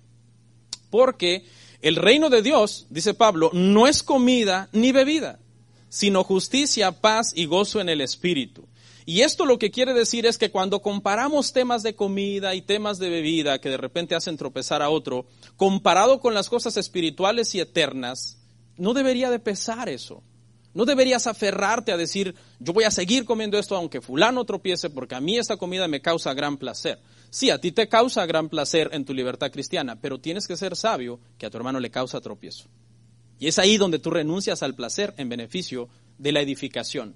Porque 0.90 1.46
el 1.82 1.96
reino 1.96 2.30
de 2.30 2.41
Dios, 2.41 2.86
dice 2.89 3.13
Pablo, 3.13 3.50
no 3.54 3.88
es 3.88 4.04
comida 4.04 4.70
ni 4.72 4.91
bebida, 4.91 5.39
sino 5.89 6.24
justicia, 6.24 6.91
paz 6.91 7.34
y 7.36 7.46
gozo 7.46 7.82
en 7.82 7.89
el 7.89 8.02
espíritu. 8.02 8.67
Y 9.06 9.22
esto 9.22 9.46
lo 9.46 9.58
que 9.58 9.72
quiere 9.72 9.94
decir 9.94 10.26
es 10.26 10.38
que 10.38 10.52
cuando 10.52 10.82
comparamos 10.82 11.54
temas 11.54 11.82
de 11.82 11.96
comida 11.96 12.54
y 12.54 12.62
temas 12.62 13.00
de 13.00 13.10
bebida 13.10 13.60
que 13.60 13.70
de 13.70 13.78
repente 13.78 14.15
hacen 14.15 14.38
tropezar 14.38 14.82
a 14.82 14.89
otro, 14.89 15.26
comparado 15.58 16.20
con 16.20 16.34
las 16.34 16.50
cosas 16.50 16.78
espirituales 16.78 17.56
y 17.56 17.60
eternas, 17.60 18.38
no 18.78 18.94
debería 18.94 19.30
de 19.30 19.39
pesar 19.39 19.89
eso. 19.89 20.24
No 20.74 20.86
deberías 20.86 21.28
aferrarte 21.28 21.91
a 21.91 21.98
decir, 21.98 22.36
yo 22.60 22.72
voy 22.74 22.86
a 22.86 22.91
seguir 22.91 23.26
comiendo 23.26 23.58
esto 23.58 23.76
aunque 23.76 24.00
fulano 24.02 24.46
tropiece 24.46 24.89
porque 24.89 25.15
a 25.15 25.20
mí 25.20 25.38
esta 25.38 25.58
comida 25.58 25.88
me 25.88 26.02
causa 26.02 26.34
gran 26.34 26.58
placer. 26.58 27.00
Sí, 27.32 27.50
a 27.50 27.62
ti 27.62 27.72
te 27.72 27.88
causa 27.88 28.26
gran 28.26 28.50
placer 28.50 28.89
en 28.91 29.06
tu 29.06 29.13
libertad 29.13 29.52
cristiana, 29.52 30.00
pero 30.02 30.20
tienes 30.20 30.48
que 30.48 30.58
ser 30.58 30.76
sabio 30.76 31.22
que 31.38 31.46
a 31.46 31.50
tu 31.50 31.56
hermano 31.56 31.80
le 31.80 31.89
causa 31.89 32.20
tropiezo. 32.20 32.65
Y 33.39 33.48
es 33.48 33.58
ahí 33.58 33.78
donde 33.78 34.00
tú 34.00 34.12
renuncias 34.12 34.62
al 34.62 34.76
placer 34.76 35.13
en 35.17 35.30
beneficio 35.30 35.88
de 36.17 36.34
la 36.34 36.41
edificación 36.41 37.15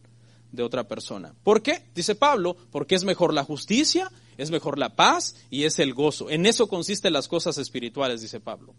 de 0.54 0.64
otra 0.64 0.88
persona. 0.88 1.36
¿Por 1.44 1.62
qué? 1.62 1.84
Dice 1.94 2.16
Pablo, 2.16 2.56
porque 2.72 2.96
es 2.96 3.04
mejor 3.04 3.34
la 3.34 3.44
justicia, 3.44 4.10
es 4.38 4.52
mejor 4.52 4.80
la 4.80 4.96
paz 4.96 5.36
y 5.50 5.66
es 5.66 5.80
el 5.80 5.94
gozo. 5.94 6.30
En 6.30 6.46
eso 6.46 6.68
consisten 6.68 7.12
las 7.12 7.28
cosas 7.28 7.58
espirituales, 7.58 8.22
dice 8.22 8.40
Pablo. 8.40 8.74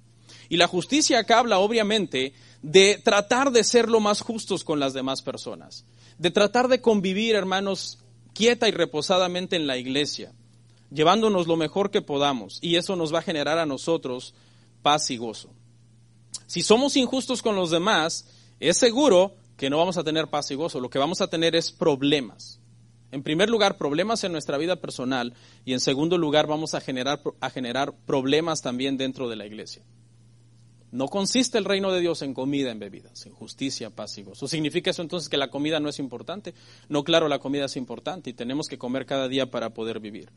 Y 0.48 0.56
la 0.56 0.68
justicia 0.68 1.18
acá 1.18 1.38
habla 1.38 1.58
obviamente 1.58 2.32
de 2.62 2.98
tratar 3.04 3.52
de 3.52 3.62
ser 3.62 3.90
lo 3.90 4.00
más 4.00 4.22
justos 4.22 4.64
con 4.64 4.80
las 4.80 4.94
demás 4.94 5.20
personas, 5.20 5.84
de 6.16 6.30
tratar 6.30 6.68
de 6.68 6.80
convivir, 6.80 7.34
hermanos, 7.34 7.98
quieta 8.32 8.68
y 8.68 8.72
reposadamente 8.72 9.56
en 9.56 9.66
la 9.66 9.76
iglesia, 9.76 10.32
llevándonos 10.90 11.46
lo 11.46 11.56
mejor 11.56 11.90
que 11.90 12.02
podamos, 12.02 12.58
y 12.62 12.76
eso 12.76 12.96
nos 12.96 13.12
va 13.12 13.20
a 13.20 13.22
generar 13.22 13.58
a 13.58 13.66
nosotros 13.66 14.34
paz 14.82 15.10
y 15.10 15.16
gozo. 15.16 15.50
Si 16.46 16.62
somos 16.62 16.96
injustos 16.96 17.42
con 17.42 17.56
los 17.56 17.70
demás, 17.70 18.28
es 18.60 18.76
seguro 18.76 19.34
que 19.56 19.70
no 19.70 19.78
vamos 19.78 19.96
a 19.96 20.04
tener 20.04 20.28
paz 20.28 20.50
y 20.50 20.54
gozo, 20.54 20.80
lo 20.80 20.90
que 20.90 20.98
vamos 20.98 21.20
a 21.20 21.28
tener 21.28 21.56
es 21.56 21.72
problemas. 21.72 22.60
En 23.12 23.22
primer 23.22 23.48
lugar, 23.48 23.78
problemas 23.78 24.24
en 24.24 24.32
nuestra 24.32 24.58
vida 24.58 24.76
personal 24.76 25.34
y 25.64 25.72
en 25.72 25.80
segundo 25.80 26.18
lugar, 26.18 26.46
vamos 26.46 26.74
a 26.74 26.80
generar, 26.80 27.20
a 27.40 27.50
generar 27.50 27.94
problemas 28.04 28.62
también 28.62 28.96
dentro 28.96 29.28
de 29.28 29.36
la 29.36 29.46
iglesia. 29.46 29.82
No 30.92 31.08
consiste 31.08 31.58
el 31.58 31.64
reino 31.64 31.92
de 31.92 32.00
Dios 32.00 32.22
en 32.22 32.32
comida, 32.32 32.70
en 32.70 32.78
bebidas, 32.78 33.26
en 33.26 33.32
justicia, 33.32 33.90
paz 33.90 34.18
y 34.18 34.22
gozo. 34.22 34.48
¿Significa 34.48 34.90
eso 34.90 35.02
entonces 35.02 35.28
que 35.28 35.36
la 35.36 35.50
comida 35.50 35.80
no 35.80 35.88
es 35.88 35.98
importante? 35.98 36.54
No, 36.88 37.04
claro, 37.04 37.28
la 37.28 37.38
comida 37.38 37.66
es 37.66 37.76
importante 37.76 38.30
y 38.30 38.34
tenemos 38.34 38.68
que 38.68 38.78
comer 38.78 39.04
cada 39.04 39.28
día 39.28 39.50
para 39.50 39.74
poder 39.74 40.00
vivir. 40.00 40.30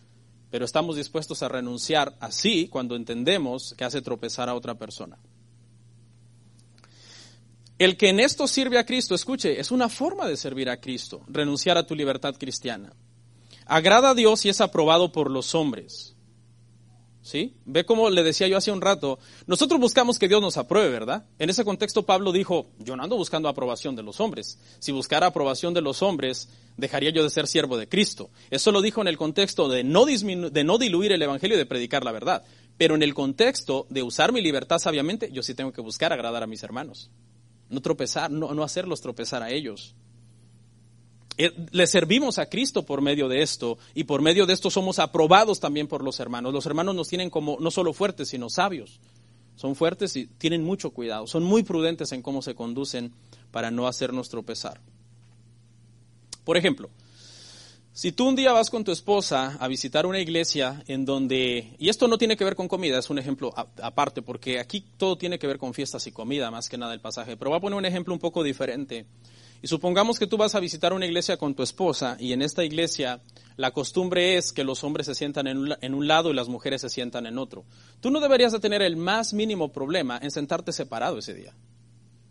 Pero 0.49 0.65
estamos 0.65 0.95
dispuestos 0.95 1.43
a 1.43 1.47
renunciar 1.47 2.15
así 2.19 2.67
cuando 2.67 2.95
entendemos 2.95 3.73
que 3.77 3.85
hace 3.85 4.01
tropezar 4.01 4.49
a 4.49 4.55
otra 4.55 4.75
persona. 4.75 5.17
El 7.77 7.95
que 7.95 8.09
en 8.09 8.19
esto 8.19 8.47
sirve 8.47 8.77
a 8.77 8.85
Cristo, 8.85 9.15
escuche, 9.15 9.59
es 9.59 9.71
una 9.71 9.87
forma 9.87 10.27
de 10.27 10.35
servir 10.35 10.69
a 10.69 10.81
Cristo, 10.81 11.21
renunciar 11.27 11.77
a 11.77 11.87
tu 11.87 11.95
libertad 11.95 12.35
cristiana. 12.37 12.91
agrada 13.65 14.09
a 14.09 14.15
Dios 14.15 14.45
y 14.45 14.49
es 14.49 14.61
aprobado 14.61 15.11
por 15.11 15.29
los 15.29 15.53
hombres. 15.53 16.15
¿Sí? 17.21 17.53
Ve 17.65 17.85
como 17.85 18.09
le 18.09 18.23
decía 18.23 18.47
yo 18.47 18.57
hace 18.57 18.71
un 18.71 18.81
rato, 18.81 19.19
nosotros 19.45 19.79
buscamos 19.79 20.17
que 20.17 20.29
Dios 20.29 20.41
nos 20.41 20.57
apruebe, 20.57 20.89
¿verdad? 20.89 21.25
En 21.37 21.49
ese 21.49 21.65
contexto 21.65 22.05
Pablo 22.05 22.31
dijo, 22.31 22.69
yo 22.79 22.95
no 22.95 23.03
ando 23.03 23.17
buscando 23.17 23.49
aprobación 23.49 23.95
de 23.95 24.03
los 24.03 24.21
hombres. 24.21 24.57
Si 24.79 24.91
buscara 24.91 25.27
aprobación 25.27 25.73
de 25.73 25.81
los 25.81 26.01
hombres, 26.01 26.49
dejaría 26.77 27.09
yo 27.09 27.23
de 27.23 27.29
ser 27.29 27.47
siervo 27.47 27.77
de 27.77 27.89
Cristo. 27.89 28.29
Eso 28.49 28.71
lo 28.71 28.81
dijo 28.81 29.01
en 29.01 29.09
el 29.09 29.17
contexto 29.17 29.67
de 29.67 29.83
no, 29.83 30.05
de 30.05 30.63
no 30.63 30.77
diluir 30.77 31.11
el 31.11 31.21
Evangelio 31.21 31.55
y 31.55 31.59
de 31.59 31.65
predicar 31.65 32.05
la 32.05 32.13
verdad. 32.13 32.43
Pero 32.77 32.95
en 32.95 33.03
el 33.03 33.13
contexto 33.13 33.85
de 33.89 34.01
usar 34.01 34.31
mi 34.31 34.41
libertad 34.41 34.79
sabiamente, 34.79 35.29
yo 35.33 35.43
sí 35.43 35.53
tengo 35.53 35.73
que 35.73 35.81
buscar 35.81 36.13
agradar 36.13 36.43
a 36.43 36.47
mis 36.47 36.63
hermanos. 36.63 37.11
No 37.69 37.81
tropezar, 37.81 38.31
no, 38.31 38.53
no 38.53 38.63
hacerlos 38.63 39.01
tropezar 39.01 39.43
a 39.43 39.51
ellos. 39.51 39.93
Eh, 41.41 41.53
le 41.71 41.87
servimos 41.87 42.37
a 42.37 42.47
Cristo 42.47 42.83
por 42.83 43.01
medio 43.01 43.29
de 43.29 43.41
esto 43.41 43.77
y 43.95 44.03
por 44.03 44.21
medio 44.21 44.45
de 44.45 44.51
esto 44.51 44.69
somos 44.69 44.99
aprobados 44.99 45.61
también 45.61 45.87
por 45.87 46.03
los 46.03 46.19
hermanos. 46.19 46.51
Los 46.51 46.65
hermanos 46.65 46.95
nos 46.95 47.07
tienen 47.07 47.29
como 47.29 47.55
no 47.61 47.71
solo 47.71 47.93
fuertes, 47.93 48.27
sino 48.27 48.49
sabios. 48.49 48.99
Son 49.55 49.73
fuertes 49.73 50.17
y 50.17 50.27
tienen 50.27 50.65
mucho 50.65 50.91
cuidado, 50.91 51.27
son 51.27 51.43
muy 51.43 51.63
prudentes 51.63 52.11
en 52.11 52.21
cómo 52.21 52.41
se 52.41 52.55
conducen 52.55 53.13
para 53.51 53.71
no 53.71 53.87
hacernos 53.87 54.27
tropezar. 54.27 54.81
Por 56.43 56.57
ejemplo, 56.57 56.89
si 57.93 58.11
tú 58.11 58.27
un 58.27 58.35
día 58.35 58.51
vas 58.51 58.69
con 58.69 58.83
tu 58.83 58.91
esposa 58.91 59.55
a 59.61 59.67
visitar 59.69 60.05
una 60.05 60.19
iglesia 60.19 60.83
en 60.87 61.05
donde, 61.05 61.73
y 61.79 61.87
esto 61.87 62.09
no 62.09 62.17
tiene 62.17 62.35
que 62.35 62.43
ver 62.43 62.55
con 62.55 62.67
comida, 62.67 62.99
es 62.99 63.09
un 63.09 63.17
ejemplo 63.17 63.53
aparte, 63.81 64.21
porque 64.21 64.59
aquí 64.59 64.83
todo 64.97 65.17
tiene 65.17 65.39
que 65.39 65.47
ver 65.47 65.57
con 65.57 65.73
fiestas 65.73 66.05
y 66.07 66.11
comida, 66.11 66.51
más 66.51 66.67
que 66.67 66.77
nada 66.77 66.93
el 66.93 66.99
pasaje, 66.99 67.37
pero 67.37 67.51
voy 67.51 67.59
a 67.59 67.61
poner 67.61 67.77
un 67.77 67.85
ejemplo 67.85 68.13
un 68.13 68.19
poco 68.19 68.43
diferente. 68.43 69.05
Y 69.61 69.67
supongamos 69.67 70.19
que 70.19 70.27
tú 70.27 70.37
vas 70.37 70.55
a 70.55 70.59
visitar 70.59 70.93
una 70.93 71.05
iglesia 71.05 71.37
con 71.37 71.53
tu 71.53 71.63
esposa 71.63 72.15
y 72.19 72.31
en 72.31 72.41
esta 72.41 72.63
iglesia 72.63 73.21
la 73.57 73.71
costumbre 73.71 74.37
es 74.37 74.53
que 74.53 74.63
los 74.63 74.85
hombres 74.85 75.05
se 75.05 75.15
sientan 75.15 75.47
en 75.47 75.93
un, 75.93 76.07
lado 76.07 76.31
y 76.31 76.33
las 76.33 76.47
mujeres 76.47 76.79
se 76.79 76.89
sientan 76.89 77.25
en 77.25 77.37
otro. 77.37 77.65
Tú 77.99 78.09
no 78.09 78.21
deberías 78.21 78.53
de 78.53 78.61
tener 78.61 78.81
el 78.81 78.95
más 78.95 79.33
mínimo 79.33 79.73
problema 79.73 80.17
en 80.21 80.31
sentarte 80.31 80.71
separado 80.71 81.17
ese 81.17 81.33
día. 81.33 81.53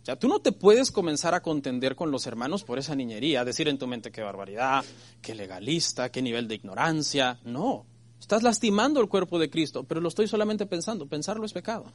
O 0.00 0.04
sea, 0.06 0.16
tú 0.16 0.26
no 0.26 0.40
te 0.40 0.52
puedes 0.52 0.90
comenzar 0.90 1.34
a 1.34 1.42
contender 1.42 1.96
con 1.96 2.10
los 2.10 2.26
hermanos 2.26 2.64
por 2.64 2.78
esa 2.78 2.94
niñería, 2.94 3.44
decir 3.44 3.68
en 3.68 3.76
tu 3.76 3.86
mente 3.86 4.10
qué 4.10 4.22
barbaridad, 4.22 4.82
qué 5.20 5.34
legalista, 5.34 6.10
qué 6.10 6.22
nivel 6.22 6.48
de 6.48 6.54
ignorancia. 6.54 7.38
No, 7.44 7.84
estás 8.18 8.42
lastimando 8.42 9.02
el 9.02 9.08
cuerpo 9.08 9.38
de 9.38 9.50
Cristo, 9.50 9.84
pero 9.84 10.00
lo 10.00 10.08
estoy 10.08 10.28
solamente 10.28 10.64
pensando. 10.64 11.06
Pensarlo 11.06 11.44
es 11.44 11.52
pecado. 11.52 11.92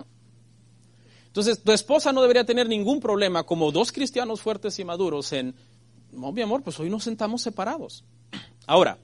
Entonces, 1.34 1.64
tu 1.64 1.72
esposa 1.72 2.14
no 2.14 2.22
debería 2.22 2.44
tener 2.44 2.70
ningún 2.70 3.00
problema 3.00 3.42
como 3.44 3.72
dos 3.72 3.92
cristianos 3.92 4.40
fuertes 4.40 4.78
y 4.78 4.84
maduros 4.84 5.34
en, 5.34 5.56
no, 6.12 6.32
mi 6.32 6.44
amor, 6.44 6.62
pues 6.62 6.80
hoy 6.80 6.92
nos 6.92 7.06
sentamos 7.06 7.42
separados. 7.42 8.04
Ahora, 8.68 9.00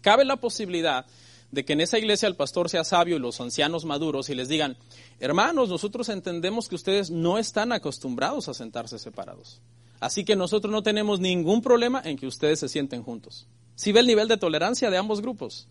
cabe 0.00 0.24
la 0.24 0.34
posibilidad 0.34 1.06
de 1.52 1.64
que 1.64 1.74
en 1.74 1.80
esa 1.80 1.96
iglesia 1.96 2.26
el 2.26 2.34
pastor 2.34 2.68
sea 2.68 2.82
sabio 2.82 3.14
y 3.14 3.20
los 3.20 3.40
ancianos 3.40 3.84
maduros 3.84 4.30
y 4.30 4.34
les 4.34 4.48
digan, 4.48 4.76
hermanos, 5.20 5.68
nosotros 5.68 6.08
entendemos 6.08 6.68
que 6.68 6.74
ustedes 6.74 7.12
no 7.12 7.38
están 7.38 7.70
acostumbrados 7.70 8.48
a 8.48 8.54
sentarse 8.54 8.98
separados. 8.98 9.60
Así 10.00 10.24
que 10.24 10.34
nosotros 10.34 10.72
no 10.72 10.82
tenemos 10.82 11.20
ningún 11.20 11.62
problema 11.62 12.02
en 12.04 12.16
que 12.16 12.26
ustedes 12.26 12.58
se 12.58 12.68
sienten 12.68 13.04
juntos. 13.04 13.46
Si 13.76 13.92
ve 13.92 14.00
el 14.00 14.08
nivel 14.08 14.26
de 14.26 14.38
tolerancia 14.38 14.90
de 14.90 14.96
ambos 14.96 15.20
grupos. 15.20 15.68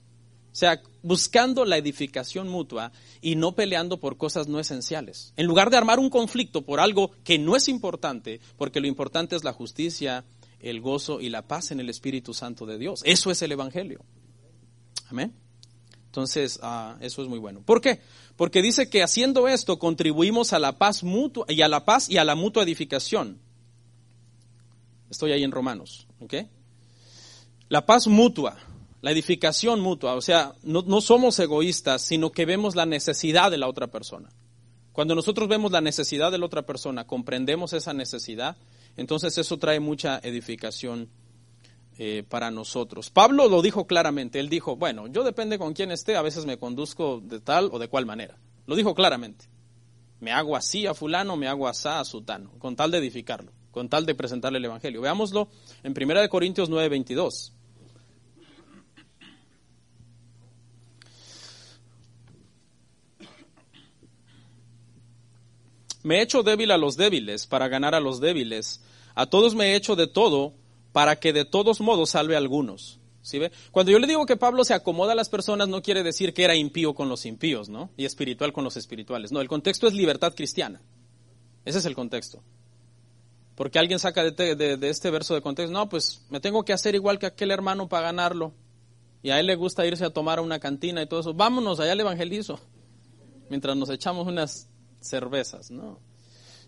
O 0.53 0.55
sea, 0.55 0.83
buscando 1.01 1.65
la 1.65 1.77
edificación 1.77 2.47
mutua 2.47 2.91
y 3.21 3.35
no 3.35 3.55
peleando 3.55 3.99
por 3.99 4.17
cosas 4.17 4.47
no 4.47 4.59
esenciales. 4.59 5.33
En 5.35 5.47
lugar 5.47 5.71
de 5.71 5.77
armar 5.77 5.97
un 5.97 6.11
conflicto 6.11 6.61
por 6.61 6.79
algo 6.79 7.09
que 7.23 7.39
no 7.39 7.55
es 7.55 7.67
importante, 7.67 8.39
porque 8.55 8.79
lo 8.79 8.85
importante 8.85 9.35
es 9.35 9.43
la 9.43 9.51
justicia, 9.51 10.25
el 10.59 10.79
gozo 10.79 11.21
y 11.21 11.29
la 11.29 11.41
paz 11.41 11.71
en 11.71 11.79
el 11.79 11.89
Espíritu 11.89 12.35
Santo 12.35 12.67
de 12.67 12.77
Dios. 12.77 13.01
Eso 13.03 13.31
es 13.31 13.41
el 13.41 13.51
Evangelio. 13.51 14.05
Amén. 15.09 15.33
Entonces, 16.05 16.59
ah, 16.61 16.97
eso 17.01 17.23
es 17.23 17.27
muy 17.27 17.39
bueno. 17.39 17.63
¿Por 17.63 17.81
qué? 17.81 18.01
Porque 18.35 18.61
dice 18.61 18.91
que 18.91 19.01
haciendo 19.01 19.47
esto 19.47 19.79
contribuimos 19.79 20.53
a 20.53 20.59
la 20.59 20.77
paz 20.77 21.03
mutua 21.03 21.47
y 21.49 21.63
a 21.63 21.67
la 21.67 21.83
paz 21.83 22.11
y 22.11 22.17
a 22.17 22.23
la 22.23 22.35
mutua 22.35 22.61
edificación. 22.61 23.39
Estoy 25.09 25.31
ahí 25.31 25.43
en 25.43 25.51
Romanos, 25.51 26.05
¿ok? 26.19 26.35
La 27.69 27.87
paz 27.87 28.05
mutua 28.05 28.55
la 29.03 29.11
edificación 29.11 29.81
mutua, 29.81 30.13
o 30.13 30.21
sea, 30.21 30.53
no, 30.63 31.01
somos 31.01 31.37
egoístas, 31.37 32.01
sino 32.01 32.31
que 32.31 32.45
vemos 32.45 32.73
la 32.73 32.85
necesidad 32.85 33.51
de 33.51 33.57
la 33.57 33.67
otra 33.67 33.87
persona. 33.87 34.29
Cuando 34.93 35.13
nosotros 35.13 35.49
vemos 35.49 35.73
la 35.73 35.81
necesidad 35.81 36.31
de 36.31 36.37
la 36.37 36.45
otra 36.45 36.61
persona, 36.61 37.05
comprendemos 37.05 37.73
esa 37.73 37.91
necesidad, 37.91 38.55
entonces 38.95 39.37
eso 39.37 39.57
trae 39.57 39.81
mucha 39.81 40.19
edificación 40.23 41.09
eh, 41.97 42.23
para 42.29 42.49
nosotros. 42.49 43.09
Pablo 43.09 43.49
lo 43.49 43.61
dijo 43.61 43.87
claramente, 43.87 44.39
él 44.39 44.47
dijo, 44.47 44.77
bueno, 44.77 45.07
yo 45.07 45.25
depende 45.25 45.59
con 45.59 45.73
quién 45.73 45.91
esté, 45.91 46.15
a 46.15 46.21
veces 46.21 46.45
me 46.45 46.57
conduzco 46.57 47.19
de 47.21 47.41
tal 47.41 47.71
o 47.73 47.79
de 47.79 47.89
cual 47.89 48.05
manera. 48.05 48.37
Lo 48.67 48.77
dijo 48.77 48.95
claramente. 48.95 49.49
Me 50.21 50.31
hago 50.31 50.55
así 50.55 50.87
a 50.87 50.93
fulano, 50.93 51.35
me 51.35 51.49
hago 51.49 51.67
así 51.67 51.89
a 51.89 52.05
sutano, 52.05 52.51
con 52.57 52.77
tal 52.77 52.91
de 52.91 52.99
edificarlo, 52.99 53.51
con 53.69 53.89
tal 53.89 54.05
de 54.05 54.15
presentarle 54.15 54.59
el 54.59 54.65
Evangelio. 54.65 55.01
Veámoslo 55.01 55.49
en 55.83 55.91
1 55.91 56.29
Corintios 56.29 56.69
9, 56.69 56.87
22. 56.87 57.53
Me 66.03 66.17
he 66.17 66.21
hecho 66.21 66.43
débil 66.43 66.71
a 66.71 66.77
los 66.77 66.97
débiles 66.97 67.47
para 67.47 67.67
ganar 67.69 67.95
a 67.95 67.99
los 67.99 68.19
débiles. 68.19 68.81
A 69.15 69.25
todos 69.25 69.55
me 69.55 69.71
he 69.71 69.75
hecho 69.75 69.95
de 69.95 70.07
todo 70.07 70.53
para 70.91 71.17
que 71.17 71.33
de 71.33 71.45
todos 71.45 71.81
modos 71.81 72.11
salve 72.11 72.35
a 72.35 72.39
algunos. 72.39 72.99
¿Sí 73.21 73.39
ve? 73.39 73.53
Cuando 73.71 73.91
yo 73.91 73.99
le 73.99 74.07
digo 74.07 74.25
que 74.25 74.35
Pablo 74.35 74.65
se 74.65 74.73
acomoda 74.73 75.13
a 75.13 75.15
las 75.15 75.29
personas, 75.29 75.69
no 75.69 75.81
quiere 75.81 76.03
decir 76.03 76.33
que 76.33 76.43
era 76.43 76.55
impío 76.55 76.93
con 76.93 77.07
los 77.07 77.25
impíos, 77.25 77.69
¿no? 77.69 77.89
Y 77.95 78.03
espiritual 78.03 78.51
con 78.51 78.65
los 78.65 78.75
espirituales. 78.75 79.31
No, 79.31 79.39
el 79.39 79.47
contexto 79.47 79.87
es 79.87 79.93
libertad 79.93 80.35
cristiana. 80.35 80.81
Ese 81.63 81.79
es 81.79 81.85
el 81.85 81.95
contexto. 81.95 82.43
Porque 83.55 83.79
alguien 83.79 83.99
saca 83.99 84.23
de, 84.29 84.55
de, 84.55 84.89
este 84.89 85.09
verso 85.09 85.35
de 85.35 85.41
contexto, 85.41 85.71
no, 85.71 85.87
pues 85.87 86.25
me 86.29 86.41
tengo 86.41 86.65
que 86.65 86.73
hacer 86.73 86.95
igual 86.95 87.17
que 87.17 87.27
aquel 87.27 87.51
hermano 87.51 87.87
para 87.87 88.07
ganarlo. 88.07 88.53
Y 89.21 89.29
a 89.29 89.39
él 89.39 89.45
le 89.45 89.55
gusta 89.55 89.85
irse 89.85 90.03
a 90.03 90.09
tomar 90.09 90.39
a 90.39 90.41
una 90.41 90.59
cantina 90.59 91.01
y 91.01 91.07
todo 91.07 91.21
eso. 91.21 91.33
Vámonos, 91.33 91.79
allá 91.79 91.95
le 91.95 92.01
evangelizo. 92.01 92.59
Mientras 93.49 93.77
nos 93.77 93.89
echamos 93.89 94.27
unas 94.27 94.67
cervezas, 95.03 95.71
no. 95.71 95.99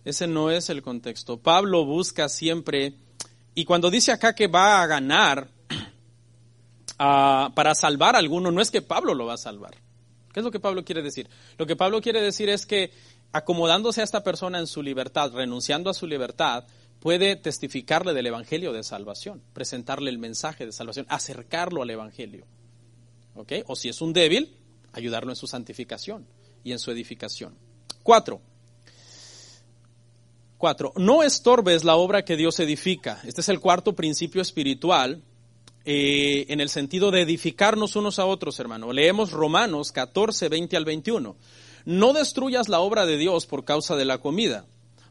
Ese 0.03 0.27
no 0.27 0.51
es 0.51 0.69
el 0.69 0.81
contexto. 0.81 1.37
Pablo 1.37 1.85
busca 1.85 2.29
siempre, 2.29 2.93
y 3.55 3.65
cuando 3.65 3.89
dice 3.89 4.11
acá 4.11 4.35
que 4.35 4.47
va 4.47 4.81
a 4.81 4.87
ganar 4.87 5.49
para 6.97 7.75
salvar 7.75 8.15
a 8.15 8.19
alguno, 8.19 8.51
no 8.51 8.61
es 8.61 8.69
que 8.69 8.81
Pablo 8.81 9.13
lo 9.13 9.25
va 9.25 9.33
a 9.33 9.37
salvar. 9.37 9.75
¿Qué 10.31 10.41
es 10.41 10.43
lo 10.43 10.51
que 10.51 10.59
Pablo 10.59 10.83
quiere 10.83 11.01
decir? 11.01 11.29
Lo 11.57 11.65
que 11.65 11.75
Pablo 11.75 12.01
quiere 12.01 12.21
decir 12.21 12.49
es 12.49 12.65
que 12.65 12.91
acomodándose 13.31 14.01
a 14.01 14.03
esta 14.03 14.23
persona 14.23 14.59
en 14.59 14.67
su 14.67 14.83
libertad, 14.83 15.31
renunciando 15.33 15.89
a 15.89 15.93
su 15.93 16.07
libertad, 16.07 16.65
puede 16.99 17.35
testificarle 17.35 18.13
del 18.13 18.27
Evangelio 18.27 18.73
de 18.73 18.83
salvación, 18.83 19.41
presentarle 19.53 20.09
el 20.09 20.17
mensaje 20.17 20.65
de 20.65 20.71
salvación, 20.71 21.05
acercarlo 21.09 21.81
al 21.81 21.89
Evangelio. 21.89 22.45
¿Ok? 23.35 23.53
O 23.67 23.75
si 23.75 23.89
es 23.89 24.01
un 24.01 24.13
débil, 24.13 24.57
ayudarlo 24.93 25.31
en 25.31 25.35
su 25.35 25.47
santificación 25.47 26.25
y 26.63 26.71
en 26.71 26.79
su 26.79 26.91
edificación. 26.91 27.55
Cuatro. 28.05 28.39
Cuatro. 30.59 30.93
No 30.95 31.23
estorbes 31.23 31.83
la 31.83 31.95
obra 31.95 32.23
que 32.23 32.37
Dios 32.37 32.59
edifica. 32.59 33.19
Este 33.23 33.41
es 33.41 33.49
el 33.49 33.59
cuarto 33.59 33.95
principio 33.95 34.43
espiritual 34.43 35.23
eh, 35.85 36.45
en 36.49 36.61
el 36.61 36.69
sentido 36.69 37.09
de 37.09 37.21
edificarnos 37.21 37.95
unos 37.95 38.19
a 38.19 38.27
otros, 38.27 38.59
hermano. 38.59 38.93
Leemos 38.93 39.31
Romanos 39.31 39.91
14, 39.91 40.49
20 40.49 40.77
al 40.77 40.85
21. 40.85 41.35
No 41.85 42.13
destruyas 42.13 42.69
la 42.69 42.79
obra 42.79 43.07
de 43.07 43.17
Dios 43.17 43.47
por 43.47 43.65
causa 43.65 43.95
de 43.95 44.05
la 44.05 44.19
comida. 44.19 44.67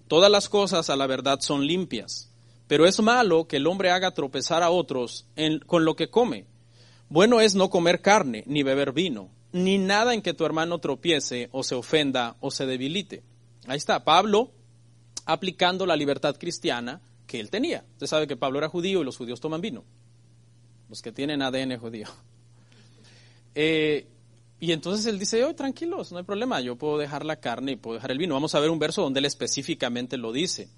Todas 0.07 0.31
las 0.31 0.49
cosas 0.49 0.89
a 0.89 0.95
la 0.95 1.09
verdad 1.09 1.41
son 1.41 1.67
limpias, 1.67 2.31
pero 2.69 2.87
es 2.87 3.01
malo 3.01 3.49
que 3.49 3.57
el 3.57 3.67
hombre 3.67 3.91
haga 3.91 4.15
tropezar 4.15 4.63
a 4.63 4.71
otros 4.71 5.27
con 5.67 5.85
lo 5.85 5.97
que 5.97 6.11
come. 6.11 6.47
Bueno 7.09 7.41
es 7.41 7.57
no 7.57 7.71
comer 7.71 8.03
carne 8.03 8.45
ni 8.47 8.63
beber 8.63 8.93
vino 8.93 9.31
ni 9.55 9.79
nada 9.79 10.15
en 10.15 10.21
que 10.21 10.35
tu 10.35 10.45
hermano 10.45 10.81
tropiece 10.81 11.49
o 11.53 11.63
se 11.63 11.77
ofenda 11.77 12.37
o 12.41 12.51
se 12.51 12.67
debilite. 12.67 13.23
Ahí 13.69 13.77
está, 13.77 14.03
Pablo 14.03 14.51
aplicando 15.27 15.87
la 15.87 15.95
libertad 15.95 16.37
cristiana 16.37 17.01
que 17.29 17.39
él 17.39 17.51
tenía. 17.51 17.85
Usted 17.93 18.09
sabe 18.09 18.27
que 18.27 18.37
Pablo 18.37 18.59
era 18.59 18.69
judío 18.69 19.01
y 19.01 19.05
los 19.05 19.17
judíos 19.17 19.41
toman 19.41 19.61
vino, 19.61 19.85
los 20.89 21.01
que 21.01 21.13
tienen 21.13 21.41
ADN 21.41 21.79
judío. 21.79 22.09
Eh, 23.57 24.09
y 24.59 24.73
entonces 24.73 25.07
él 25.07 25.17
dice, 25.17 25.45
oh, 25.45 25.55
tranquilos, 25.55 26.11
no 26.11 26.19
hay 26.19 26.25
problema, 26.25 26.61
yo 26.61 26.75
puedo 26.75 26.99
dejar 26.99 27.25
la 27.25 27.37
carne 27.37 27.71
y 27.71 27.77
puedo 27.77 27.95
dejar 27.95 28.11
el 28.11 28.19
vino. 28.19 28.35
Vamos 28.35 28.57
a 28.57 28.59
ver 28.59 28.69
un 28.69 28.81
verso 28.81 29.01
donde 29.01 29.21
él 29.21 29.27
específicamente 29.27 30.17
lo 30.17 30.33
dice. 30.33 30.69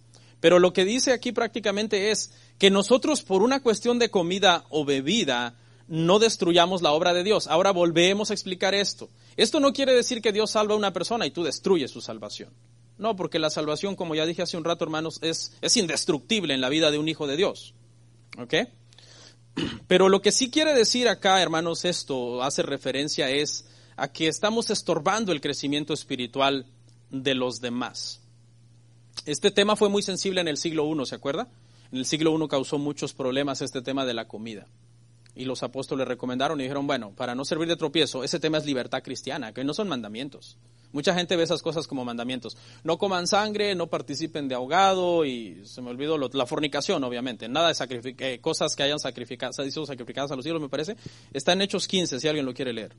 Pero 0.41 0.59
lo 0.59 0.75
que 0.75 0.85
dice 0.85 1.13
aquí 1.13 1.33
prácticamente 1.33 2.11
es 2.11 2.35
que 2.59 2.71
nosotros 2.71 3.23
por 3.23 3.41
una 3.41 3.63
cuestión 3.63 3.99
de 3.99 4.11
comida 4.11 4.67
o 4.69 4.85
bebida 4.85 5.55
no 5.89 6.19
destruyamos 6.19 6.83
la 6.83 6.93
obra 6.93 7.15
de 7.15 7.23
Dios. 7.23 7.47
Ahora 7.47 7.71
volvemos 7.71 8.31
a 8.31 8.35
explicar 8.35 8.75
esto. 8.75 9.09
Esto 9.37 9.61
no 9.61 9.73
quiere 9.73 9.95
decir 9.95 10.21
que 10.21 10.33
Dios 10.33 10.51
salva 10.51 10.75
a 10.75 10.79
una 10.79 10.93
persona 10.93 11.27
y 11.27 11.31
tú 11.31 11.45
destruyes 11.45 11.91
su 11.91 12.01
salvación. 12.01 12.51
No, 12.99 13.15
porque 13.15 13.39
la 13.39 13.51
salvación, 13.51 13.95
como 13.95 14.15
ya 14.15 14.27
dije 14.27 14.43
hace 14.43 14.57
un 14.57 14.65
rato, 14.65 14.85
hermanos, 14.85 15.19
es, 15.23 15.53
es 15.61 15.77
indestructible 15.77 16.55
en 16.55 16.61
la 16.61 16.69
vida 16.69 16.91
de 16.91 16.99
un 16.99 17.09
hijo 17.09 17.27
de 17.27 17.37
Dios. 17.37 17.75
¿Ok? 18.39 18.55
Pero 19.87 20.09
lo 20.09 20.23
que 20.23 20.33
sí 20.33 20.51
quiere 20.51 20.75
decir 20.75 21.09
acá, 21.09 21.41
hermanos, 21.43 21.85
esto 21.85 22.43
hace 22.43 22.63
referencia 22.63 23.31
es 23.31 23.67
a 23.97 24.13
que 24.13 24.29
estamos 24.29 24.71
estorbando 24.71 25.33
el 25.33 25.41
crecimiento 25.41 25.95
espiritual 25.95 26.67
de 27.11 27.35
los 27.35 27.61
demás. 27.61 28.21
Este 29.25 29.51
tema 29.51 29.77
fue 29.77 29.89
muy 29.89 30.03
sensible 30.03 30.41
en 30.41 30.49
el 30.49 30.57
siglo 30.57 30.91
I, 30.91 31.07
¿se 31.07 31.15
acuerda? 31.15 31.49
En 31.93 31.99
el 31.99 32.07
siglo 32.07 32.37
I 32.37 32.49
causó 32.49 32.79
muchos 32.79 33.13
problemas 33.13 33.63
este 33.63 33.83
tema 33.83 34.05
de 34.05 34.15
la 34.15 34.29
comida. 34.29 34.67
Y 35.37 35.45
los 35.45 35.63
apóstoles 35.63 36.09
recomendaron 36.09 36.59
y 36.59 36.63
dijeron, 36.65 36.87
bueno, 36.87 37.13
para 37.15 37.35
no 37.35 37.45
servir 37.45 37.69
de 37.69 37.77
tropiezo, 37.77 38.25
ese 38.25 38.41
tema 38.41 38.57
es 38.57 38.65
libertad 38.65 39.03
cristiana, 39.03 39.53
que 39.53 39.65
no 39.65 39.75
son 39.75 39.87
mandamientos. 39.87 40.57
Mucha 40.93 41.15
gente 41.15 41.37
ve 41.37 41.43
esas 41.43 41.61
cosas 41.61 41.87
como 41.87 42.07
mandamientos. 42.07 42.57
No 42.83 42.97
coman 42.97 43.27
sangre, 43.27 43.75
no 43.75 43.89
participen 43.89 44.49
de 44.49 44.55
ahogado 44.55 45.27
y 45.27 45.63
se 45.67 45.83
me 45.83 45.91
olvidó 45.91 46.17
la 46.17 46.47
fornicación, 46.47 47.05
obviamente. 47.05 47.49
Nada 47.49 47.71
de 47.71 48.15
eh, 48.19 48.39
cosas 48.41 48.75
que 48.75 48.83
hayan 48.83 48.99
sacrificado, 48.99 49.53
sacrificadas 49.53 50.31
a 50.31 50.37
los 50.37 50.43
cielos, 50.43 50.63
me 50.63 50.71
parece. 50.71 50.97
Está 51.35 51.53
en 51.53 51.61
Hechos 51.61 51.87
15, 51.87 52.19
si 52.19 52.29
alguien 52.29 52.47
lo 52.47 52.55
quiere 52.55 52.73
leer. 52.73 52.97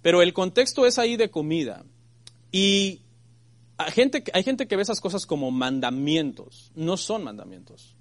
Pero 0.00 0.22
el 0.22 0.32
contexto 0.32 0.86
es 0.86 0.98
ahí 0.98 1.16
de 1.16 1.30
comida. 1.30 1.84
Y 2.50 3.02
gente, 3.92 4.24
hay 4.32 4.42
gente 4.42 4.66
que 4.66 4.76
ve 4.76 4.82
esas 4.82 5.00
cosas 5.00 5.26
como 5.26 5.50
mandamientos. 5.50 6.72
No 6.74 6.96
son 6.96 7.24
mandamientos. 7.24 7.94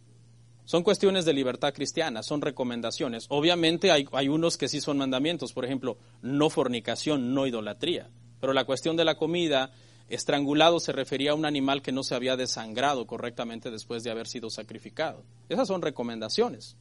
Son 0.66 0.84
cuestiones 0.84 1.26
de 1.26 1.34
libertad 1.34 1.74
cristiana, 1.74 2.24
son 2.24 2.42
recomendaciones. 2.42 3.26
Obviamente 3.30 3.92
hay, 3.92 4.30
unos 4.30 4.58
que 4.58 4.68
sí 4.68 4.80
son 4.80 4.98
mandamientos, 4.98 5.54
por 5.54 5.66
ejemplo, 5.66 5.98
no 6.22 6.50
fornicación, 6.50 7.34
no 7.34 7.48
idolatría. 7.48 8.10
Pero 8.40 8.54
la 8.54 8.66
cuestión 8.66 8.96
de 8.96 9.06
la 9.06 9.16
comida, 9.16 9.72
estrangulado 10.08 10.80
se 10.80 10.92
refería 10.92 11.32
a 11.32 11.36
un 11.36 11.46
animal 11.46 11.82
que 11.82 11.92
no 11.92 12.04
se 12.04 12.16
había 12.16 12.38
desangrado 12.38 13.06
correctamente 13.06 13.72
después 13.72 14.04
de 14.04 14.12
haber 14.12 14.28
sido 14.28 14.50
sacrificado. 14.50 15.24
Esas 15.50 15.68
son 15.68 15.82
recomendaciones. 15.82 16.78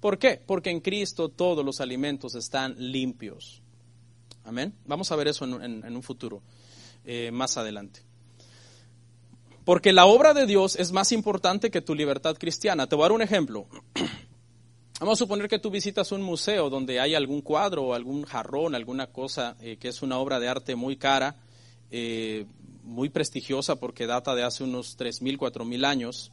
¿Por 0.00 0.18
qué? 0.18 0.40
Porque 0.44 0.70
en 0.70 0.80
Cristo 0.80 1.28
todos 1.28 1.64
los 1.64 1.80
alimentos 1.80 2.34
están 2.34 2.74
limpios. 2.78 3.62
Amén. 4.44 4.74
Vamos 4.86 5.12
a 5.12 5.16
ver 5.16 5.28
eso 5.28 5.44
en, 5.44 5.84
un 5.84 6.02
futuro, 6.02 6.42
eh, 7.04 7.30
más 7.30 7.56
adelante. 7.56 8.00
Porque 9.64 9.92
la 9.92 10.06
obra 10.06 10.34
de 10.34 10.46
Dios 10.46 10.76
es 10.76 10.92
más 10.92 11.12
importante 11.12 11.70
que 11.70 11.80
tu 11.80 11.94
libertad 11.94 12.36
cristiana. 12.38 12.86
Te 12.86 12.96
voy 12.96 13.02
a 13.02 13.06
dar 13.06 13.12
un 13.12 13.22
ejemplo. 13.22 13.66
Vamos 15.00 15.18
a 15.18 15.24
suponer 15.24 15.48
que 15.48 15.58
tú 15.58 15.70
visitas 15.70 16.12
un 16.12 16.22
museo 16.22 16.68
donde 16.68 17.00
hay 17.00 17.14
algún 17.14 17.40
cuadro 17.40 17.84
o 17.84 17.94
algún 17.94 18.24
jarrón, 18.24 18.74
alguna 18.74 19.06
cosa 19.06 19.56
eh, 19.60 19.78
que 19.78 19.88
es 19.88 20.02
una 20.02 20.18
obra 20.18 20.38
de 20.38 20.48
arte 20.48 20.76
muy 20.76 20.96
cara, 20.96 21.36
eh, 21.90 22.44
muy 22.82 23.08
prestigiosa 23.08 23.76
porque 23.76 24.06
data 24.06 24.34
de 24.34 24.42
hace 24.42 24.62
unos 24.62 24.98
3.000, 24.98 25.38
4.000 25.38 25.86
años. 25.86 26.32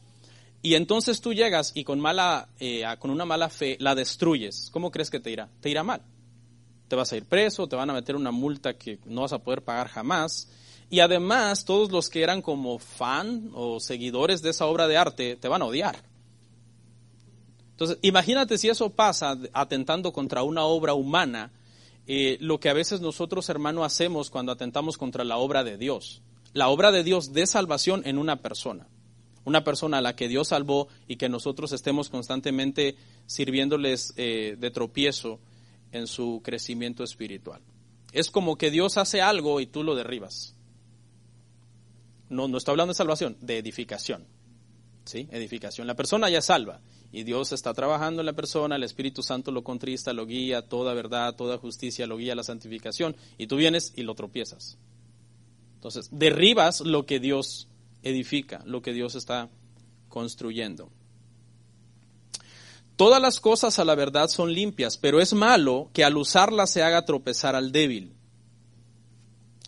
Y 0.60 0.74
entonces 0.74 1.20
tú 1.20 1.32
llegas 1.32 1.72
y 1.74 1.84
con, 1.84 2.00
mala, 2.00 2.48
eh, 2.60 2.84
con 2.98 3.10
una 3.10 3.24
mala 3.24 3.48
fe 3.48 3.76
la 3.80 3.94
destruyes. 3.94 4.68
¿Cómo 4.70 4.90
crees 4.90 5.08
que 5.08 5.20
te 5.20 5.30
irá? 5.30 5.48
Te 5.60 5.70
irá 5.70 5.82
mal. 5.82 6.02
Te 6.88 6.96
vas 6.96 7.12
a 7.12 7.16
ir 7.16 7.24
preso, 7.24 7.68
te 7.68 7.76
van 7.76 7.90
a 7.90 7.94
meter 7.94 8.16
una 8.16 8.32
multa 8.32 8.74
que 8.74 8.98
no 9.06 9.22
vas 9.22 9.32
a 9.32 9.38
poder 9.38 9.62
pagar 9.62 9.88
jamás. 9.88 10.48
Y 10.90 11.00
además 11.00 11.64
todos 11.64 11.90
los 11.90 12.08
que 12.08 12.22
eran 12.22 12.42
como 12.42 12.78
fan 12.78 13.50
o 13.54 13.78
seguidores 13.80 14.42
de 14.42 14.50
esa 14.50 14.66
obra 14.66 14.88
de 14.88 14.96
arte 14.96 15.36
te 15.36 15.48
van 15.48 15.62
a 15.62 15.66
odiar 15.66 16.02
entonces, 17.78 17.98
imagínate 18.02 18.58
si 18.58 18.68
eso 18.68 18.90
pasa 18.90 19.38
atentando 19.52 20.12
contra 20.12 20.42
una 20.42 20.64
obra 20.64 20.94
humana, 20.94 21.52
eh, 22.08 22.36
lo 22.40 22.58
que 22.58 22.70
a 22.70 22.72
veces 22.72 23.00
nosotros, 23.00 23.48
hermano, 23.50 23.84
hacemos 23.84 24.30
cuando 24.30 24.50
atentamos 24.50 24.98
contra 24.98 25.22
la 25.22 25.36
obra 25.36 25.62
de 25.62 25.78
Dios. 25.78 26.20
La 26.54 26.70
obra 26.70 26.90
de 26.90 27.04
Dios 27.04 27.32
de 27.32 27.46
salvación 27.46 28.02
en 28.04 28.18
una 28.18 28.42
persona. 28.42 28.88
Una 29.44 29.62
persona 29.62 29.98
a 29.98 30.00
la 30.00 30.16
que 30.16 30.26
Dios 30.26 30.48
salvó 30.48 30.88
y 31.06 31.18
que 31.18 31.28
nosotros 31.28 31.70
estemos 31.70 32.08
constantemente 32.08 32.96
sirviéndoles 33.26 34.12
eh, 34.16 34.56
de 34.58 34.70
tropiezo 34.72 35.38
en 35.92 36.08
su 36.08 36.40
crecimiento 36.42 37.04
espiritual. 37.04 37.60
Es 38.10 38.28
como 38.32 38.58
que 38.58 38.72
Dios 38.72 38.98
hace 38.98 39.22
algo 39.22 39.60
y 39.60 39.66
tú 39.66 39.84
lo 39.84 39.94
derribas. 39.94 40.56
No, 42.28 42.48
no 42.48 42.58
está 42.58 42.70
hablando 42.70 42.92
de 42.92 42.96
salvación, 42.96 43.36
de 43.40 43.58
edificación. 43.58 44.26
¿Sí? 45.04 45.28
Edificación. 45.30 45.86
La 45.86 45.94
persona 45.94 46.28
ya 46.28 46.42
salva 46.42 46.80
y 47.10 47.22
Dios 47.22 47.52
está 47.52 47.72
trabajando 47.72 48.20
en 48.20 48.26
la 48.26 48.34
persona, 48.34 48.76
el 48.76 48.82
Espíritu 48.82 49.22
Santo 49.22 49.50
lo 49.50 49.64
contrista, 49.64 50.12
lo 50.12 50.26
guía, 50.26 50.62
toda 50.62 50.92
verdad, 50.92 51.34
toda 51.34 51.56
justicia, 51.56 52.06
lo 52.06 52.18
guía 52.18 52.34
la 52.34 52.42
santificación, 52.42 53.16
y 53.38 53.46
tú 53.46 53.56
vienes 53.56 53.94
y 53.96 54.02
lo 54.02 54.14
tropiezas. 54.14 54.76
Entonces, 55.76 56.08
derribas 56.10 56.80
lo 56.80 57.06
que 57.06 57.20
Dios 57.20 57.68
edifica, 58.02 58.62
lo 58.66 58.82
que 58.82 58.92
Dios 58.92 59.14
está 59.14 59.48
construyendo. 60.08 60.90
Todas 62.96 63.22
las 63.22 63.40
cosas 63.40 63.78
a 63.78 63.84
la 63.84 63.94
verdad 63.94 64.28
son 64.28 64.52
limpias, 64.52 64.98
pero 64.98 65.20
es 65.20 65.32
malo 65.32 65.88
que 65.92 66.04
al 66.04 66.16
usarlas 66.16 66.70
se 66.70 66.82
haga 66.82 67.04
tropezar 67.04 67.54
al 67.54 67.70
débil. 67.70 68.17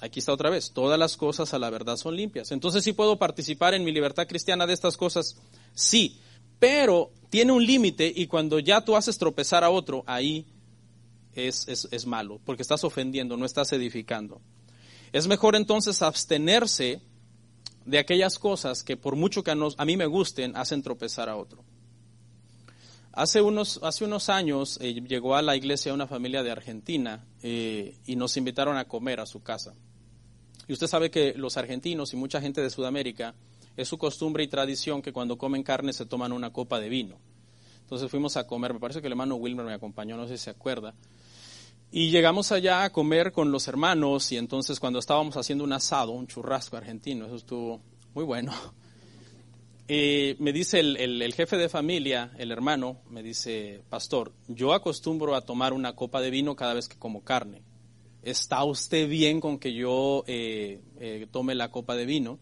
Aquí 0.01 0.21
está 0.21 0.33
otra 0.33 0.51
vez, 0.51 0.73
todas 0.73 0.99
las 0.99 1.17
cosas 1.17 1.53
a 1.53 1.59
la 1.59 1.69
verdad 1.69 1.97
son 1.97 2.17
limpias. 2.17 2.53
Entonces, 2.53 2.83
¿sí 2.85 2.93
puedo 2.93 3.19
participar 3.19 3.75
en 3.75 3.85
mi 3.85 3.93
libertad 3.93 4.27
cristiana 4.27 4.67
de 4.67 4.73
estas 4.73 4.97
cosas? 4.97 5.37
Sí, 5.75 6.19
pero 6.59 7.11
tiene 7.29 7.53
un 7.53 7.65
límite 7.65 8.11
y 8.15 8.27
cuando 8.27 8.59
ya 8.59 8.83
tú 8.83 8.97
haces 8.97 9.19
tropezar 9.19 9.63
a 9.63 9.71
otro, 9.71 10.03
ahí 10.07 10.47
es, 11.35 11.69
es, 11.69 12.07
malo, 12.07 12.41
porque 12.45 12.63
estás 12.63 12.83
ofendiendo, 12.85 13.37
no 13.37 13.45
estás 13.45 13.73
edificando. 13.73 14.41
Es 15.13 15.27
mejor 15.27 15.55
entonces 15.55 16.03
abstenerse 16.03 17.03
de 17.85 17.99
aquellas 17.99 18.39
cosas 18.39 18.83
que 18.83 18.97
por 18.97 19.17
mucho 19.17 19.43
que 19.43 19.51
a, 19.51 19.57
a 19.77 19.85
mí 19.85 19.97
me 19.97 20.07
gusten, 20.07 20.57
hacen 20.57 20.83
tropezar 20.83 21.29
a 21.29 21.37
otro. 21.37 21.65
Hace 23.13 23.43
unos, 23.43 23.81
hace 23.83 24.05
unos 24.05 24.29
años 24.29 24.79
eh, 24.81 24.95
llegó 24.95 25.35
a 25.35 25.43
la 25.43 25.57
iglesia 25.57 25.93
una 25.93 26.07
familia 26.07 26.43
de 26.43 26.53
Argentina 26.53 27.25
eh, 27.43 27.97
y 28.07 28.17
nos 28.17 28.37
invitaron 28.37 28.77
a 28.77 28.87
comer 28.87 29.19
a 29.19 29.27
su 29.27 29.43
casa. 29.43 29.75
Y 30.71 30.73
usted 30.73 30.87
sabe 30.87 31.11
que 31.11 31.35
los 31.35 31.57
argentinos 31.57 32.13
y 32.13 32.17
mucha 32.17 32.41
gente 32.41 32.61
de 32.61 32.71
Sudamérica 32.71 33.35
es 33.77 33.89
su 33.89 33.99
costumbre 33.99 34.45
y 34.45 34.47
tradición 34.47 35.03
que 35.03 35.13
cuando 35.13 35.37
comen 35.37 35.65
carne 35.65 35.93
se 35.93 36.07
toman 36.07 36.31
una 36.31 36.53
copa 36.53 36.79
de 36.79 36.89
vino. 36.89 37.19
Entonces 37.81 38.09
fuimos 38.09 38.37
a 38.37 38.47
comer, 38.47 38.73
me 38.73 38.79
parece 38.79 39.01
que 39.01 39.09
el 39.09 39.15
hermano 39.15 39.35
Wilmer 39.35 39.67
me 39.67 39.75
acompañó, 39.75 40.17
no 40.17 40.29
sé 40.29 40.39
si 40.39 40.45
se 40.45 40.51
acuerda. 40.51 40.95
Y 41.91 42.13
llegamos 42.13 42.53
allá 42.53 42.85
a 42.85 42.93
comer 42.93 43.33
con 43.33 43.51
los 43.51 43.67
hermanos 43.67 44.31
y 44.31 44.37
entonces 44.37 44.79
cuando 44.79 45.01
estábamos 45.01 45.37
haciendo 45.37 45.65
un 45.65 45.73
asado, 45.73 46.13
un 46.13 46.29
churrasco 46.29 46.77
argentino, 46.77 47.27
eso 47.27 47.35
estuvo 47.35 47.81
muy 48.15 48.23
bueno. 48.23 48.53
Eh, 49.93 50.37
me 50.39 50.53
dice 50.53 50.79
el, 50.79 50.97
el, 50.97 51.35
jefe 51.35 51.57
de 51.57 51.69
familia, 51.69 52.31
el 52.39 52.53
hermano, 52.53 52.99
me 53.11 53.25
dice, 53.25 53.83
pastor, 53.89 54.33
yo 54.47 54.73
acostumbro 54.73 55.35
a 55.35 55.41
tomar 55.41 55.73
una 55.73 55.97
copa 55.97 56.21
de 56.21 56.31
vino 56.31 56.55
cada 56.55 56.75
vez 56.75 56.87
que 56.87 56.97
como 56.97 57.25
carne. 57.25 57.65
¿Está 58.23 58.65
usted 58.65 59.09
bien 59.09 59.41
con 59.41 59.59
que 59.59 59.73
yo 59.73 60.25
eh, 60.27 60.81
eh, 60.99 61.27
tome 61.31 61.55
la 61.55 61.71
copa 61.71 61.97
de 61.97 62.05
vino? 62.05 62.39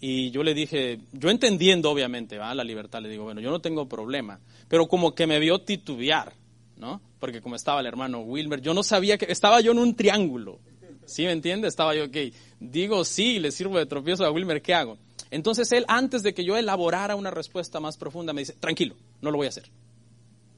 Y 0.00 0.30
yo 0.32 0.42
le 0.42 0.54
dije, 0.54 1.00
yo 1.12 1.30
entendiendo 1.30 1.90
obviamente 1.90 2.36
¿va? 2.36 2.54
la 2.54 2.64
libertad, 2.64 3.00
le 3.00 3.08
digo, 3.08 3.24
bueno, 3.24 3.40
yo 3.40 3.50
no 3.50 3.60
tengo 3.60 3.88
problema, 3.88 4.40
pero 4.68 4.86
como 4.86 5.14
que 5.14 5.26
me 5.26 5.38
vio 5.38 5.60
titubear, 5.60 6.34
¿no? 6.76 7.00
Porque 7.20 7.40
como 7.40 7.56
estaba 7.56 7.80
el 7.80 7.86
hermano 7.86 8.20
Wilmer, 8.20 8.60
yo 8.60 8.74
no 8.74 8.82
sabía 8.82 9.16
que, 9.16 9.26
estaba 9.30 9.60
yo 9.60 9.72
en 9.72 9.78
un 9.78 9.94
triángulo, 9.94 10.58
¿sí 11.06 11.22
me 11.24 11.32
entiende? 11.32 11.68
Estaba 11.68 11.94
yo, 11.94 12.04
ok, 12.04 12.16
digo 12.60 13.04
sí, 13.04 13.38
le 13.38 13.50
sirvo 13.50 13.78
de 13.78 13.86
tropiezo 13.86 14.26
a 14.26 14.30
Wilmer, 14.30 14.60
¿qué 14.60 14.74
hago? 14.74 14.98
Entonces 15.30 15.72
él, 15.72 15.84
antes 15.88 16.22
de 16.22 16.34
que 16.34 16.44
yo 16.44 16.56
elaborara 16.58 17.16
una 17.16 17.30
respuesta 17.30 17.80
más 17.80 17.96
profunda, 17.96 18.32
me 18.32 18.42
dice, 18.42 18.54
tranquilo, 18.54 18.96
no 19.22 19.30
lo 19.30 19.38
voy 19.38 19.46
a 19.46 19.50
hacer, 19.50 19.70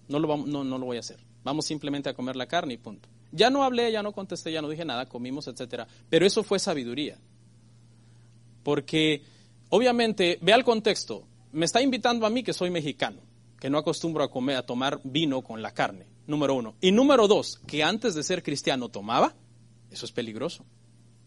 no 0.08 0.18
lo, 0.18 0.38
no, 0.38 0.64
no 0.64 0.78
lo 0.78 0.86
voy 0.86 0.96
a 0.96 1.00
hacer, 1.00 1.20
vamos 1.44 1.66
simplemente 1.66 2.08
a 2.08 2.14
comer 2.14 2.34
la 2.34 2.46
carne 2.46 2.74
y 2.74 2.78
punto. 2.78 3.08
Ya 3.36 3.50
no 3.50 3.62
hablé, 3.62 3.92
ya 3.92 4.02
no 4.02 4.12
contesté, 4.12 4.50
ya 4.50 4.62
no 4.62 4.68
dije 4.68 4.84
nada, 4.84 5.08
comimos, 5.08 5.46
etcétera, 5.46 5.86
pero 6.08 6.26
eso 6.26 6.42
fue 6.42 6.58
sabiduría. 6.58 7.18
Porque 8.62 9.22
Obviamente, 9.70 10.38
vea 10.42 10.56
el 10.56 10.64
contexto. 10.64 11.26
Me 11.52 11.64
está 11.64 11.82
invitando 11.82 12.26
a 12.26 12.30
mí 12.30 12.42
que 12.42 12.52
soy 12.52 12.70
mexicano, 12.70 13.20
que 13.58 13.70
no 13.70 13.78
acostumbro 13.78 14.22
a 14.22 14.30
comer, 14.30 14.56
a 14.56 14.66
tomar 14.66 15.00
vino 15.02 15.42
con 15.42 15.62
la 15.62 15.72
carne, 15.72 16.06
número 16.26 16.54
uno. 16.54 16.76
Y 16.80 16.92
número 16.92 17.26
dos, 17.26 17.60
que 17.66 17.82
antes 17.82 18.14
de 18.14 18.22
ser 18.22 18.42
cristiano 18.42 18.88
tomaba, 18.88 19.34
eso 19.90 20.06
es 20.06 20.12
peligroso. 20.12 20.64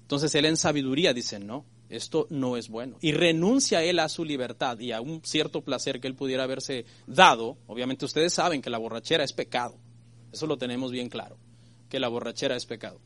Entonces 0.02 0.34
él 0.36 0.46
en 0.46 0.58
sabiduría 0.58 1.14
dice, 1.14 1.40
no, 1.40 1.66
esto 1.90 2.28
no 2.30 2.56
es 2.56 2.70
bueno. 2.70 2.98
Y 3.02 3.12
renuncia 3.12 3.84
él 3.84 4.00
a 4.00 4.10
su 4.10 4.24
libertad 4.24 4.80
y 4.80 4.92
a 4.92 5.02
un 5.02 5.22
cierto 5.24 5.62
placer 5.62 6.00
que 6.00 6.08
él 6.08 6.16
pudiera 6.16 6.44
haberse 6.44 6.86
dado. 7.08 7.58
Obviamente 7.68 8.06
ustedes 8.06 8.34
saben 8.34 8.62
que 8.62 8.70
la 8.70 8.78
borrachera 8.78 9.24
es 9.24 9.34
pecado. 9.34 9.76
Eso 10.32 10.48
lo 10.48 10.58
tenemos 10.58 10.92
bien 10.92 11.10
claro, 11.10 11.38
que 11.90 12.00
la 12.00 12.08
borrachera 12.08 12.56
es 12.56 12.66
pecado. 12.66 13.00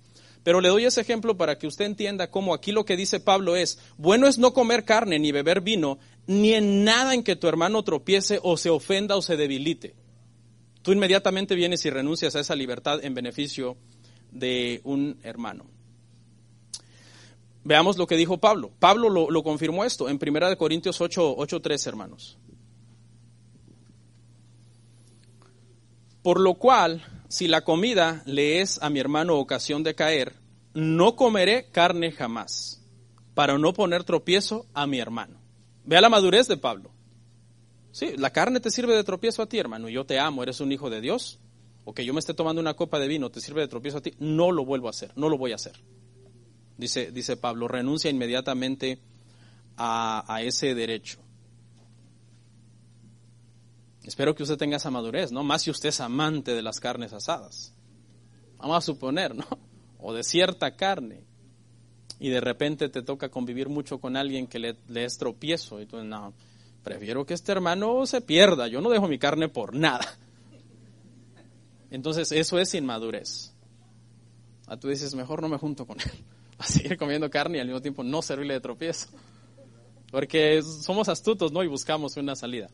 Pero 0.44 0.60
le 0.60 0.70
doy 0.70 0.86
ese 0.86 1.02
ejemplo 1.02 1.38
para 1.38 1.58
que 1.58 1.68
usted 1.68 1.86
entienda 1.86 2.30
cómo 2.30 2.54
aquí 2.54 2.72
lo 2.72 2.86
que 2.86 2.98
dice 2.98 3.20
Pablo 3.20 3.56
es, 3.56 3.80
bueno 3.98 4.28
es 4.28 4.38
no 4.38 4.54
comer 4.54 4.84
carne 4.84 5.18
ni 5.18 5.32
beber 5.32 5.62
vino, 5.62 6.00
ni 6.28 6.54
en 6.54 6.84
nada 6.84 7.14
en 7.14 7.24
que 7.24 7.36
tu 7.36 7.48
hermano 7.48 7.84
tropiece 7.84 8.40
o 8.44 8.58
se 8.58 8.70
ofenda 8.70 9.16
o 9.16 9.22
se 9.22 9.38
debilite. 9.38 9.96
Tú 10.82 10.92
inmediatamente 10.92 11.56
vienes 11.56 11.86
y 11.86 11.90
renuncias 11.90 12.36
a 12.36 12.42
esa 12.42 12.56
libertad 12.56 13.04
en 13.04 13.14
beneficio 13.14 13.78
de 14.32 14.82
un 14.84 15.18
hermano. 15.24 15.66
Veamos 17.64 17.98
lo 17.98 18.08
que 18.08 18.18
dijo 18.18 18.38
Pablo. 18.38 18.72
Pablo 18.80 19.10
lo, 19.10 19.44
confirmó 19.44 19.86
esto 19.86 20.10
en 20.10 20.20
1 20.22 20.58
Corintios 20.58 21.00
8, 21.00 21.36
8, 21.38 21.62
3, 21.62 21.88
hermanos. 21.88 22.38
Por 26.22 26.42
lo 26.42 26.56
cual, 26.56 27.02
si 27.34 27.48
la 27.48 27.62
comida 27.62 28.22
le 28.28 28.62
es 28.62 28.78
a 28.84 28.92
mi 28.92 29.00
hermano 29.00 29.40
ocasión 29.40 29.82
de 29.82 29.96
caer, 29.96 30.34
no 30.76 31.16
comeré 31.16 31.66
carne 31.72 32.12
jamás, 32.12 32.80
para 33.34 33.58
no 33.58 33.74
poner 33.74 34.04
tropiezo 34.04 34.68
a 34.76 34.86
mi 34.86 35.00
hermano. 35.00 35.40
Vea 35.84 36.00
la 36.00 36.10
madurez 36.10 36.48
de 36.48 36.58
Pablo. 36.58 36.92
Sí, 37.92 38.14
la 38.18 38.30
carne 38.30 38.60
te 38.60 38.70
sirve 38.70 38.96
de 38.96 39.04
tropiezo 39.04 39.42
a 39.42 39.48
ti, 39.48 39.58
hermano. 39.58 39.90
Yo 39.90 40.06
te 40.06 40.20
amo, 40.20 40.44
eres 40.44 40.60
un 40.60 40.72
hijo 40.72 40.92
de 40.92 41.02
Dios. 41.02 41.40
O 41.86 41.96
que 41.96 42.06
yo 42.06 42.14
me 42.14 42.20
esté 42.20 42.36
tomando 42.36 42.62
una 42.62 42.76
copa 42.76 43.00
de 43.00 43.08
vino 43.08 43.32
te 43.32 43.42
sirve 43.42 43.62
de 43.62 43.68
tropiezo 43.68 43.98
a 43.98 44.02
ti. 44.02 44.14
No 44.20 44.52
lo 44.52 44.64
vuelvo 44.64 44.86
a 44.86 44.92
hacer, 44.92 45.12
no 45.16 45.28
lo 45.28 45.40
voy 45.40 45.54
a 45.54 45.56
hacer. 45.56 45.74
Dice, 46.78 47.12
dice 47.12 47.36
Pablo, 47.36 47.68
renuncia 47.68 48.12
inmediatamente 48.12 49.00
a, 49.76 50.24
a 50.32 50.44
ese 50.44 50.76
derecho. 50.76 51.18
Espero 54.04 54.36
que 54.36 54.44
usted 54.44 54.58
tenga 54.58 54.78
esa 54.78 54.92
madurez, 54.92 55.32
¿no? 55.32 55.44
Más 55.44 55.62
si 55.62 55.72
usted 55.72 55.90
es 55.90 56.02
amante 56.02 56.54
de 56.54 56.62
las 56.62 56.80
carnes 56.80 57.14
asadas. 57.14 57.74
Vamos 58.58 58.78
a 58.78 58.82
suponer, 58.82 59.34
¿no? 59.36 59.46
O 60.00 60.14
de 60.14 60.24
cierta 60.24 60.76
carne. 60.76 61.24
Y 62.20 62.30
de 62.30 62.42
repente 62.42 62.90
te 62.90 63.02
toca 63.02 63.30
convivir 63.30 63.70
mucho 63.70 64.00
con 64.00 64.16
alguien 64.18 64.48
que 64.48 64.60
le, 64.60 64.78
es 64.96 65.18
tropiezo. 65.18 65.82
Y 65.82 65.86
tú, 65.86 66.04
no, 66.04 66.34
prefiero 66.84 67.26
que 67.26 67.34
este 67.34 67.52
hermano 67.52 68.06
se 68.06 68.22
pierda. 68.22 68.68
Yo 68.68 68.82
no 68.82 68.90
dejo 68.90 69.08
mi 69.08 69.18
carne 69.18 69.48
por 69.48 69.74
nada. 69.74 70.06
Entonces, 71.90 72.32
eso 72.32 72.60
es 72.60 72.74
inmadurez. 72.74 73.54
Ah, 74.68 74.78
tú 74.78 74.90
dices, 74.90 75.16
mejor 75.16 75.42
no 75.42 75.50
me 75.50 75.58
junto 75.58 75.86
con 75.86 76.00
él. 76.00 76.12
A 76.58 76.66
seguir 76.66 76.98
comiendo 76.98 77.30
carne 77.30 77.58
y 77.58 77.62
al 77.62 77.68
mismo 77.68 77.82
tiempo 77.82 78.04
no 78.04 78.22
servirle 78.22 78.54
de 78.56 78.62
tropiezo. 78.62 79.10
Porque 80.12 80.62
somos 80.62 81.10
astutos, 81.10 81.52
¿no? 81.52 81.64
Y 81.64 81.68
buscamos 81.68 82.16
una 82.18 82.36
salida. 82.36 82.70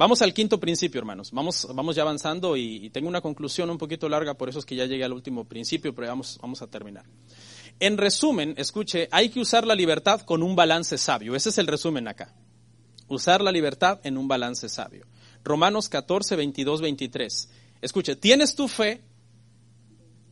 Vamos 0.00 0.22
al 0.22 0.32
quinto 0.32 0.58
principio, 0.58 0.98
hermanos. 0.98 1.30
Vamos, 1.30 1.68
vamos 1.74 1.94
ya 1.94 2.00
avanzando 2.00 2.56
y, 2.56 2.88
tengo 2.88 3.06
una 3.06 3.20
conclusión 3.20 3.68
un 3.68 3.76
poquito 3.76 4.08
larga, 4.08 4.32
por 4.32 4.48
eso 4.48 4.58
es 4.58 4.64
que 4.64 4.74
ya 4.74 4.86
llegué 4.86 5.04
al 5.04 5.12
último 5.12 5.44
principio, 5.44 5.94
pero 5.94 6.08
vamos, 6.08 6.38
vamos 6.40 6.62
a 6.62 6.68
terminar. 6.68 7.04
En 7.80 7.98
resumen, 7.98 8.54
escuche, 8.56 9.10
hay 9.12 9.28
que 9.28 9.40
usar 9.40 9.66
la 9.66 9.74
libertad 9.74 10.22
con 10.22 10.42
un 10.42 10.56
balance 10.56 10.96
sabio. 10.96 11.36
Ese 11.36 11.50
es 11.50 11.58
el 11.58 11.66
resumen 11.66 12.08
acá. 12.08 12.34
Usar 13.08 13.42
la 13.42 13.52
libertad 13.52 14.00
en 14.02 14.16
un 14.16 14.26
balance 14.26 14.70
sabio. 14.70 15.04
Romanos 15.44 15.90
14, 15.90 16.34
22, 16.34 16.80
23. 16.80 17.50
Escuche, 17.82 18.16
tienes 18.16 18.54
tu 18.54 18.68
fe, 18.68 19.02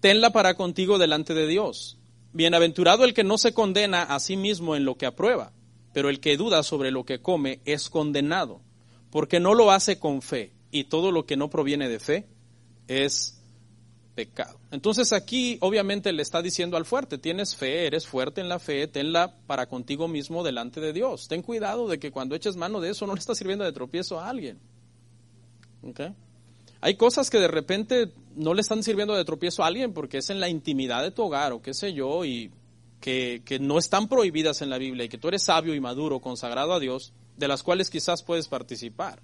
tenla 0.01 0.31
para 0.31 0.55
contigo 0.55 0.97
delante 0.97 1.35
de 1.35 1.47
Dios. 1.47 1.99
Bienaventurado 2.33 3.05
el 3.05 3.13
que 3.13 3.23
no 3.23 3.37
se 3.37 3.53
condena 3.53 4.05
a 4.05 4.19
sí 4.19 4.39
mismo 4.39 4.77
en 4.77 4.87
lo 4.87 4.97
que 4.97 5.05
aprueba, 5.05 5.53
pero 5.93 6.09
el 6.09 6.21
que 6.21 6.39
duda 6.39 6.63
sobre 6.63 6.91
lo 6.91 7.05
que 7.05 7.21
come 7.21 7.61
es 7.67 7.91
condenado 7.91 8.63
porque 9.11 9.41
no 9.41 9.55
lo 9.55 9.71
hace 9.71 9.99
con 9.99 10.23
fe 10.23 10.53
y 10.71 10.85
todo 10.85 11.13
lo 11.13 11.27
que 11.27 11.37
no 11.37 11.51
proviene 11.51 11.89
de 11.89 11.99
fe 11.99 12.27
es 12.87 13.41
pecado. 14.15 14.59
Entonces 14.71 15.13
aquí 15.13 15.59
obviamente 15.61 16.13
le 16.13 16.23
está 16.23 16.43
diciendo 16.43 16.77
al 16.77 16.85
fuerte, 16.85 17.19
tienes 17.19 17.55
fe, 17.55 17.87
eres 17.87 18.07
fuerte 18.07 18.41
en 18.41 18.49
la 18.49 18.59
fe, 18.59 18.89
tenla 18.89 19.37
para 19.47 19.67
contigo 19.67 20.09
mismo 20.09 20.43
delante 20.43 20.81
de 20.81 20.93
Dios. 20.93 21.29
Ten 21.29 21.43
cuidado 21.43 21.87
de 21.89 21.99
que 21.99 22.11
cuando 22.11 22.35
eches 22.35 22.57
mano 22.57 22.81
de 22.81 22.91
eso 22.91 23.07
no 23.07 23.15
le 23.15 23.21
estás 23.21 23.39
sirviendo 23.39 23.65
de 23.65 23.73
tropiezo 23.73 24.19
a 24.19 24.29
alguien. 24.29 24.59
Hay 26.81 26.97
cosas 26.97 27.31
que 27.31 27.39
de 27.39 27.49
repente 27.49 28.13
no 28.35 28.55
le 28.55 28.61
están 28.61 28.83
sirviendo 28.83 29.15
de 29.15 29.25
tropiezo 29.25 29.63
a 29.63 29.69
alguien 29.69 29.93
porque 29.93 30.19
es 30.19 30.31
en 30.31 30.41
la 30.41 30.49
intimidad 30.49 31.03
de 31.03 31.13
tu 31.13 31.23
hogar 31.23 31.53
o 31.53 31.63
qué 31.63 31.73
sé 31.73 31.93
yo 31.93 32.25
y 32.25 32.51
que, 33.01 33.43
que 33.45 33.61
no 33.61 33.79
están 33.79 34.09
prohibidas 34.09 34.63
en 34.63 34.71
la 34.71 34.79
Biblia 34.79 35.05
y 35.05 35.09
que 35.09 35.19
tú 35.19 35.29
eres 35.29 35.45
sabio 35.45 35.75
y 35.75 35.81
maduro, 35.81 36.21
consagrado 36.21 36.73
a 36.73 36.81
Dios 36.81 37.13
de 37.39 37.49
las 37.49 37.63
cuales 37.63 37.89
quizás 37.89 38.23
puedes 38.23 38.49
participar. 38.49 39.23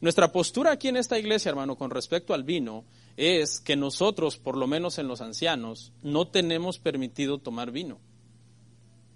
Nuestra 0.00 0.30
postura 0.30 0.72
aquí 0.72 0.88
en 0.88 0.98
esta 0.98 1.18
iglesia, 1.18 1.48
hermano, 1.48 1.76
con 1.76 1.90
respecto 1.90 2.34
al 2.34 2.44
vino, 2.44 2.84
es 3.16 3.60
que 3.60 3.76
nosotros, 3.76 4.36
por 4.36 4.56
lo 4.56 4.66
menos 4.66 4.98
en 4.98 5.08
los 5.08 5.22
ancianos, 5.22 5.92
no 6.02 6.28
tenemos 6.28 6.78
permitido 6.78 7.38
tomar 7.38 7.70
vino. 7.70 7.98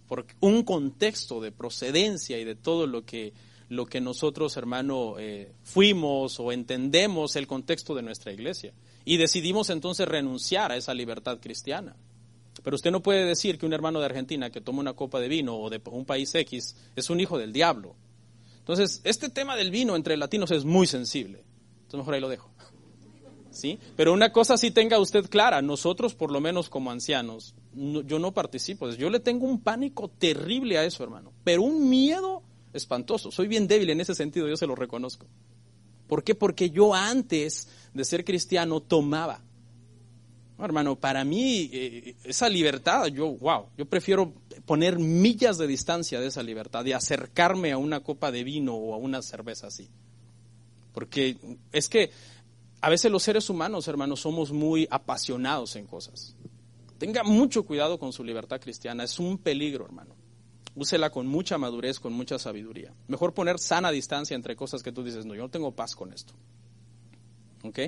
Por 0.09 0.26
un 0.41 0.62
contexto 0.62 1.41
de 1.41 1.53
procedencia 1.53 2.38
y 2.38 2.45
de 2.45 2.55
todo 2.55 2.86
lo 2.86 3.05
que, 3.05 3.34
lo 3.68 3.84
que 3.84 4.01
nosotros, 4.01 4.57
hermano, 4.57 5.16
eh, 5.18 5.53
fuimos 5.62 6.41
o 6.41 6.51
entendemos 6.51 7.36
el 7.36 7.47
contexto 7.47 7.95
de 7.95 8.03
nuestra 8.03 8.32
iglesia. 8.32 8.72
Y 9.05 9.18
decidimos 9.18 9.68
entonces 9.68 10.09
renunciar 10.09 10.72
a 10.72 10.76
esa 10.76 10.95
libertad 10.95 11.41
cristiana. 11.41 11.95
Pero 12.62 12.74
usted 12.74 12.91
no 12.91 13.03
puede 13.03 13.24
decir 13.24 13.59
que 13.59 13.66
un 13.66 13.72
hermano 13.72 14.01
de 14.01 14.07
Argentina 14.07 14.51
que 14.51 14.61
toma 14.61 14.80
una 14.80 14.95
copa 14.95 15.20
de 15.20 15.28
vino 15.28 15.57
o 15.57 15.70
de 15.70 15.80
un 15.91 16.05
país 16.05 16.34
X 16.34 16.74
es 16.97 17.11
un 17.11 17.20
hijo 17.20 17.38
del 17.38 17.53
diablo. 17.53 17.95
Entonces, 18.61 19.00
este 19.04 19.28
tema 19.28 19.56
del 19.56 19.70
vino 19.70 19.96
entre 19.96 20.16
latinos 20.16 20.50
es 20.52 20.64
muy 20.64 20.86
sensible. 20.86 21.44
Entonces, 21.82 21.98
mejor 21.98 22.14
ahí 22.14 22.20
lo 22.20 22.28
dejo. 22.28 22.50
¿Sí? 23.50 23.80
Pero 23.96 24.12
una 24.12 24.30
cosa 24.30 24.56
sí 24.56 24.70
tenga 24.70 25.00
usted 25.00 25.28
clara, 25.28 25.61
nosotros 25.61 26.14
por 26.14 26.30
lo 26.30 26.40
menos 26.40 26.68
como 26.68 26.92
ancianos, 26.92 27.56
yo 27.74 28.20
no 28.20 28.32
participo, 28.32 28.88
yo 28.90 29.11
le 29.11 29.18
tengo 29.18 29.44
un 29.44 29.61
pánico 29.61 30.08
terrible 30.08 30.78
a 30.78 30.84
eso, 30.84 31.02
hermano, 31.02 31.32
pero 31.42 31.62
un 31.62 31.90
miedo 31.90 32.44
espantoso. 32.72 33.32
Soy 33.32 33.48
bien 33.48 33.66
débil 33.66 33.90
en 33.90 34.00
ese 34.00 34.14
sentido, 34.14 34.48
yo 34.48 34.56
se 34.56 34.68
lo 34.68 34.76
reconozco. 34.76 35.26
¿Por 36.06 36.24
qué? 36.24 36.34
Porque 36.34 36.70
yo 36.70 36.94
antes 36.94 37.68
de 37.92 38.04
ser 38.04 38.24
cristiano 38.24 38.80
tomaba 38.80 39.42
hermano, 40.64 40.96
para 40.96 41.24
mí 41.24 41.70
eh, 41.72 42.14
esa 42.24 42.48
libertad, 42.48 43.06
yo, 43.06 43.32
wow, 43.36 43.66
yo 43.76 43.86
prefiero 43.86 44.32
poner 44.64 44.98
millas 44.98 45.58
de 45.58 45.66
distancia 45.66 46.20
de 46.20 46.26
esa 46.26 46.42
libertad 46.42 46.84
y 46.84 46.92
acercarme 46.92 47.72
a 47.72 47.78
una 47.78 48.00
copa 48.00 48.30
de 48.30 48.44
vino 48.44 48.74
o 48.74 48.94
a 48.94 48.96
una 48.96 49.22
cerveza 49.22 49.66
así. 49.68 49.88
Porque 50.92 51.36
es 51.72 51.88
que 51.88 52.11
a 52.80 52.88
veces 52.88 53.11
los 53.11 53.22
seres 53.22 53.50
humanos, 53.50 53.88
hermano, 53.88 54.16
somos 54.16 54.52
muy 54.52 54.88
apasionados 54.90 55.76
en 55.76 55.86
cosas. 55.86 56.34
Tenga 56.98 57.22
mucho 57.22 57.64
cuidado 57.64 57.98
con 57.98 58.12
su 58.12 58.24
libertad 58.24 58.61
cristiana, 58.61 59.04
es 59.04 59.18
un 59.18 59.38
peligro, 59.38 59.84
hermano. 59.84 60.14
Úsela 60.74 61.11
con 61.11 61.26
mucha 61.26 61.58
madurez, 61.58 61.98
con 61.98 62.12
mucha 62.12 62.38
sabiduría. 62.38 62.92
Mejor 63.08 63.34
poner 63.34 63.58
sana 63.58 63.90
distancia 63.90 64.34
entre 64.34 64.56
cosas 64.56 64.82
que 64.82 64.92
tú 64.92 65.02
dices, 65.02 65.26
no, 65.26 65.34
yo 65.34 65.42
no 65.42 65.50
tengo 65.50 65.72
paz 65.72 65.94
con 65.94 66.12
esto. 66.12 66.32
¿Ok? 67.64 67.78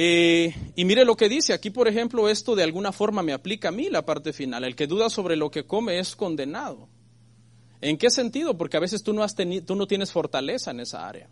Eh, 0.00 0.54
y 0.76 0.84
mire 0.84 1.04
lo 1.04 1.16
que 1.16 1.28
dice, 1.28 1.52
aquí 1.52 1.70
por 1.70 1.88
ejemplo 1.88 2.28
esto 2.28 2.54
de 2.54 2.62
alguna 2.62 2.92
forma 2.92 3.24
me 3.24 3.32
aplica 3.32 3.70
a 3.70 3.72
mí 3.72 3.88
la 3.90 4.06
parte 4.06 4.32
final, 4.32 4.62
el 4.62 4.76
que 4.76 4.86
duda 4.86 5.10
sobre 5.10 5.34
lo 5.34 5.50
que 5.50 5.66
come 5.66 5.98
es 5.98 6.14
condenado. 6.14 6.88
¿En 7.80 7.98
qué 7.98 8.08
sentido? 8.08 8.56
Porque 8.56 8.76
a 8.76 8.80
veces 8.80 9.02
tú 9.02 9.12
no, 9.12 9.24
has 9.24 9.34
tú 9.34 9.74
no 9.74 9.88
tienes 9.88 10.12
fortaleza 10.12 10.70
en 10.70 10.78
esa 10.78 11.08
área. 11.08 11.28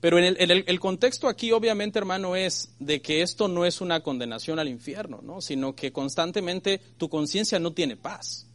Pero 0.00 0.18
en 0.18 0.24
el, 0.38 0.64
el, 0.66 0.80
contexto 0.80 1.28
aquí 1.28 1.52
obviamente 1.52 1.98
hermano 1.98 2.34
es 2.34 2.74
de 2.78 3.02
que 3.02 3.20
esto 3.20 3.46
no 3.46 3.66
es 3.66 3.82
una 3.82 4.00
condenación 4.00 4.58
al 4.58 4.68
infierno, 4.68 5.20
¿no? 5.22 5.42
sino 5.42 5.76
que 5.76 5.92
constantemente 5.92 6.80
tu 6.96 7.10
conciencia 7.10 7.58
no 7.58 7.74
tiene 7.74 7.98
paz. 7.98 8.46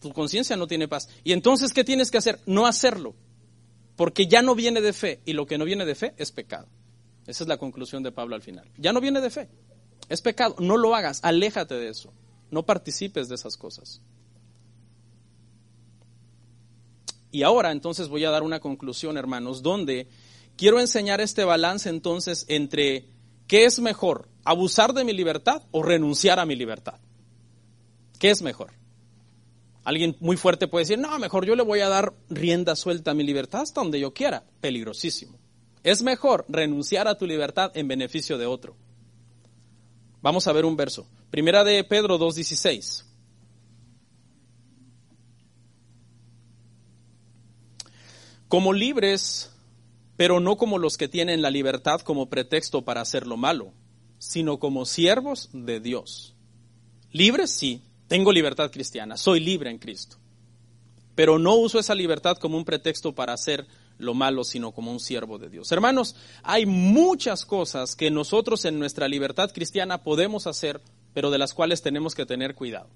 Tu 0.00 0.12
conciencia 0.12 0.56
no 0.56 0.66
tiene 0.66 0.88
paz. 0.88 1.08
Y 1.22 1.30
entonces, 1.30 1.72
¿qué 1.72 1.84
tienes 1.84 2.10
que 2.10 2.18
hacer? 2.18 2.40
No 2.46 2.66
hacerlo. 2.66 3.14
Porque 3.94 4.26
ya 4.26 4.42
no 4.42 4.56
viene 4.56 4.80
de 4.80 4.92
fe 4.92 5.20
y 5.24 5.34
lo 5.34 5.46
que 5.46 5.56
no 5.56 5.64
viene 5.64 5.84
de 5.84 5.94
fe 5.94 6.14
es 6.16 6.32
pecado. 6.32 6.66
Esa 7.26 7.44
es 7.44 7.48
la 7.48 7.58
conclusión 7.58 8.02
de 8.02 8.12
Pablo 8.12 8.34
al 8.34 8.42
final. 8.42 8.70
Ya 8.76 8.92
no 8.92 9.00
viene 9.00 9.20
de 9.20 9.30
fe. 9.30 9.48
Es 10.08 10.22
pecado. 10.22 10.56
No 10.58 10.76
lo 10.76 10.94
hagas. 10.94 11.20
Aléjate 11.22 11.74
de 11.74 11.88
eso. 11.88 12.12
No 12.50 12.64
participes 12.64 13.28
de 13.28 13.36
esas 13.36 13.56
cosas. 13.56 14.00
Y 17.30 17.42
ahora 17.42 17.70
entonces 17.70 18.08
voy 18.08 18.24
a 18.24 18.30
dar 18.30 18.42
una 18.42 18.60
conclusión, 18.60 19.16
hermanos, 19.16 19.62
donde 19.62 20.08
quiero 20.56 20.80
enseñar 20.80 21.20
este 21.20 21.44
balance 21.44 21.88
entonces 21.88 22.44
entre 22.48 23.06
qué 23.46 23.64
es 23.64 23.78
mejor, 23.78 24.28
abusar 24.44 24.92
de 24.94 25.04
mi 25.04 25.12
libertad 25.12 25.62
o 25.70 25.82
renunciar 25.82 26.40
a 26.40 26.46
mi 26.46 26.56
libertad. 26.56 26.98
¿Qué 28.18 28.30
es 28.30 28.42
mejor? 28.42 28.72
Alguien 29.84 30.16
muy 30.20 30.36
fuerte 30.36 30.68
puede 30.68 30.82
decir, 30.82 30.98
no, 30.98 31.18
mejor 31.18 31.46
yo 31.46 31.54
le 31.54 31.62
voy 31.62 31.80
a 31.80 31.88
dar 31.88 32.12
rienda 32.28 32.76
suelta 32.76 33.12
a 33.12 33.14
mi 33.14 33.24
libertad 33.24 33.62
hasta 33.62 33.80
donde 33.80 33.98
yo 33.98 34.12
quiera. 34.12 34.44
Peligrosísimo. 34.60 35.39
Es 35.82 36.02
mejor 36.02 36.44
renunciar 36.48 37.08
a 37.08 37.16
tu 37.16 37.26
libertad 37.26 37.72
en 37.74 37.88
beneficio 37.88 38.36
de 38.36 38.46
otro. 38.46 38.76
Vamos 40.22 40.46
a 40.46 40.52
ver 40.52 40.64
un 40.64 40.76
verso. 40.76 41.06
Primera 41.30 41.64
de 41.64 41.82
Pedro 41.84 42.18
2.16. 42.18 43.04
Como 48.48 48.72
libres, 48.72 49.50
pero 50.16 50.40
no 50.40 50.56
como 50.56 50.76
los 50.76 50.98
que 50.98 51.08
tienen 51.08 51.40
la 51.40 51.50
libertad 51.50 52.00
como 52.00 52.28
pretexto 52.28 52.82
para 52.82 53.00
hacer 53.00 53.26
lo 53.26 53.36
malo, 53.36 53.72
sino 54.18 54.58
como 54.58 54.84
siervos 54.84 55.48
de 55.52 55.80
Dios. 55.80 56.34
Libres, 57.12 57.52
sí, 57.52 57.82
tengo 58.08 58.32
libertad 58.32 58.70
cristiana, 58.70 59.16
soy 59.16 59.40
libre 59.40 59.70
en 59.70 59.78
Cristo. 59.78 60.16
Pero 61.14 61.38
no 61.38 61.54
uso 61.54 61.78
esa 61.78 61.94
libertad 61.94 62.36
como 62.38 62.58
un 62.58 62.64
pretexto 62.64 63.14
para 63.14 63.32
hacer 63.32 63.66
lo 64.00 64.14
malo, 64.14 64.44
sino 64.44 64.72
como 64.72 64.90
un 64.90 65.00
siervo 65.00 65.38
de 65.38 65.48
Dios. 65.48 65.70
Hermanos, 65.72 66.16
hay 66.42 66.66
muchas 66.66 67.44
cosas 67.44 67.94
que 67.94 68.10
nosotros 68.10 68.64
en 68.64 68.78
nuestra 68.78 69.08
libertad 69.08 69.50
cristiana 69.52 70.02
podemos 70.02 70.46
hacer, 70.46 70.80
pero 71.14 71.30
de 71.30 71.38
las 71.38 71.54
cuales 71.54 71.82
tenemos 71.82 72.14
que 72.14 72.26
tener 72.26 72.54
cuidado. 72.54 72.88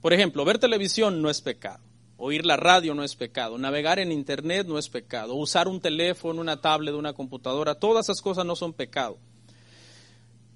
Por 0.00 0.12
ejemplo, 0.12 0.44
ver 0.44 0.58
televisión 0.58 1.22
no 1.22 1.30
es 1.30 1.40
pecado. 1.40 1.80
Oír 2.16 2.46
la 2.46 2.56
radio 2.56 2.94
no 2.94 3.02
es 3.04 3.16
pecado. 3.16 3.58
Navegar 3.58 3.98
en 3.98 4.12
Internet 4.12 4.66
no 4.66 4.78
es 4.78 4.88
pecado. 4.88 5.34
Usar 5.34 5.68
un 5.68 5.80
teléfono, 5.80 6.40
una 6.40 6.60
tablet, 6.60 6.94
una 6.94 7.12
computadora, 7.12 7.74
todas 7.74 8.06
esas 8.06 8.20
cosas 8.20 8.46
no 8.46 8.54
son 8.56 8.72
pecado. 8.72 9.18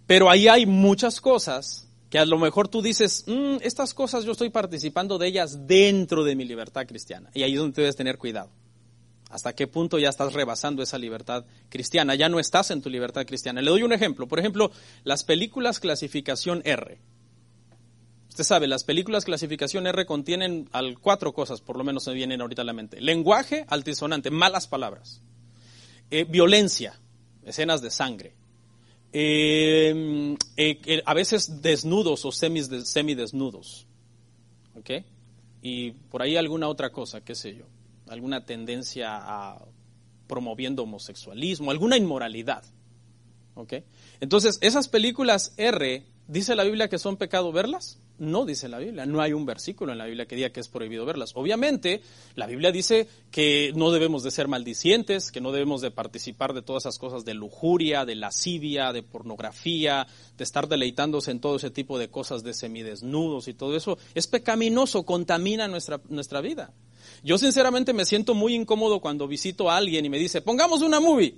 Pero 0.07 0.31
ahí 0.31 0.47
hay 0.47 0.67
muchas 0.67 1.21
cosas 1.21 1.89
que 2.09 2.19
a 2.19 2.25
lo 2.25 2.39
mejor 2.39 2.69
tú 2.69 2.83
dices, 2.83 3.25
"Mm, 3.27 3.57
estas 3.63 3.95
cosas 3.95 4.25
yo 4.25 4.33
estoy 4.33 4.51
participando 4.51 5.19
de 5.19 5.27
ellas 5.27 5.67
dentro 5.67 6.23
de 6.23 6.37
mi 6.37 6.45
libertad 6.45 6.87
cristiana. 6.87 7.31
Y 7.35 7.43
ahí 7.43 7.55
es 7.55 7.59
donde 7.59 7.83
debes 7.83 7.97
tener 7.97 8.19
cuidado. 8.19 8.51
¿Hasta 9.31 9.55
qué 9.55 9.67
punto 9.67 9.99
ya 9.99 10.09
estás 10.09 10.33
rebasando 10.33 10.83
esa 10.83 10.99
libertad 10.99 11.45
cristiana? 11.69 12.15
Ya 12.15 12.29
no 12.29 12.39
estás 12.39 12.71
en 12.71 12.81
tu 12.81 12.91
libertad 12.91 13.27
cristiana. 13.27 13.61
Le 13.61 13.71
doy 13.71 13.83
un 13.83 13.93
ejemplo. 13.93 14.29
Por 14.29 14.39
ejemplo, 14.39 14.71
las 15.03 15.25
películas 15.25 15.81
clasificación 15.81 16.63
R. 16.65 16.99
Usted 18.29 18.45
sabe, 18.45 18.67
las 18.69 18.85
películas 18.85 19.25
clasificación 19.25 19.87
R 19.87 20.05
contienen 20.05 20.69
al 20.73 20.99
cuatro 20.99 21.33
cosas, 21.33 21.63
por 21.63 21.79
lo 21.79 21.85
menos 21.85 22.07
me 22.07 22.13
vienen 22.13 22.41
ahorita 22.43 22.63
a 22.63 22.67
la 22.67 22.75
mente. 22.75 23.01
Lenguaje 23.01 23.65
altisonante, 23.69 24.31
malas 24.31 24.69
palabras. 24.69 25.23
Eh, 26.11 26.25
violencia, 26.25 27.01
escenas 27.45 27.81
de 27.81 27.91
sangre. 27.91 28.35
Eh, 29.13 30.37
eh, 30.57 31.03
a 31.05 31.15
veces 31.15 31.63
desnudos 31.63 32.27
o 32.27 32.31
semidesnudos. 32.33 33.87
¿Ok? 34.79 34.91
Y 35.63 35.93
por 35.93 36.21
ahí 36.21 36.37
alguna 36.37 36.69
otra 36.69 36.91
cosa, 36.91 37.23
qué 37.23 37.35
sé 37.35 37.57
yo. 37.57 37.65
Alguna 38.09 38.45
tendencia 38.45 39.17
a 39.17 39.65
promoviendo 40.27 40.83
homosexualismo, 40.83 41.71
alguna 41.71 41.97
inmoralidad. 41.97 42.65
¿Ok? 43.55 43.75
Entonces, 44.21 44.59
esas 44.61 44.89
películas 44.89 45.55
R, 45.57 46.05
¿dice 46.29 46.55
la 46.55 46.65
Biblia 46.65 46.89
que 46.89 46.99
son 46.99 47.17
pecado 47.17 47.53
verlas? 47.53 47.99
No 48.19 48.47
dice 48.47 48.69
la 48.69 48.79
Biblia, 48.79 49.05
no 49.05 49.21
hay 49.21 49.35
un 49.35 49.45
versículo 49.45 49.93
en 49.93 49.99
la 49.99 50.07
Biblia 50.07 50.27
que 50.27 50.37
diga 50.37 50.49
que 50.49 50.61
es 50.61 50.69
prohibido 50.69 51.05
verlas. 51.05 51.33
Obviamente, 51.35 52.01
la 52.35 52.47
Biblia 52.47 52.73
dice 52.73 53.09
que 53.31 53.73
no 53.75 53.91
debemos 53.91 54.23
de 54.23 54.31
ser 54.31 54.49
maldicientes, 54.49 55.31
que 55.31 55.43
no 55.43 55.53
debemos 55.53 55.83
de 55.83 55.91
participar 55.91 56.55
de 56.55 56.63
todas 56.63 56.85
esas 56.85 56.99
cosas 56.99 57.27
de 57.27 57.35
lujuria, 57.35 58.07
de 58.07 58.15
lascivia, 58.15 58.93
de 58.95 59.03
pornografía, 59.03 60.07
de 60.37 60.45
estar 60.45 60.67
deleitándose 60.67 61.31
en 61.31 61.41
todo 61.41 61.57
ese 61.57 61.71
tipo 61.71 61.99
de 61.99 62.09
cosas 62.09 62.43
de 62.43 62.55
semidesnudos 62.55 63.49
y 63.49 63.55
todo 63.55 63.77
eso. 63.77 63.99
Es 64.15 64.27
pecaminoso, 64.27 65.05
contamina 65.05 65.69
nuestra, 65.69 66.01
nuestra 66.09 66.41
vida. 66.41 66.73
Yo 67.23 67.39
sinceramente 67.39 67.93
me 67.93 68.05
siento 68.05 68.35
muy 68.35 68.55
incómodo 68.55 69.01
cuando 69.01 69.27
visito 69.29 69.71
a 69.71 69.77
alguien 69.77 70.05
y 70.05 70.09
me 70.09 70.19
dice, 70.19 70.43
pongamos 70.43 70.83
una 70.83 71.01
movie. 71.01 71.37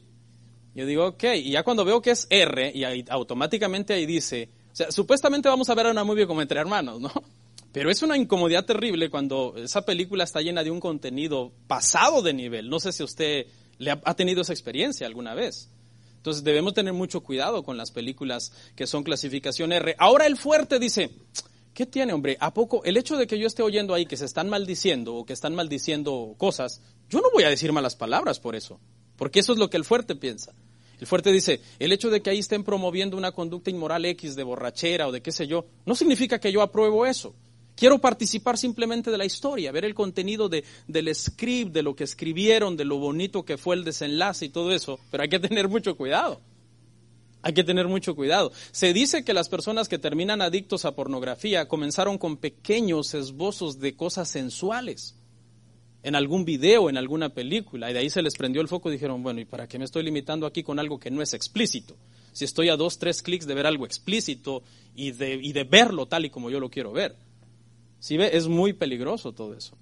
Yo 0.75 0.87
digo, 0.87 1.07
ok, 1.07 1.25
y 1.37 1.51
ya 1.51 1.63
cuando 1.63 1.85
veo 1.85 2.01
que 2.01 2.13
es 2.13 2.27
R, 2.31 2.73
y 2.75 2.85
automáticamente 3.09 3.95
ahí 3.95 4.07
dice, 4.07 4.49
o 4.73 4.77
sea, 4.77 4.93
supuestamente 4.93 5.49
vamos 5.49 5.69
a 5.71 5.75
ver 5.75 5.87
una 5.87 6.05
movie 6.05 6.27
como 6.27 6.43
entre 6.43 6.61
hermanos, 6.61 7.01
¿no? 7.01 7.11
Pero 7.73 7.91
es 7.91 8.03
una 8.03 8.17
incomodidad 8.17 8.65
terrible 8.65 9.11
cuando 9.11 9.55
esa 9.57 9.83
película 9.83 10.25
está 10.25 10.41
llena 10.41 10.65
de 10.65 10.71
un 10.71 10.81
contenido 10.81 11.53
pasado 11.67 12.23
de 12.23 12.33
nivel. 12.33 12.71
No 12.71 12.81
sé 12.81 12.93
si 12.93 13.03
usted 13.03 13.47
le 13.79 13.91
ha 13.91 14.15
tenido 14.15 14.43
esa 14.43 14.53
experiencia 14.53 15.07
alguna 15.07 15.35
vez. 15.35 15.69
Entonces 16.17 16.43
debemos 16.45 16.75
tener 16.75 16.93
mucho 16.93 17.23
cuidado 17.23 17.63
con 17.63 17.77
las 17.77 17.91
películas 17.91 18.53
que 18.75 18.87
son 18.87 19.05
clasificación 19.05 19.73
R. 19.73 19.95
Ahora 19.99 20.27
el 20.27 20.37
fuerte 20.37 20.79
dice, 20.79 21.11
¿qué 21.79 21.87
tiene, 21.87 22.13
hombre? 22.13 22.37
¿A 22.41 22.53
poco 22.53 22.83
el 22.83 22.97
hecho 22.97 23.17
de 23.17 23.29
que 23.29 23.39
yo 23.39 23.47
esté 23.47 23.63
oyendo 23.63 23.95
ahí 23.95 24.05
que 24.05 24.17
se 24.17 24.25
están 24.25 24.49
maldiciendo 24.49 25.15
o 25.15 25.25
que 25.25 25.33
están 25.33 25.55
maldiciendo 25.55 26.35
cosas, 26.37 26.83
yo 27.09 27.21
no 27.21 27.31
voy 27.33 27.45
a 27.45 27.51
decir 27.51 27.73
malas 27.73 27.95
palabras 27.95 28.41
por 28.41 28.57
eso? 28.57 28.81
Porque 29.15 29.39
eso 29.39 29.53
es 29.53 29.61
lo 29.61 29.71
que 29.71 29.77
el 29.77 29.85
fuerte 29.85 30.17
piensa. 30.17 30.53
El 30.99 31.07
fuerte 31.07 31.31
dice, 31.31 31.61
el 31.79 31.93
hecho 31.93 32.11
de 32.11 32.21
que 32.21 32.31
ahí 32.31 32.41
estén 32.41 32.65
promoviendo 32.65 33.17
una 33.17 33.31
conducta 33.31 33.71
inmoral 33.71 34.07
X 34.07 34.35
de 34.35 34.43
borrachera 34.43 35.07
o 35.07 35.13
de 35.13 35.23
qué 35.23 35.31
sé 35.31 35.47
yo, 35.47 35.67
no 35.87 35.95
significa 35.95 36.41
que 36.41 36.51
yo 36.51 36.63
apruebo 36.63 37.07
eso. 37.07 37.33
Quiero 37.77 38.01
participar 38.01 38.59
simplemente 38.59 39.13
de 39.13 39.19
la 39.19 39.25
historia, 39.25 39.71
ver 39.71 39.85
el 39.85 39.95
contenido 39.95 40.49
de, 40.49 40.65
del 40.89 41.15
script, 41.15 41.73
de 41.73 41.85
lo 41.85 41.95
que 41.95 42.03
escribieron, 42.03 42.77
de 42.77 42.87
lo 42.87 42.99
bonito 42.99 43.45
que 43.45 43.57
fue 43.57 43.77
el 43.77 43.85
desenlace 43.85 44.47
y 44.47 44.49
todo 44.49 44.73
eso, 44.73 44.99
pero 45.13 45.23
hay 45.23 45.29
que 45.29 45.39
tener 45.39 45.69
mucho 45.69 45.97
cuidado. 45.97 46.41
Hay 47.43 47.53
que 47.53 47.65
tener 47.65 47.87
mucho 47.87 48.17
cuidado. 48.17 48.53
Se 48.73 48.93
dice 48.93 49.25
que 49.25 49.33
las 49.33 49.49
personas 49.49 49.89
que 49.89 49.99
terminan 49.99 50.43
adictos 50.43 50.85
a 50.85 50.95
pornografía 50.95 51.69
comenzaron 51.69 52.19
con 52.19 52.37
pequeños 52.37 53.15
esbozos 53.15 53.79
de 53.79 53.95
cosas 53.95 54.29
sensuales 54.29 55.15
en 56.03 56.15
algún 56.15 56.45
video, 56.45 56.89
en 56.89 56.97
alguna 56.97 57.31
película, 57.31 57.91
y 57.91 57.93
de 57.93 58.01
ahí 58.01 58.11
se 58.11 58.23
les 58.23 58.35
prendió 58.35 58.61
el 58.61 58.69
foco 58.69 58.89
y 58.89 58.93
dijeron, 58.93 59.23
bueno, 59.23 59.41
¿y 59.41 59.45
para 59.45 59.67
qué 59.69 59.79
me 59.79 59.85
estoy 59.85 60.05
limitando 60.05 60.47
aquí 60.47 60.63
con 60.63 60.79
algo 60.79 60.99
que 60.99 61.11
no 61.11 61.23
es 61.23 61.35
explícito? 61.35 61.97
Si 62.33 62.45
estoy 62.45 62.69
a 62.69 62.77
dos, 62.77 62.99
tres 62.99 63.23
clics 63.23 63.47
de 63.47 63.55
ver 63.55 63.67
algo 63.67 63.85
explícito 63.85 64.63
y 64.95 65.11
de, 65.13 65.35
y 65.35 65.53
de 65.53 65.65
verlo 65.65 66.07
tal 66.07 66.25
y 66.25 66.31
como 66.31 66.51
yo 66.51 66.61
lo 66.61 66.71
quiero 66.71 66.93
ver. 66.93 67.17
Si 68.01 68.17
ve, 68.17 68.31
es 68.33 68.47
muy 68.47 68.73
peligroso 68.73 69.33
todo 69.33 69.55
eso. 69.55 69.77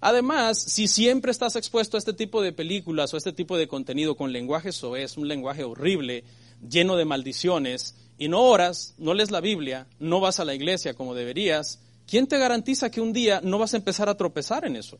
Además, 0.00 0.62
si 0.62 0.86
siempre 0.86 1.30
estás 1.30 1.56
expuesto 1.56 1.96
a 1.96 1.98
este 1.98 2.12
tipo 2.12 2.42
de 2.42 2.52
películas 2.52 3.12
o 3.12 3.16
a 3.16 3.18
este 3.18 3.32
tipo 3.32 3.56
de 3.56 3.66
contenido 3.66 4.16
con 4.16 4.32
lenguaje 4.32 4.70
soez, 4.70 5.16
un 5.16 5.28
lenguaje 5.28 5.64
horrible, 5.64 6.24
lleno 6.68 6.96
de 6.96 7.04
maldiciones, 7.04 7.94
y 8.18 8.28
no 8.28 8.42
oras, 8.42 8.94
no 8.98 9.14
lees 9.14 9.30
la 9.30 9.40
Biblia, 9.40 9.86
no 9.98 10.20
vas 10.20 10.40
a 10.40 10.44
la 10.44 10.54
iglesia 10.54 10.94
como 10.94 11.14
deberías, 11.14 11.80
¿quién 12.06 12.26
te 12.26 12.38
garantiza 12.38 12.90
que 12.90 13.00
un 13.00 13.12
día 13.12 13.40
no 13.42 13.58
vas 13.58 13.74
a 13.74 13.76
empezar 13.76 14.08
a 14.08 14.16
tropezar 14.16 14.64
en 14.64 14.76
eso? 14.76 14.98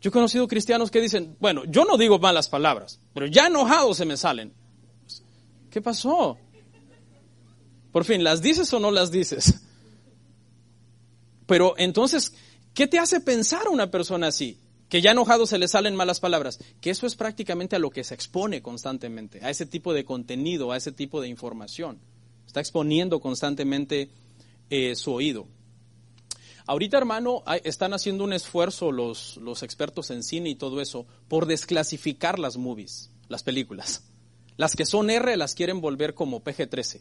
Yo 0.00 0.10
he 0.10 0.12
conocido 0.12 0.46
cristianos 0.46 0.90
que 0.90 1.00
dicen, 1.00 1.36
bueno, 1.40 1.64
yo 1.64 1.84
no 1.84 1.96
digo 1.96 2.18
malas 2.18 2.48
palabras, 2.48 3.00
pero 3.12 3.26
ya 3.26 3.46
enojados 3.46 3.96
se 3.96 4.04
me 4.04 4.16
salen. 4.16 4.52
¿Qué 5.70 5.80
pasó? 5.80 6.38
Por 7.90 8.04
fin, 8.04 8.22
¿las 8.22 8.42
dices 8.42 8.72
o 8.72 8.78
no 8.78 8.90
las 8.90 9.10
dices? 9.10 9.60
Pero 11.46 11.74
entonces, 11.78 12.34
¿qué 12.74 12.86
te 12.86 12.98
hace 12.98 13.20
pensar 13.20 13.68
una 13.68 13.90
persona 13.90 14.26
así? 14.26 14.58
Que 14.88 15.00
ya 15.00 15.10
enojado 15.10 15.46
se 15.46 15.58
le 15.58 15.68
salen 15.68 15.96
malas 15.96 16.20
palabras. 16.20 16.58
Que 16.80 16.90
eso 16.90 17.06
es 17.06 17.16
prácticamente 17.16 17.76
a 17.76 17.78
lo 17.78 17.90
que 17.90 18.04
se 18.04 18.14
expone 18.14 18.62
constantemente, 18.62 19.44
a 19.44 19.50
ese 19.50 19.66
tipo 19.66 19.92
de 19.92 20.04
contenido, 20.04 20.72
a 20.72 20.76
ese 20.76 20.92
tipo 20.92 21.20
de 21.20 21.28
información. 21.28 21.98
Está 22.46 22.60
exponiendo 22.60 23.20
constantemente 23.20 24.10
eh, 24.70 24.94
su 24.94 25.12
oído. 25.12 25.46
Ahorita, 26.66 26.98
hermano, 26.98 27.44
están 27.62 27.94
haciendo 27.94 28.24
un 28.24 28.32
esfuerzo 28.32 28.90
los, 28.90 29.36
los 29.36 29.62
expertos 29.62 30.10
en 30.10 30.24
cine 30.24 30.50
y 30.50 30.56
todo 30.56 30.80
eso 30.80 31.06
por 31.28 31.46
desclasificar 31.46 32.38
las 32.40 32.56
movies, 32.56 33.10
las 33.28 33.44
películas. 33.44 34.02
Las 34.56 34.74
que 34.74 34.84
son 34.84 35.10
R 35.10 35.36
las 35.36 35.54
quieren 35.54 35.80
volver 35.80 36.14
como 36.14 36.42
PG-13. 36.42 37.00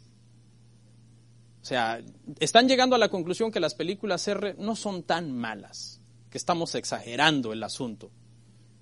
O 1.62 1.68
sea, 1.68 2.00
están 2.40 2.68
llegando 2.68 2.96
a 2.96 3.00
la 3.00 3.10
conclusión 3.10 3.52
que 3.52 3.60
las 3.60 3.74
películas 3.74 4.28
R 4.28 4.56
no 4.60 4.76
son 4.76 5.02
tan 5.02 5.36
malas, 5.36 6.00
que 6.36 6.38
estamos 6.40 6.76
exagerando 6.76 7.54
el 7.54 7.64
asunto, 7.64 8.12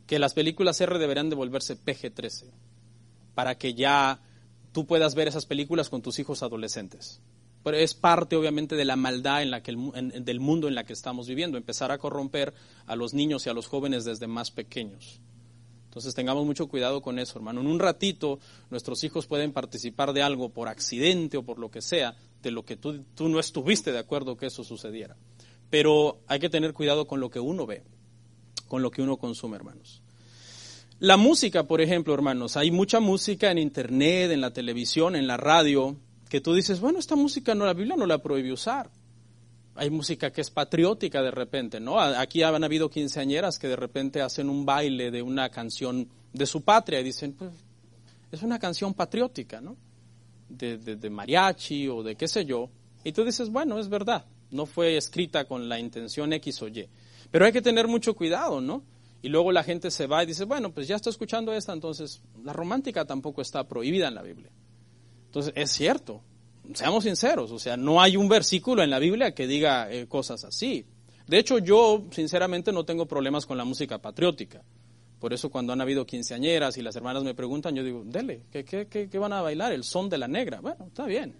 que 0.07 0.17
las 0.17 0.33
películas 0.33 0.81
R 0.81 0.97
deberían 0.97 1.29
de 1.29 1.35
volverse 1.35 1.77
PG-13, 1.77 2.45
para 3.35 3.59
que 3.59 3.75
ya 3.75 4.19
tú 4.71 4.87
puedas 4.87 5.13
ver 5.13 5.27
esas 5.27 5.45
películas 5.45 5.87
con 5.87 6.01
tus 6.01 6.17
hijos 6.17 6.41
adolescentes. 6.41 7.21
Pero 7.63 7.77
es 7.77 7.93
parte, 7.93 8.35
obviamente, 8.37 8.75
de 8.75 8.85
la 8.85 8.95
maldad 8.95 9.43
en 9.43 9.51
la 9.51 9.61
que 9.61 9.69
el 9.69 10.25
del 10.25 10.39
mundo 10.39 10.67
en 10.67 10.73
la 10.73 10.83
que 10.83 10.93
estamos 10.93 11.27
viviendo, 11.27 11.59
empezar 11.59 11.91
a 11.91 11.99
corromper 11.99 12.55
a 12.87 12.95
los 12.95 13.13
niños 13.13 13.45
y 13.45 13.51
a 13.51 13.53
los 13.53 13.67
jóvenes 13.67 14.03
desde 14.03 14.25
más 14.25 14.49
pequeños. 14.49 15.21
Entonces 15.85 16.15
tengamos 16.15 16.47
mucho 16.47 16.67
cuidado 16.67 17.03
con 17.03 17.19
eso, 17.19 17.37
hermano. 17.37 17.61
En 17.61 17.67
un 17.67 17.77
ratito 17.77 18.39
nuestros 18.71 19.03
hijos 19.03 19.27
pueden 19.27 19.53
participar 19.53 20.13
de 20.13 20.23
algo 20.23 20.49
por 20.49 20.69
accidente 20.69 21.37
o 21.37 21.43
por 21.43 21.59
lo 21.59 21.69
que 21.69 21.83
sea, 21.83 22.15
de 22.41 22.49
lo 22.49 22.65
que 22.65 22.77
tú, 22.77 23.03
tú 23.13 23.29
no 23.29 23.39
estuviste 23.39 23.91
de 23.91 23.99
acuerdo 23.99 24.37
que 24.37 24.47
eso 24.47 24.63
sucediera. 24.63 25.15
Pero 25.73 26.19
hay 26.27 26.39
que 26.39 26.51
tener 26.51 26.71
cuidado 26.71 27.07
con 27.07 27.19
lo 27.19 27.31
que 27.31 27.39
uno 27.39 27.65
ve, 27.65 27.81
con 28.67 28.83
lo 28.83 28.91
que 28.91 29.01
uno 29.01 29.17
consume, 29.17 29.55
hermanos. 29.55 30.03
La 30.99 31.17
música, 31.17 31.63
por 31.63 31.81
ejemplo, 31.81 32.13
hermanos, 32.13 32.57
hay 32.57 32.69
mucha 32.69 32.99
música 32.99 33.49
en 33.49 33.57
internet, 33.57 34.29
en 34.29 34.39
la 34.39 34.53
televisión, 34.53 35.15
en 35.15 35.25
la 35.25 35.35
radio, 35.35 35.95
que 36.29 36.41
tú 36.41 36.53
dices, 36.53 36.79
bueno, 36.79 36.99
esta 36.99 37.15
música 37.15 37.55
no 37.55 37.65
la 37.65 37.73
Biblia 37.73 37.95
no 37.95 38.05
la 38.05 38.19
prohíbe 38.19 38.53
usar. 38.53 38.91
Hay 39.73 39.89
música 39.89 40.29
que 40.31 40.41
es 40.41 40.51
patriótica 40.51 41.23
de 41.23 41.31
repente, 41.31 41.79
¿no? 41.79 41.99
Aquí 41.99 42.43
han 42.43 42.63
habido 42.63 42.91
quinceañeras 42.91 43.57
que 43.57 43.67
de 43.67 43.75
repente 43.75 44.21
hacen 44.21 44.51
un 44.51 44.67
baile 44.67 45.09
de 45.09 45.23
una 45.23 45.49
canción 45.49 46.07
de 46.33 46.45
su 46.45 46.61
patria 46.61 46.99
y 46.99 47.03
dicen, 47.03 47.33
pues, 47.33 47.49
es 48.31 48.43
una 48.43 48.59
canción 48.59 48.93
patriótica, 48.93 49.59
¿no? 49.59 49.75
De, 50.49 50.77
de- 50.77 50.97
de 50.97 51.09
mariachi 51.09 51.87
o 51.87 52.03
de 52.03 52.15
qué 52.15 52.27
sé 52.27 52.45
yo. 52.45 52.69
Y 53.03 53.11
tú 53.11 53.25
dices, 53.25 53.49
bueno, 53.49 53.79
es 53.79 53.89
verdad, 53.89 54.23
no 54.53 54.65
fue 54.65 54.95
escrita 54.97 55.45
con 55.45 55.67
la 55.67 55.79
intención 55.79 56.31
X 56.33 56.61
o 56.61 56.67
Y. 56.67 56.87
Pero 57.31 57.45
hay 57.45 57.51
que 57.51 57.61
tener 57.61 57.87
mucho 57.87 58.15
cuidado, 58.15 58.61
¿no? 58.61 58.83
Y 59.21 59.29
luego 59.29 59.51
la 59.51 59.63
gente 59.63 59.89
se 59.89 60.05
va 60.05 60.23
y 60.23 60.25
dice, 60.25 60.43
bueno, 60.43 60.71
pues 60.71 60.87
ya 60.87 60.97
estoy 60.97 61.11
escuchando 61.11 61.53
esta, 61.53 61.73
entonces 61.73 62.21
la 62.43 62.53
romántica 62.53 63.05
tampoco 63.05 63.41
está 63.41 63.67
prohibida 63.67 64.07
en 64.07 64.15
la 64.15 64.21
Biblia. 64.21 64.51
Entonces, 65.27 65.53
es 65.55 65.71
cierto, 65.71 66.21
seamos 66.73 67.05
sinceros, 67.05 67.51
o 67.51 67.57
sea, 67.57 67.77
no 67.77 68.01
hay 68.01 68.17
un 68.17 68.27
versículo 68.27 68.83
en 68.83 68.89
la 68.89 68.99
Biblia 68.99 69.33
que 69.33 69.47
diga 69.47 69.91
eh, 69.91 70.07
cosas 70.07 70.43
así. 70.43 70.85
De 71.25 71.39
hecho, 71.39 71.57
yo 71.57 72.03
sinceramente 72.11 72.71
no 72.71 72.83
tengo 72.83 73.05
problemas 73.05 73.45
con 73.45 73.57
la 73.57 73.63
música 73.63 73.97
patriótica. 73.97 74.61
Por 75.19 75.31
eso 75.31 75.49
cuando 75.49 75.71
han 75.71 75.79
habido 75.79 76.05
quinceañeras 76.05 76.77
y 76.77 76.81
las 76.81 76.97
hermanas 76.97 77.23
me 77.23 77.33
preguntan, 77.33 77.73
yo 77.73 77.83
digo, 77.83 78.03
dele, 78.05 78.43
¿qué, 78.51 78.65
qué, 78.65 78.87
qué, 78.87 79.09
qué 79.09 79.17
van 79.17 79.31
a 79.31 79.41
bailar? 79.41 79.71
El 79.71 79.85
son 79.85 80.09
de 80.09 80.17
la 80.17 80.27
negra. 80.27 80.59
Bueno, 80.59 80.87
está 80.87 81.05
bien. 81.05 81.33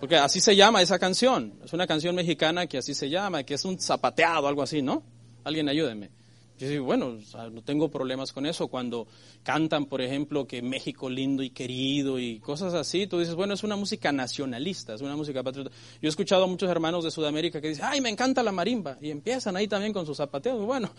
Porque 0.00 0.16
así 0.16 0.40
se 0.40 0.54
llama 0.54 0.82
esa 0.82 0.98
canción. 0.98 1.54
Es 1.64 1.72
una 1.72 1.86
canción 1.86 2.14
mexicana 2.14 2.66
que 2.66 2.78
así 2.78 2.94
se 2.94 3.08
llama, 3.08 3.42
que 3.44 3.54
es 3.54 3.64
un 3.64 3.78
zapateado, 3.80 4.48
algo 4.48 4.62
así, 4.62 4.82
¿no? 4.82 5.02
Alguien 5.44 5.68
ayúdeme. 5.68 6.10
Yo 6.56 6.68
digo, 6.68 6.84
bueno, 6.84 7.18
no 7.52 7.62
tengo 7.62 7.90
problemas 7.90 8.32
con 8.32 8.46
eso. 8.46 8.68
Cuando 8.68 9.08
cantan, 9.42 9.86
por 9.86 10.00
ejemplo, 10.00 10.46
que 10.46 10.62
México 10.62 11.10
lindo 11.10 11.42
y 11.42 11.50
querido 11.50 12.18
y 12.20 12.38
cosas 12.38 12.74
así, 12.74 13.08
tú 13.08 13.18
dices, 13.18 13.34
bueno, 13.34 13.54
es 13.54 13.64
una 13.64 13.74
música 13.74 14.12
nacionalista, 14.12 14.94
es 14.94 15.00
una 15.00 15.16
música 15.16 15.42
patriota. 15.42 15.70
Yo 16.00 16.06
he 16.06 16.08
escuchado 16.08 16.44
a 16.44 16.46
muchos 16.46 16.70
hermanos 16.70 17.02
de 17.02 17.10
Sudamérica 17.10 17.60
que 17.60 17.68
dicen, 17.68 17.86
ay, 17.88 18.00
me 18.00 18.08
encanta 18.08 18.42
la 18.42 18.52
marimba. 18.52 18.98
Y 19.00 19.10
empiezan 19.10 19.56
ahí 19.56 19.66
también 19.66 19.92
con 19.92 20.06
sus 20.06 20.16
zapateos. 20.16 20.64
Bueno, 20.64 20.92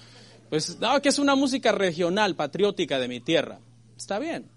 pues 0.49 0.77
no, 0.79 1.01
que 1.01 1.09
es 1.09 1.19
una 1.19 1.35
música 1.35 1.71
regional, 1.71 2.35
patriótica 2.35 2.99
de 2.99 3.07
mi 3.07 3.21
tierra. 3.21 3.59
Está 3.95 4.19
bien. 4.19 4.49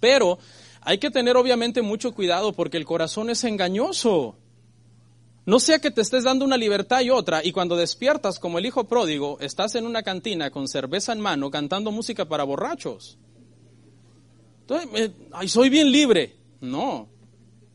Pero 0.00 0.38
hay 0.86 0.98
que 0.98 1.10
tener 1.10 1.36
obviamente 1.36 1.82
mucho 1.82 2.14
cuidado 2.14 2.52
porque 2.52 2.76
el 2.76 2.84
corazón 2.84 3.28
es 3.28 3.42
engañoso. 3.42 4.36
No 5.44 5.58
sea 5.58 5.80
que 5.80 5.90
te 5.90 6.00
estés 6.00 6.22
dando 6.22 6.44
una 6.44 6.56
libertad 6.56 7.00
y 7.00 7.10
otra, 7.10 7.44
y 7.44 7.50
cuando 7.50 7.76
despiertas 7.76 8.38
como 8.38 8.58
el 8.58 8.66
hijo 8.66 8.84
pródigo, 8.84 9.36
estás 9.40 9.74
en 9.74 9.84
una 9.84 10.04
cantina 10.04 10.52
con 10.52 10.68
cerveza 10.68 11.12
en 11.12 11.20
mano 11.20 11.50
cantando 11.50 11.90
música 11.90 12.26
para 12.26 12.44
borrachos. 12.44 13.18
Entonces, 14.60 15.10
ay, 15.32 15.48
soy 15.48 15.70
bien 15.70 15.90
libre. 15.90 16.36
No, 16.60 17.08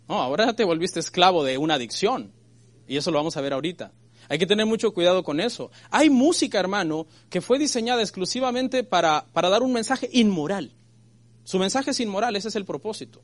no, 0.08 0.22
ahora 0.22 0.54
te 0.54 0.64
volviste 0.64 1.02
esclavo 1.02 1.44
de 1.44 1.58
una 1.58 1.74
adicción. 1.74 2.32
Y 2.88 2.96
eso 2.96 3.12
lo 3.12 3.18
vamos 3.18 3.36
a 3.36 3.42
ver 3.42 3.52
ahorita. 3.52 3.92
Hay 4.30 4.38
que 4.38 4.48
tener 4.48 4.66
mucho 4.66 4.94
cuidado 4.94 5.22
con 5.22 5.42
eso. 5.42 5.70
Hay 5.90 6.10
música, 6.10 6.62
hermano, 6.62 7.08
que 7.30 7.42
fue 7.42 7.60
diseñada 7.60 8.02
exclusivamente 8.02 8.86
para, 8.86 9.26
para 9.34 9.50
dar 9.50 9.64
un 9.64 9.74
mensaje 9.74 10.10
inmoral. 10.14 10.72
Su 11.52 11.60
mensaje 11.60 11.92
es 11.92 12.00
inmoral, 12.00 12.34
ese 12.38 12.48
es 12.48 12.56
el 12.56 12.64
propósito. 12.64 13.22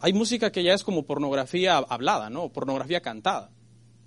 Hay 0.00 0.12
música 0.12 0.50
que 0.50 0.64
ya 0.64 0.74
es 0.74 0.82
como 0.82 1.04
pornografía 1.04 1.76
hablada, 1.76 2.28
¿no? 2.28 2.48
Pornografía 2.48 3.02
cantada. 3.02 3.52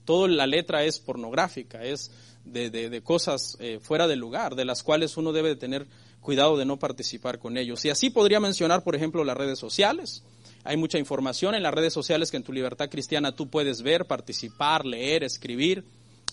Toda 0.04 0.28
la 0.28 0.46
letra 0.46 0.84
es 0.84 1.00
pornográfica, 1.00 1.86
es 1.86 2.12
de, 2.44 3.02
cosas 3.02 3.56
eh, 3.62 3.80
fuera 3.82 4.10
del 4.10 4.20
lugar, 4.20 4.56
de 4.56 4.66
las 4.66 4.84
cuales 4.84 5.16
uno 5.16 5.32
debe 5.32 5.56
tener 5.56 5.88
cuidado 6.20 6.58
de 6.58 6.66
no 6.66 6.80
participar 6.80 7.40
con 7.40 7.56
ellos. 7.56 7.86
Y 7.86 7.92
así 7.92 8.10
podría 8.10 8.42
mencionar, 8.42 8.84
por 8.84 8.94
ejemplo, 8.94 9.24
las 9.24 9.38
redes 9.38 9.58
sociales. 9.58 10.26
Hay 10.66 10.76
mucha 10.76 11.00
información 11.00 11.56
en 11.56 11.64
las 11.64 11.74
redes 11.74 11.94
sociales 11.94 12.30
que 12.30 12.36
en 12.36 12.44
tu 12.44 12.52
libertad 12.52 12.90
cristiana 12.90 13.32
tú 13.32 13.48
puedes 13.50 13.84
ver, 13.84 14.04
participar, 14.04 14.86
leer, 14.86 15.24
escribir, 15.24 15.86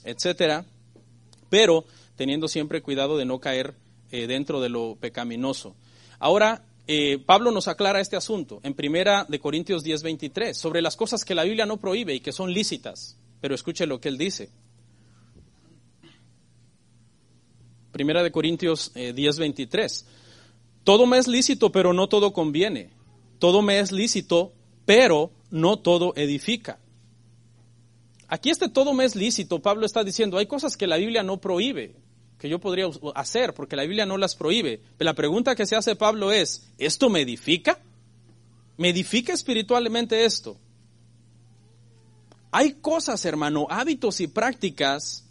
etcétera, 0.02 0.64
pero 1.50 1.84
teniendo 2.16 2.48
siempre 2.48 2.82
cuidado 2.82 3.16
de 3.16 3.26
no 3.26 3.38
caer 3.38 3.76
eh, 4.10 4.26
dentro 4.26 4.60
de 4.60 4.70
lo 4.70 4.96
pecaminoso. 4.96 5.76
Ahora, 6.18 6.64
eh, 6.86 7.18
Pablo 7.24 7.50
nos 7.50 7.68
aclara 7.68 8.00
este 8.00 8.16
asunto 8.16 8.60
en 8.62 8.74
Primera 8.74 9.24
de 9.28 9.38
Corintios 9.38 9.82
10, 9.82 10.02
23, 10.02 10.56
sobre 10.56 10.82
las 10.82 10.96
cosas 10.96 11.24
que 11.24 11.34
la 11.34 11.44
Biblia 11.44 11.66
no 11.66 11.76
prohíbe 11.76 12.14
y 12.14 12.20
que 12.20 12.32
son 12.32 12.52
lícitas. 12.52 13.16
Pero 13.40 13.54
escuche 13.54 13.86
lo 13.86 14.00
que 14.00 14.08
él 14.08 14.18
dice. 14.18 14.50
Primera 17.92 18.22
de 18.22 18.30
Corintios 18.30 18.92
10, 18.94 19.16
eh, 19.16 19.40
23. 19.40 20.06
Todo 20.84 21.06
me 21.06 21.18
es 21.18 21.28
lícito, 21.28 21.72
pero 21.72 21.92
no 21.92 22.08
todo 22.08 22.32
conviene. 22.32 22.90
Todo 23.38 23.62
me 23.62 23.78
es 23.78 23.92
lícito, 23.92 24.52
pero 24.84 25.30
no 25.50 25.78
todo 25.78 26.12
edifica. 26.16 26.78
Aquí 28.28 28.50
este 28.50 28.68
todo 28.68 28.94
me 28.94 29.04
es 29.04 29.16
lícito, 29.16 29.58
Pablo 29.58 29.84
está 29.84 30.04
diciendo, 30.04 30.38
hay 30.38 30.46
cosas 30.46 30.76
que 30.76 30.86
la 30.86 30.98
Biblia 30.98 31.24
no 31.24 31.40
prohíbe, 31.40 31.96
que 32.40 32.48
yo 32.48 32.58
podría 32.58 32.88
hacer, 33.14 33.52
porque 33.52 33.76
la 33.76 33.82
Biblia 33.82 34.06
no 34.06 34.16
las 34.16 34.34
prohíbe. 34.34 34.80
Pero 34.96 35.10
la 35.10 35.14
pregunta 35.14 35.54
que 35.54 35.66
se 35.66 35.76
hace 35.76 35.94
Pablo 35.94 36.32
es, 36.32 36.66
¿esto 36.78 37.10
me 37.10 37.20
edifica? 37.20 37.78
¿Me 38.78 38.88
edifica 38.88 39.34
espiritualmente 39.34 40.24
esto? 40.24 40.56
Hay 42.50 42.72
cosas, 42.80 43.26
hermano, 43.26 43.66
hábitos 43.68 44.20
y 44.22 44.26
prácticas 44.26 45.26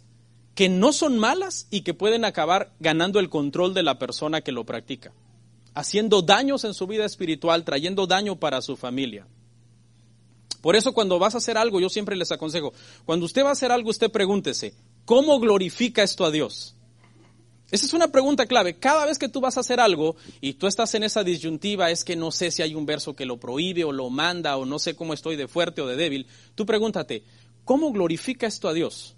que 0.54 0.68
no 0.68 0.92
son 0.92 1.18
malas 1.18 1.66
y 1.70 1.80
que 1.80 1.94
pueden 1.94 2.24
acabar 2.24 2.72
ganando 2.78 3.18
el 3.18 3.28
control 3.28 3.74
de 3.74 3.82
la 3.82 3.98
persona 3.98 4.40
que 4.40 4.52
lo 4.52 4.64
practica, 4.64 5.12
haciendo 5.74 6.22
daños 6.22 6.64
en 6.64 6.74
su 6.74 6.86
vida 6.86 7.04
espiritual, 7.04 7.64
trayendo 7.64 8.06
daño 8.06 8.36
para 8.36 8.62
su 8.62 8.76
familia. 8.76 9.26
Por 10.60 10.76
eso 10.76 10.92
cuando 10.92 11.18
vas 11.18 11.34
a 11.34 11.38
hacer 11.38 11.58
algo, 11.58 11.80
yo 11.80 11.88
siempre 11.88 12.14
les 12.14 12.30
aconsejo, 12.30 12.72
cuando 13.04 13.26
usted 13.26 13.42
va 13.42 13.48
a 13.48 13.52
hacer 13.52 13.72
algo, 13.72 13.90
usted 13.90 14.12
pregúntese, 14.12 14.74
¿cómo 15.04 15.40
glorifica 15.40 16.02
esto 16.02 16.24
a 16.24 16.30
Dios? 16.30 16.76
Esa 17.70 17.86
es 17.86 17.92
una 17.92 18.08
pregunta 18.08 18.46
clave. 18.46 18.78
Cada 18.78 19.06
vez 19.06 19.18
que 19.18 19.28
tú 19.28 19.40
vas 19.40 19.56
a 19.56 19.60
hacer 19.60 19.78
algo 19.80 20.16
y 20.40 20.54
tú 20.54 20.66
estás 20.66 20.94
en 20.94 21.04
esa 21.04 21.22
disyuntiva, 21.22 21.90
es 21.90 22.04
que 22.04 22.16
no 22.16 22.32
sé 22.32 22.50
si 22.50 22.62
hay 22.62 22.74
un 22.74 22.86
verso 22.86 23.14
que 23.14 23.26
lo 23.26 23.38
prohíbe 23.38 23.84
o 23.84 23.92
lo 23.92 24.10
manda 24.10 24.56
o 24.56 24.66
no 24.66 24.78
sé 24.78 24.96
cómo 24.96 25.14
estoy 25.14 25.36
de 25.36 25.46
fuerte 25.46 25.80
o 25.80 25.86
de 25.86 25.96
débil, 25.96 26.26
tú 26.54 26.66
pregúntate, 26.66 27.24
¿cómo 27.64 27.92
glorifica 27.92 28.46
esto 28.46 28.68
a 28.68 28.72
Dios? 28.72 29.14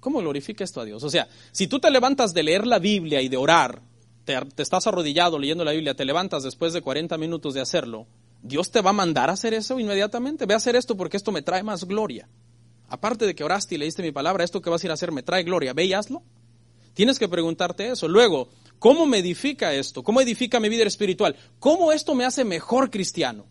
¿Cómo 0.00 0.20
glorifica 0.20 0.64
esto 0.64 0.80
a 0.80 0.84
Dios? 0.84 1.04
O 1.04 1.10
sea, 1.10 1.28
si 1.52 1.66
tú 1.66 1.78
te 1.78 1.90
levantas 1.90 2.32
de 2.34 2.42
leer 2.42 2.66
la 2.66 2.78
Biblia 2.78 3.20
y 3.20 3.28
de 3.28 3.36
orar, 3.36 3.82
te, 4.24 4.36
estás 4.56 4.86
arrodillado 4.86 5.38
leyendo 5.38 5.64
la 5.64 5.72
Biblia, 5.72 5.94
te 5.94 6.04
levantas 6.04 6.42
después 6.42 6.72
de 6.72 6.80
40 6.80 7.18
minutos 7.18 7.54
de 7.54 7.60
hacerlo, 7.60 8.06
¿Dios 8.42 8.72
te 8.72 8.80
va 8.80 8.90
a 8.90 8.94
mandar 8.94 9.30
a 9.30 9.34
hacer 9.34 9.54
eso 9.54 9.78
inmediatamente? 9.78 10.46
Ve 10.46 10.54
a 10.54 10.56
hacer 10.56 10.74
esto 10.74 10.96
porque 10.96 11.16
esto 11.16 11.30
me 11.30 11.42
trae 11.42 11.62
más 11.62 11.84
gloria. 11.84 12.28
Aparte 12.88 13.26
de 13.26 13.34
que 13.36 13.44
oraste 13.44 13.76
y 13.76 13.78
leíste 13.78 14.02
mi 14.02 14.10
palabra, 14.10 14.42
esto 14.42 14.60
que 14.60 14.68
vas 14.68 14.82
a 14.82 14.86
ir 14.86 14.90
a 14.90 14.94
hacer 14.94 15.12
me 15.12 15.22
trae 15.22 15.44
gloria. 15.44 15.72
Ve 15.72 15.84
y 15.84 15.92
hazlo. 15.92 16.22
Tienes 16.94 17.18
que 17.18 17.28
preguntarte 17.28 17.88
eso. 17.88 18.06
Luego, 18.08 18.48
¿cómo 18.78 19.06
me 19.06 19.18
edifica 19.18 19.72
esto? 19.72 20.02
¿Cómo 20.02 20.20
edifica 20.20 20.60
mi 20.60 20.68
vida 20.68 20.84
espiritual? 20.84 21.36
¿Cómo 21.58 21.92
esto 21.92 22.14
me 22.14 22.24
hace 22.24 22.44
mejor 22.44 22.90
cristiano? 22.90 23.46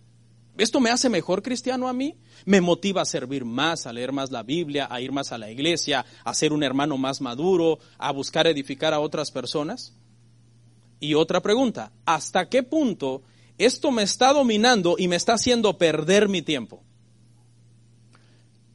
¿Esto 0.58 0.80
me 0.80 0.92
hace 0.92 1.10
mejor 1.10 1.42
cristiano 1.42 1.88
a 1.88 1.94
mí? 1.94 2.16
¿Me 2.46 2.62
motiva 2.62 3.02
a 3.02 3.06
servir 3.06 3.46
más, 3.46 3.88
a 3.88 3.94
leer 3.94 4.12
más 4.12 4.32
la 4.32 4.44
Biblia, 4.44 4.88
a 4.92 5.02
ir 5.02 5.12
más 5.12 5.32
a 5.32 5.38
la 5.38 5.50
iglesia, 5.50 6.06
a 6.24 6.34
ser 6.34 6.54
un 6.54 6.62
hermano 6.62 6.98
más 6.98 7.22
maduro, 7.22 7.80
a 7.98 8.12
buscar 8.12 8.46
edificar 8.46 8.94
a 8.94 9.00
otras 9.00 9.32
personas? 9.32 9.96
Y 11.00 11.16
otra 11.16 11.42
pregunta, 11.42 11.92
¿hasta 12.06 12.48
qué 12.48 12.62
punto 12.62 13.24
esto 13.58 13.89
me 13.89 14.04
está 14.04 14.34
dominando 14.34 14.96
y 15.00 15.08
me 15.08 15.16
está 15.16 15.34
haciendo 15.34 15.80
perder 15.80 16.30
mi 16.30 16.44
tiempo? 16.44 16.84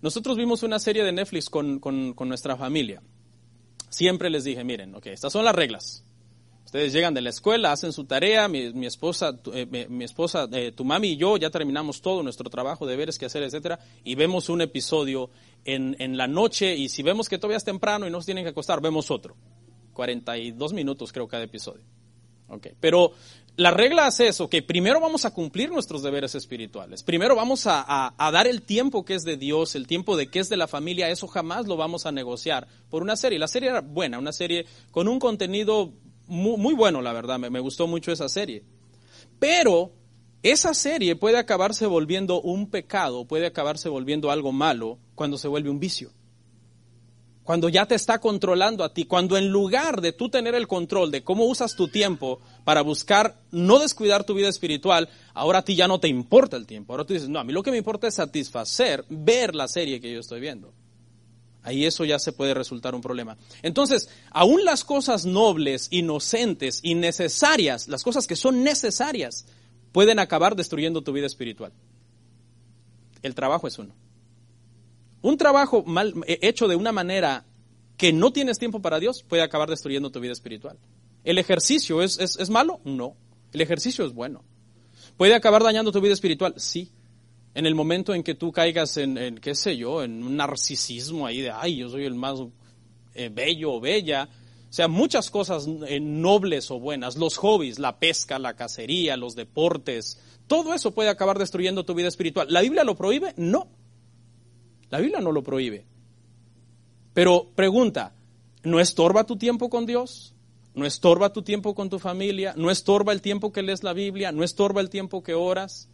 Nosotros 0.02 0.36
vimos 0.36 0.64
una 0.64 0.80
serie 0.80 1.04
de 1.04 1.12
Netflix 1.12 1.48
con, 1.48 1.78
con 1.78 2.28
nuestra 2.28 2.56
familia 2.56 3.00
Siempre 3.96 4.28
les 4.28 4.44
dije, 4.44 4.62
miren, 4.62 4.94
ok, 4.94 5.06
estas 5.06 5.32
son 5.32 5.42
las 5.42 5.54
reglas. 5.54 6.04
Ustedes 6.66 6.92
llegan 6.92 7.14
de 7.14 7.22
la 7.22 7.30
escuela, 7.30 7.72
hacen 7.72 7.94
su 7.94 8.04
tarea, 8.04 8.46
mi, 8.46 8.84
esposa, 8.84 9.34
tu, 9.34 9.54
eh, 9.54 9.64
mi, 9.88 10.04
esposa 10.04 10.46
eh, 10.52 10.70
tu 10.70 10.84
mami 10.84 11.12
y 11.12 11.16
yo 11.16 11.38
ya 11.38 11.48
terminamos 11.48 12.02
todo 12.02 12.22
nuestro 12.22 12.50
trabajo, 12.50 12.84
deberes 12.86 13.18
que 13.18 13.24
hacer, 13.24 13.42
etcétera, 13.42 13.78
y 14.04 14.14
vemos 14.14 14.50
un 14.50 14.60
episodio 14.60 15.30
en, 15.64 15.96
en 15.98 16.18
la 16.18 16.26
noche 16.26 16.76
y 16.76 16.90
si 16.90 17.02
vemos 17.02 17.30
que 17.30 17.38
todavía 17.38 17.56
es 17.56 17.64
temprano 17.64 18.06
y 18.06 18.10
no 18.10 18.20
se 18.20 18.26
tienen 18.26 18.44
que 18.44 18.50
acostar, 18.50 18.82
vemos 18.82 19.10
otro. 19.10 19.34
42 19.94 20.74
minutos 20.74 21.10
creo 21.10 21.26
cada 21.26 21.44
episodio. 21.44 21.84
Okay. 22.48 22.72
Pero 22.78 23.12
la 23.56 23.70
regla 23.70 24.08
es 24.08 24.20
eso, 24.20 24.50
que 24.50 24.62
primero 24.62 25.00
vamos 25.00 25.24
a 25.24 25.32
cumplir 25.32 25.70
nuestros 25.70 26.02
deberes 26.02 26.34
espirituales. 26.34 27.02
Primero 27.02 27.34
vamos 27.34 27.62
a, 27.66 28.14
dar 28.18 28.46
el 28.46 28.60
tiempo 28.60 29.04
que 29.04 29.14
es 29.14 29.24
de 29.24 29.38
Dios, 29.38 29.74
el 29.74 29.86
tiempo 29.86 30.14
de 30.14 30.28
que 30.28 30.40
es 30.40 30.50
de 30.50 30.58
la 30.58 30.68
familia. 30.68 31.08
Eso 31.08 31.26
jamás 31.26 31.66
lo 31.66 31.78
vamos 31.78 32.04
a 32.04 32.12
negociar 32.12 32.68
por 32.90 33.02
una 33.02 33.16
serie. 33.16 33.38
La 33.38 33.48
serie 33.48 33.70
era 33.70 33.80
buena, 33.80 34.18
una 34.18 34.32
serie 34.32 34.66
con 34.90 35.08
un 35.08 35.18
contenido 35.18 35.94
muy, 36.26 36.74
bueno, 36.74 37.00
la 37.00 37.14
verdad. 37.14 37.38
Me, 37.38 37.48
me 37.48 37.60
gustó 37.60 37.86
mucho 37.86 38.12
esa 38.12 38.28
serie. 38.28 38.62
Pero 39.38 39.90
esa 40.42 40.74
serie 40.74 41.16
puede 41.16 41.38
acabarse 41.38 41.86
volviendo 41.86 42.42
un 42.42 42.68
pecado, 42.68 43.24
puede 43.24 43.46
acabarse 43.46 43.88
volviendo 43.88 44.30
algo 44.30 44.52
malo 44.52 44.98
cuando 45.14 45.38
se 45.38 45.48
vuelve 45.48 45.70
un 45.70 45.80
vicio 45.80 46.12
cuando 47.46 47.68
ya 47.68 47.86
te 47.86 47.94
está 47.94 48.18
controlando 48.18 48.82
a 48.82 48.92
ti, 48.92 49.04
cuando 49.04 49.38
en 49.38 49.48
lugar 49.48 50.00
de 50.00 50.12
tú 50.12 50.28
tener 50.28 50.56
el 50.56 50.66
control 50.66 51.12
de 51.12 51.22
cómo 51.22 51.44
usas 51.44 51.76
tu 51.76 51.86
tiempo 51.86 52.40
para 52.66 52.82
buscar 52.82 53.36
no 53.52 53.78
descuidar 53.78 54.24
tu 54.24 54.34
vida 54.34 54.48
espiritual, 54.48 55.08
ahora 55.34 55.60
a 55.60 55.62
ti 55.62 55.76
ya 55.76 55.86
no 55.86 56.00
te 56.00 56.08
importa 56.08 56.56
el 56.56 56.66
tiempo. 56.66 56.92
Ahora 56.92 57.04
tú 57.04 57.12
dices, 57.12 57.28
no, 57.28 57.38
a 57.38 57.44
mí 57.44 57.52
lo 57.52 57.62
que 57.62 57.70
me 57.70 57.76
importa 57.76 58.08
es 58.08 58.14
satisfacer, 58.14 59.04
ver 59.08 59.54
la 59.54 59.68
serie 59.68 60.00
que 60.00 60.12
yo 60.12 60.18
estoy 60.18 60.40
viendo. 60.40 60.74
Ahí 61.62 61.86
eso 61.86 62.04
ya 62.04 62.18
se 62.18 62.32
puede 62.32 62.54
resultar 62.54 62.96
un 62.96 63.02
problema. 63.02 63.36
Entonces, 63.62 64.08
aún 64.32 64.64
las 64.64 64.82
cosas 64.82 65.26
nobles, 65.26 65.86
inocentes 65.92 66.80
y 66.82 66.96
necesarias, 66.96 67.86
las 67.86 68.02
cosas 68.02 68.26
que 68.26 68.34
son 68.34 68.64
necesarias, 68.64 69.46
pueden 69.92 70.18
acabar 70.18 70.56
destruyendo 70.56 71.02
tu 71.02 71.12
vida 71.12 71.26
espiritual. 71.26 71.72
El 73.22 73.36
trabajo 73.36 73.68
es 73.68 73.78
uno. 73.78 73.94
Un 75.22 75.38
trabajo 75.38 75.84
mal, 75.84 76.14
eh, 76.26 76.40
hecho 76.42 76.66
de 76.66 76.74
una 76.74 76.90
manera 76.90 77.44
que 77.96 78.12
no 78.12 78.32
tienes 78.32 78.58
tiempo 78.58 78.82
para 78.82 78.98
Dios 78.98 79.22
puede 79.22 79.44
acabar 79.44 79.70
destruyendo 79.70 80.10
tu 80.10 80.18
vida 80.18 80.32
espiritual. 80.32 80.76
¿El 81.26 81.38
ejercicio 81.38 82.02
es, 82.02 82.18
es, 82.20 82.50
malo? 82.50 82.80
No. 82.84 83.16
El 83.52 83.60
ejercicio 83.60 84.06
es 84.06 84.14
bueno. 84.14 84.44
¿Puede 85.16 85.34
acabar 85.34 85.64
dañando 85.64 85.90
tu 85.90 86.00
vida 86.00 86.12
espiritual? 86.12 86.54
Sí. 86.56 86.92
En 87.52 87.66
el 87.66 87.74
momento 87.74 88.14
en 88.14 88.22
que 88.22 88.36
tú 88.36 88.52
caigas 88.52 88.96
en, 88.96 89.38
qué 89.42 89.56
sé 89.56 89.76
yo, 89.76 90.04
en 90.04 90.22
un 90.22 90.36
narcisismo 90.36 91.26
ahí 91.26 91.40
de, 91.40 91.50
ay, 91.50 91.78
yo 91.78 91.88
soy 91.88 92.04
el 92.04 92.14
más 92.14 92.38
eh, 93.14 93.28
bello 93.28 93.72
o 93.72 93.80
bella. 93.80 94.28
O 94.70 94.72
sea, 94.72 94.86
muchas 94.86 95.28
cosas 95.28 95.66
eh, 95.88 95.98
nobles 95.98 96.70
o 96.70 96.78
buenas, 96.78 97.16
los 97.16 97.38
hobbies, 97.38 97.80
la 97.80 97.98
pesca, 97.98 98.38
la 98.38 98.54
cacería, 98.54 99.16
los 99.16 99.34
deportes, 99.34 100.20
todo 100.46 100.74
eso 100.74 100.92
puede 100.92 101.08
acabar 101.08 101.40
destruyendo 101.40 101.84
tu 101.84 101.94
vida 101.94 102.06
espiritual. 102.06 102.46
¿La 102.50 102.60
Biblia 102.60 102.84
lo 102.84 102.94
prohíbe? 102.94 103.34
No. 103.36 103.66
La 104.90 105.00
Biblia 105.00 105.20
no 105.20 105.32
lo 105.32 105.42
prohíbe. 105.42 105.86
Pero 107.14 107.50
pregunta, 107.56 108.14
¿no 108.62 108.78
estorba 108.78 109.24
tu 109.24 109.36
tiempo 109.36 109.68
con 109.68 109.86
Dios? 109.86 110.35
¿No 110.76 110.84
estorba 110.84 111.32
tu 111.32 111.40
tiempo 111.40 111.74
con 111.74 111.88
tu 111.88 111.98
familia? 111.98 112.52
¿No 112.54 112.70
estorba 112.70 113.14
el 113.14 113.22
tiempo 113.22 113.50
que 113.50 113.62
lees 113.62 113.82
la 113.82 113.94
Biblia? 113.94 114.30
¿No 114.30 114.44
estorba 114.44 114.82
el 114.82 114.90
tiempo 114.90 115.22
que 115.22 115.32
oras? 115.32 115.88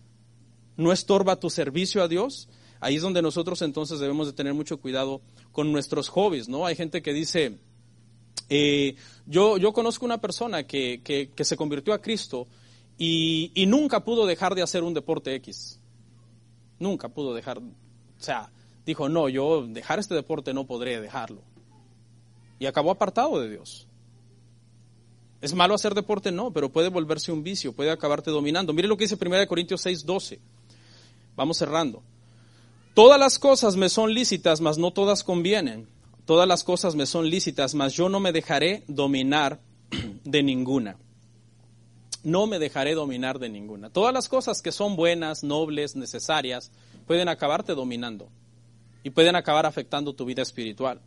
¿No 0.77 0.91
estorba 0.91 1.39
tu 1.39 1.51
servicio 1.51 2.03
a 2.03 2.09
Dios? 2.09 2.49
Ahí 2.81 2.97
es 2.97 3.03
donde 3.03 3.23
nosotros 3.23 3.63
entonces 3.63 4.01
debemos 4.01 4.27
de 4.27 4.33
tener 4.33 4.55
mucho 4.55 4.81
cuidado 4.81 5.21
con 5.53 5.71
nuestros 5.71 6.09
hobbies, 6.09 6.49
¿no? 6.49 6.67
Hay 6.67 6.75
gente 6.75 7.01
que 7.01 7.13
dice, 7.13 7.61
eh, 8.49 8.97
yo, 9.25 9.57
yo 9.57 9.73
conozco 9.73 10.05
una 10.05 10.21
persona 10.21 10.65
que, 10.65 11.01
que, 11.05 11.31
que 11.31 11.45
se 11.45 11.57
convirtió 11.57 11.95
a 11.95 12.03
Cristo 12.03 12.49
y, 12.99 13.53
y, 13.55 13.67
nunca 13.67 14.03
pudo 14.03 14.27
dejar 14.27 14.57
de 14.57 14.63
hacer 14.63 14.83
un 14.83 14.95
deporte 14.95 15.33
X. 15.37 15.79
Nunca 16.81 17.09
pudo 17.09 17.35
dejar, 17.35 17.59
o 17.59 17.63
sea, 18.19 18.51
dijo, 18.85 19.09
no, 19.09 19.29
yo 19.29 19.65
dejar 19.65 20.01
este 20.01 20.17
deporte 20.17 20.53
no 20.53 20.67
podré 20.67 21.01
dejarlo. 21.01 21.43
Y 22.59 22.67
acabó 22.67 22.91
apartado 22.91 23.41
de 23.41 23.49
Dios. 23.49 23.87
¿Es 25.43 25.53
malo 25.55 25.75
hacer 25.75 25.93
deporte? 25.95 26.31
No, 26.31 26.53
pero 26.53 26.71
puede 26.71 26.89
volverse 26.89 27.33
un 27.33 27.43
vicio, 27.43 27.73
puede 27.73 27.91
acabarte 27.91 28.31
dominando. 28.31 28.73
Mire 28.73 28.87
lo 28.87 28.97
que 28.97 29.05
dice 29.05 29.19
1 29.21 29.47
Corintios 29.49 29.81
6, 29.81 30.07
12. 30.07 30.41
Vamos 31.35 31.59
cerrando. 31.59 32.01
Todas 32.95 33.19
las 33.19 33.41
cosas 33.41 33.77
me 33.77 33.89
son 33.89 34.15
lícitas, 34.15 34.61
mas 34.61 34.79
no 34.79 34.93
todas 34.93 35.25
convienen. 35.25 35.89
Todas 36.27 36.47
las 36.47 36.63
cosas 36.63 36.95
me 36.95 37.07
son 37.07 37.29
lícitas, 37.29 37.75
mas 37.75 37.93
yo 37.93 38.09
no 38.09 38.21
me 38.21 38.31
dejaré 38.31 38.85
dominar 38.87 39.61
de 40.25 40.43
ninguna. 40.45 40.97
No 42.23 42.47
me 42.47 42.61
dejaré 42.61 42.95
dominar 42.95 43.41
de 43.41 43.49
ninguna. 43.49 43.91
Todas 43.91 44.15
las 44.15 44.29
cosas 44.29 44.63
que 44.63 44.71
son 44.71 44.95
buenas, 44.95 45.43
nobles, 45.43 45.97
necesarias, 45.97 46.71
pueden 47.09 47.29
acabarte 47.29 47.75
dominando 47.75 48.29
y 49.03 49.11
pueden 49.11 49.35
acabar 49.35 49.67
afectando 49.67 50.13
tu 50.13 50.25
vida 50.25 50.43
espiritual. 50.43 51.01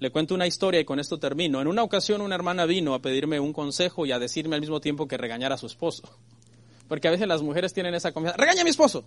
Le 0.00 0.10
cuento 0.10 0.34
una 0.34 0.46
historia 0.46 0.80
y 0.80 0.84
con 0.84 0.98
esto 0.98 1.18
termino. 1.18 1.60
En 1.60 1.68
una 1.68 1.82
ocasión 1.82 2.20
una 2.20 2.34
hermana 2.34 2.66
vino 2.66 2.94
a 2.94 3.00
pedirme 3.00 3.40
un 3.40 3.52
consejo 3.52 4.06
y 4.06 4.12
a 4.12 4.18
decirme 4.18 4.56
al 4.56 4.60
mismo 4.60 4.80
tiempo 4.80 5.06
que 5.06 5.16
regañara 5.16 5.54
a 5.54 5.58
su 5.58 5.66
esposo. 5.66 6.02
Porque 6.88 7.08
a 7.08 7.10
veces 7.10 7.28
las 7.28 7.42
mujeres 7.42 7.72
tienen 7.72 7.94
esa 7.94 8.12
confianza. 8.12 8.36
¡Regaña 8.36 8.62
a 8.62 8.64
mi 8.64 8.70
esposo! 8.70 9.04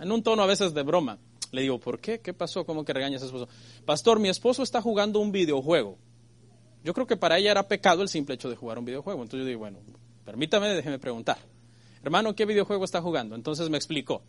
En 0.00 0.12
un 0.12 0.22
tono 0.22 0.42
a 0.42 0.46
veces 0.46 0.74
de 0.74 0.82
broma. 0.82 1.18
Le 1.52 1.62
digo, 1.62 1.78
¿por 1.78 2.00
qué? 2.00 2.20
¿Qué 2.20 2.32
pasó? 2.32 2.64
¿Cómo 2.64 2.84
que 2.84 2.92
regañas 2.92 3.22
a 3.22 3.28
su 3.28 3.36
esposo? 3.36 3.48
Pastor, 3.84 4.18
mi 4.18 4.28
esposo 4.28 4.62
está 4.62 4.80
jugando 4.80 5.20
un 5.20 5.32
videojuego. 5.32 5.98
Yo 6.84 6.94
creo 6.94 7.06
que 7.06 7.16
para 7.16 7.38
ella 7.38 7.50
era 7.50 7.66
pecado 7.66 8.02
el 8.02 8.08
simple 8.08 8.34
hecho 8.34 8.48
de 8.48 8.56
jugar 8.56 8.78
un 8.78 8.84
videojuego. 8.84 9.22
Entonces 9.22 9.44
yo 9.44 9.48
digo, 9.48 9.60
bueno, 9.60 9.78
permítame, 10.24 10.68
déjeme 10.68 10.98
preguntar. 10.98 11.38
Hermano, 12.02 12.34
¿qué 12.34 12.46
videojuego 12.46 12.84
está 12.84 13.02
jugando? 13.02 13.34
Entonces 13.34 13.68
me 13.68 13.76
explicó. 13.76 14.22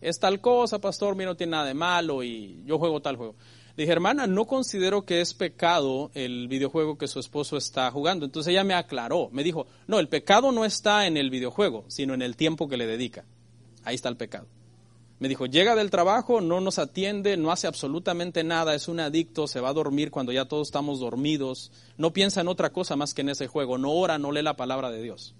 Es 0.00 0.18
tal 0.18 0.40
cosa, 0.40 0.78
pastor, 0.80 1.16
mí 1.16 1.24
no 1.24 1.36
tiene 1.36 1.52
nada 1.52 1.64
de 1.66 1.74
malo 1.74 2.22
y 2.22 2.62
yo 2.64 2.78
juego 2.78 3.02
tal 3.02 3.16
juego. 3.16 3.34
Dije, 3.78 3.92
hermana, 3.92 4.26
no 4.26 4.48
considero 4.48 5.04
que 5.04 5.20
es 5.20 5.34
pecado 5.34 6.10
el 6.14 6.48
videojuego 6.48 6.98
que 6.98 7.06
su 7.06 7.20
esposo 7.20 7.56
está 7.56 7.88
jugando. 7.92 8.26
Entonces 8.26 8.50
ella 8.50 8.64
me 8.64 8.74
aclaró, 8.74 9.28
me 9.30 9.44
dijo, 9.44 9.68
no, 9.86 10.00
el 10.00 10.08
pecado 10.08 10.50
no 10.50 10.64
está 10.64 11.06
en 11.06 11.16
el 11.16 11.30
videojuego, 11.30 11.84
sino 11.86 12.12
en 12.12 12.22
el 12.22 12.34
tiempo 12.34 12.68
que 12.68 12.76
le 12.76 12.88
dedica. 12.88 13.24
Ahí 13.84 13.94
está 13.94 14.08
el 14.08 14.16
pecado. 14.16 14.48
Me 15.20 15.28
dijo, 15.28 15.46
llega 15.46 15.76
del 15.76 15.90
trabajo, 15.90 16.40
no 16.40 16.60
nos 16.60 16.80
atiende, 16.80 17.36
no 17.36 17.52
hace 17.52 17.68
absolutamente 17.68 18.42
nada, 18.42 18.74
es 18.74 18.88
un 18.88 18.98
adicto, 18.98 19.46
se 19.46 19.60
va 19.60 19.68
a 19.68 19.74
dormir 19.74 20.10
cuando 20.10 20.32
ya 20.32 20.46
todos 20.46 20.66
estamos 20.66 20.98
dormidos, 20.98 21.70
no 21.96 22.12
piensa 22.12 22.40
en 22.40 22.48
otra 22.48 22.72
cosa 22.72 22.96
más 22.96 23.14
que 23.14 23.20
en 23.20 23.28
ese 23.28 23.46
juego, 23.46 23.78
no 23.78 23.92
ora, 23.92 24.18
no 24.18 24.32
lee 24.32 24.42
la 24.42 24.56
palabra 24.56 24.90
de 24.90 25.00
Dios. 25.00 25.36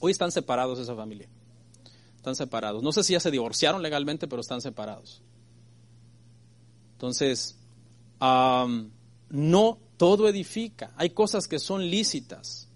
Hoy 0.00 0.12
están 0.12 0.32
separados 0.32 0.78
esa 0.78 0.96
familia. 0.96 1.28
Están 2.16 2.36
separados. 2.36 2.82
No 2.82 2.92
sé 2.92 3.04
si 3.04 3.12
ya 3.12 3.20
se 3.20 3.30
divorciaron 3.30 3.82
legalmente, 3.82 4.28
pero 4.28 4.40
están 4.40 4.62
separados. 4.62 5.22
Entonces, 7.00 7.56
no 8.20 9.78
todo 9.96 10.28
edifica. 10.28 10.92
Hay 10.98 11.08
cosas 11.10 11.48
que 11.48 11.58
son 11.58 11.88
lícitas, 11.88 12.68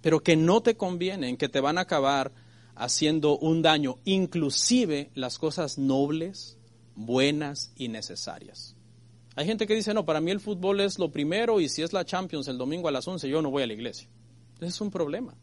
pero 0.00 0.22
que 0.22 0.36
no 0.36 0.60
te 0.60 0.76
convienen, 0.76 1.36
que 1.36 1.48
te 1.48 1.58
van 1.58 1.76
a 1.76 1.80
acabar 1.80 2.30
haciendo 2.76 3.36
un 3.38 3.60
daño, 3.60 3.98
inclusive 4.04 5.10
las 5.14 5.38
cosas 5.38 5.76
nobles, 5.76 6.56
buenas 6.94 7.72
y 7.74 7.88
necesarias. 7.88 8.76
Hay 9.34 9.44
gente 9.46 9.66
que 9.66 9.74
dice, 9.74 9.92
no, 9.92 10.04
para 10.04 10.20
mí 10.20 10.30
el 10.30 10.38
fútbol 10.38 10.78
es 10.78 11.00
lo 11.00 11.10
primero 11.10 11.58
y 11.58 11.68
si 11.68 11.82
es 11.82 11.92
la 11.92 12.04
Champions 12.04 12.46
el 12.46 12.58
domingo 12.58 12.86
a 12.86 12.92
las 12.92 13.08
11 13.08 13.28
yo 13.28 13.42
no 13.42 13.50
voy 13.50 13.64
a 13.64 13.66
la 13.66 13.72
iglesia. 13.72 14.08
Ese 14.58 14.66
es 14.66 14.80
un 14.80 14.92
problema. 14.92 15.34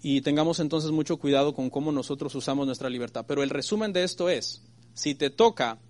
Y 0.00 0.20
tengamos 0.20 0.60
entonces 0.60 0.92
mucho 0.92 1.16
cuidado 1.16 1.54
con 1.54 1.70
cómo 1.70 1.90
nosotros 1.90 2.36
usamos 2.36 2.66
nuestra 2.66 2.88
libertad. 2.88 3.24
Pero 3.26 3.42
el 3.42 3.50
resumen 3.50 3.92
de 3.92 4.04
esto 4.04 4.28
es, 4.30 4.62
si 4.94 5.16
te 5.16 5.30
toca 5.30 5.80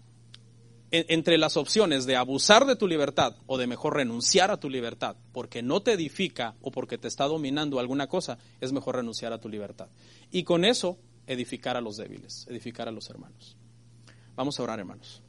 entre 0.91 1.38
las 1.38 1.57
opciones 1.57 2.05
de 2.07 2.16
abusar 2.16 2.66
de 2.66 2.76
tu 2.76 2.88
libertad 2.88 3.36
o 3.47 3.59
de 3.59 3.66
mejor 3.66 3.97
renunciar 3.97 4.51
a 4.51 4.59
tu 4.59 4.68
libertad 4.68 5.16
porque 5.32 5.62
no 5.62 5.82
te 5.82 5.93
edifica 5.93 6.57
o 6.61 6.70
porque 6.70 6.99
te 6.99 7.09
está 7.09 7.24
dominando 7.24 7.78
alguna 7.78 8.09
cosa, 8.09 8.38
es 8.61 8.72
mejor 8.72 8.97
renunciar 8.97 9.32
a 9.32 9.38
tu 9.38 9.49
libertad. 9.49 9.88
Y 10.30 10.43
con 10.43 10.64
eso 10.64 10.99
edificar 11.26 11.76
a 11.76 11.80
los 11.80 11.97
débiles, 11.97 12.47
edificar 12.49 12.88
a 12.88 12.93
los 12.93 13.09
hermanos. 13.09 13.57
Vamos 14.34 14.59
a 14.59 14.62
orar, 14.62 14.78
hermanos. 14.78 15.22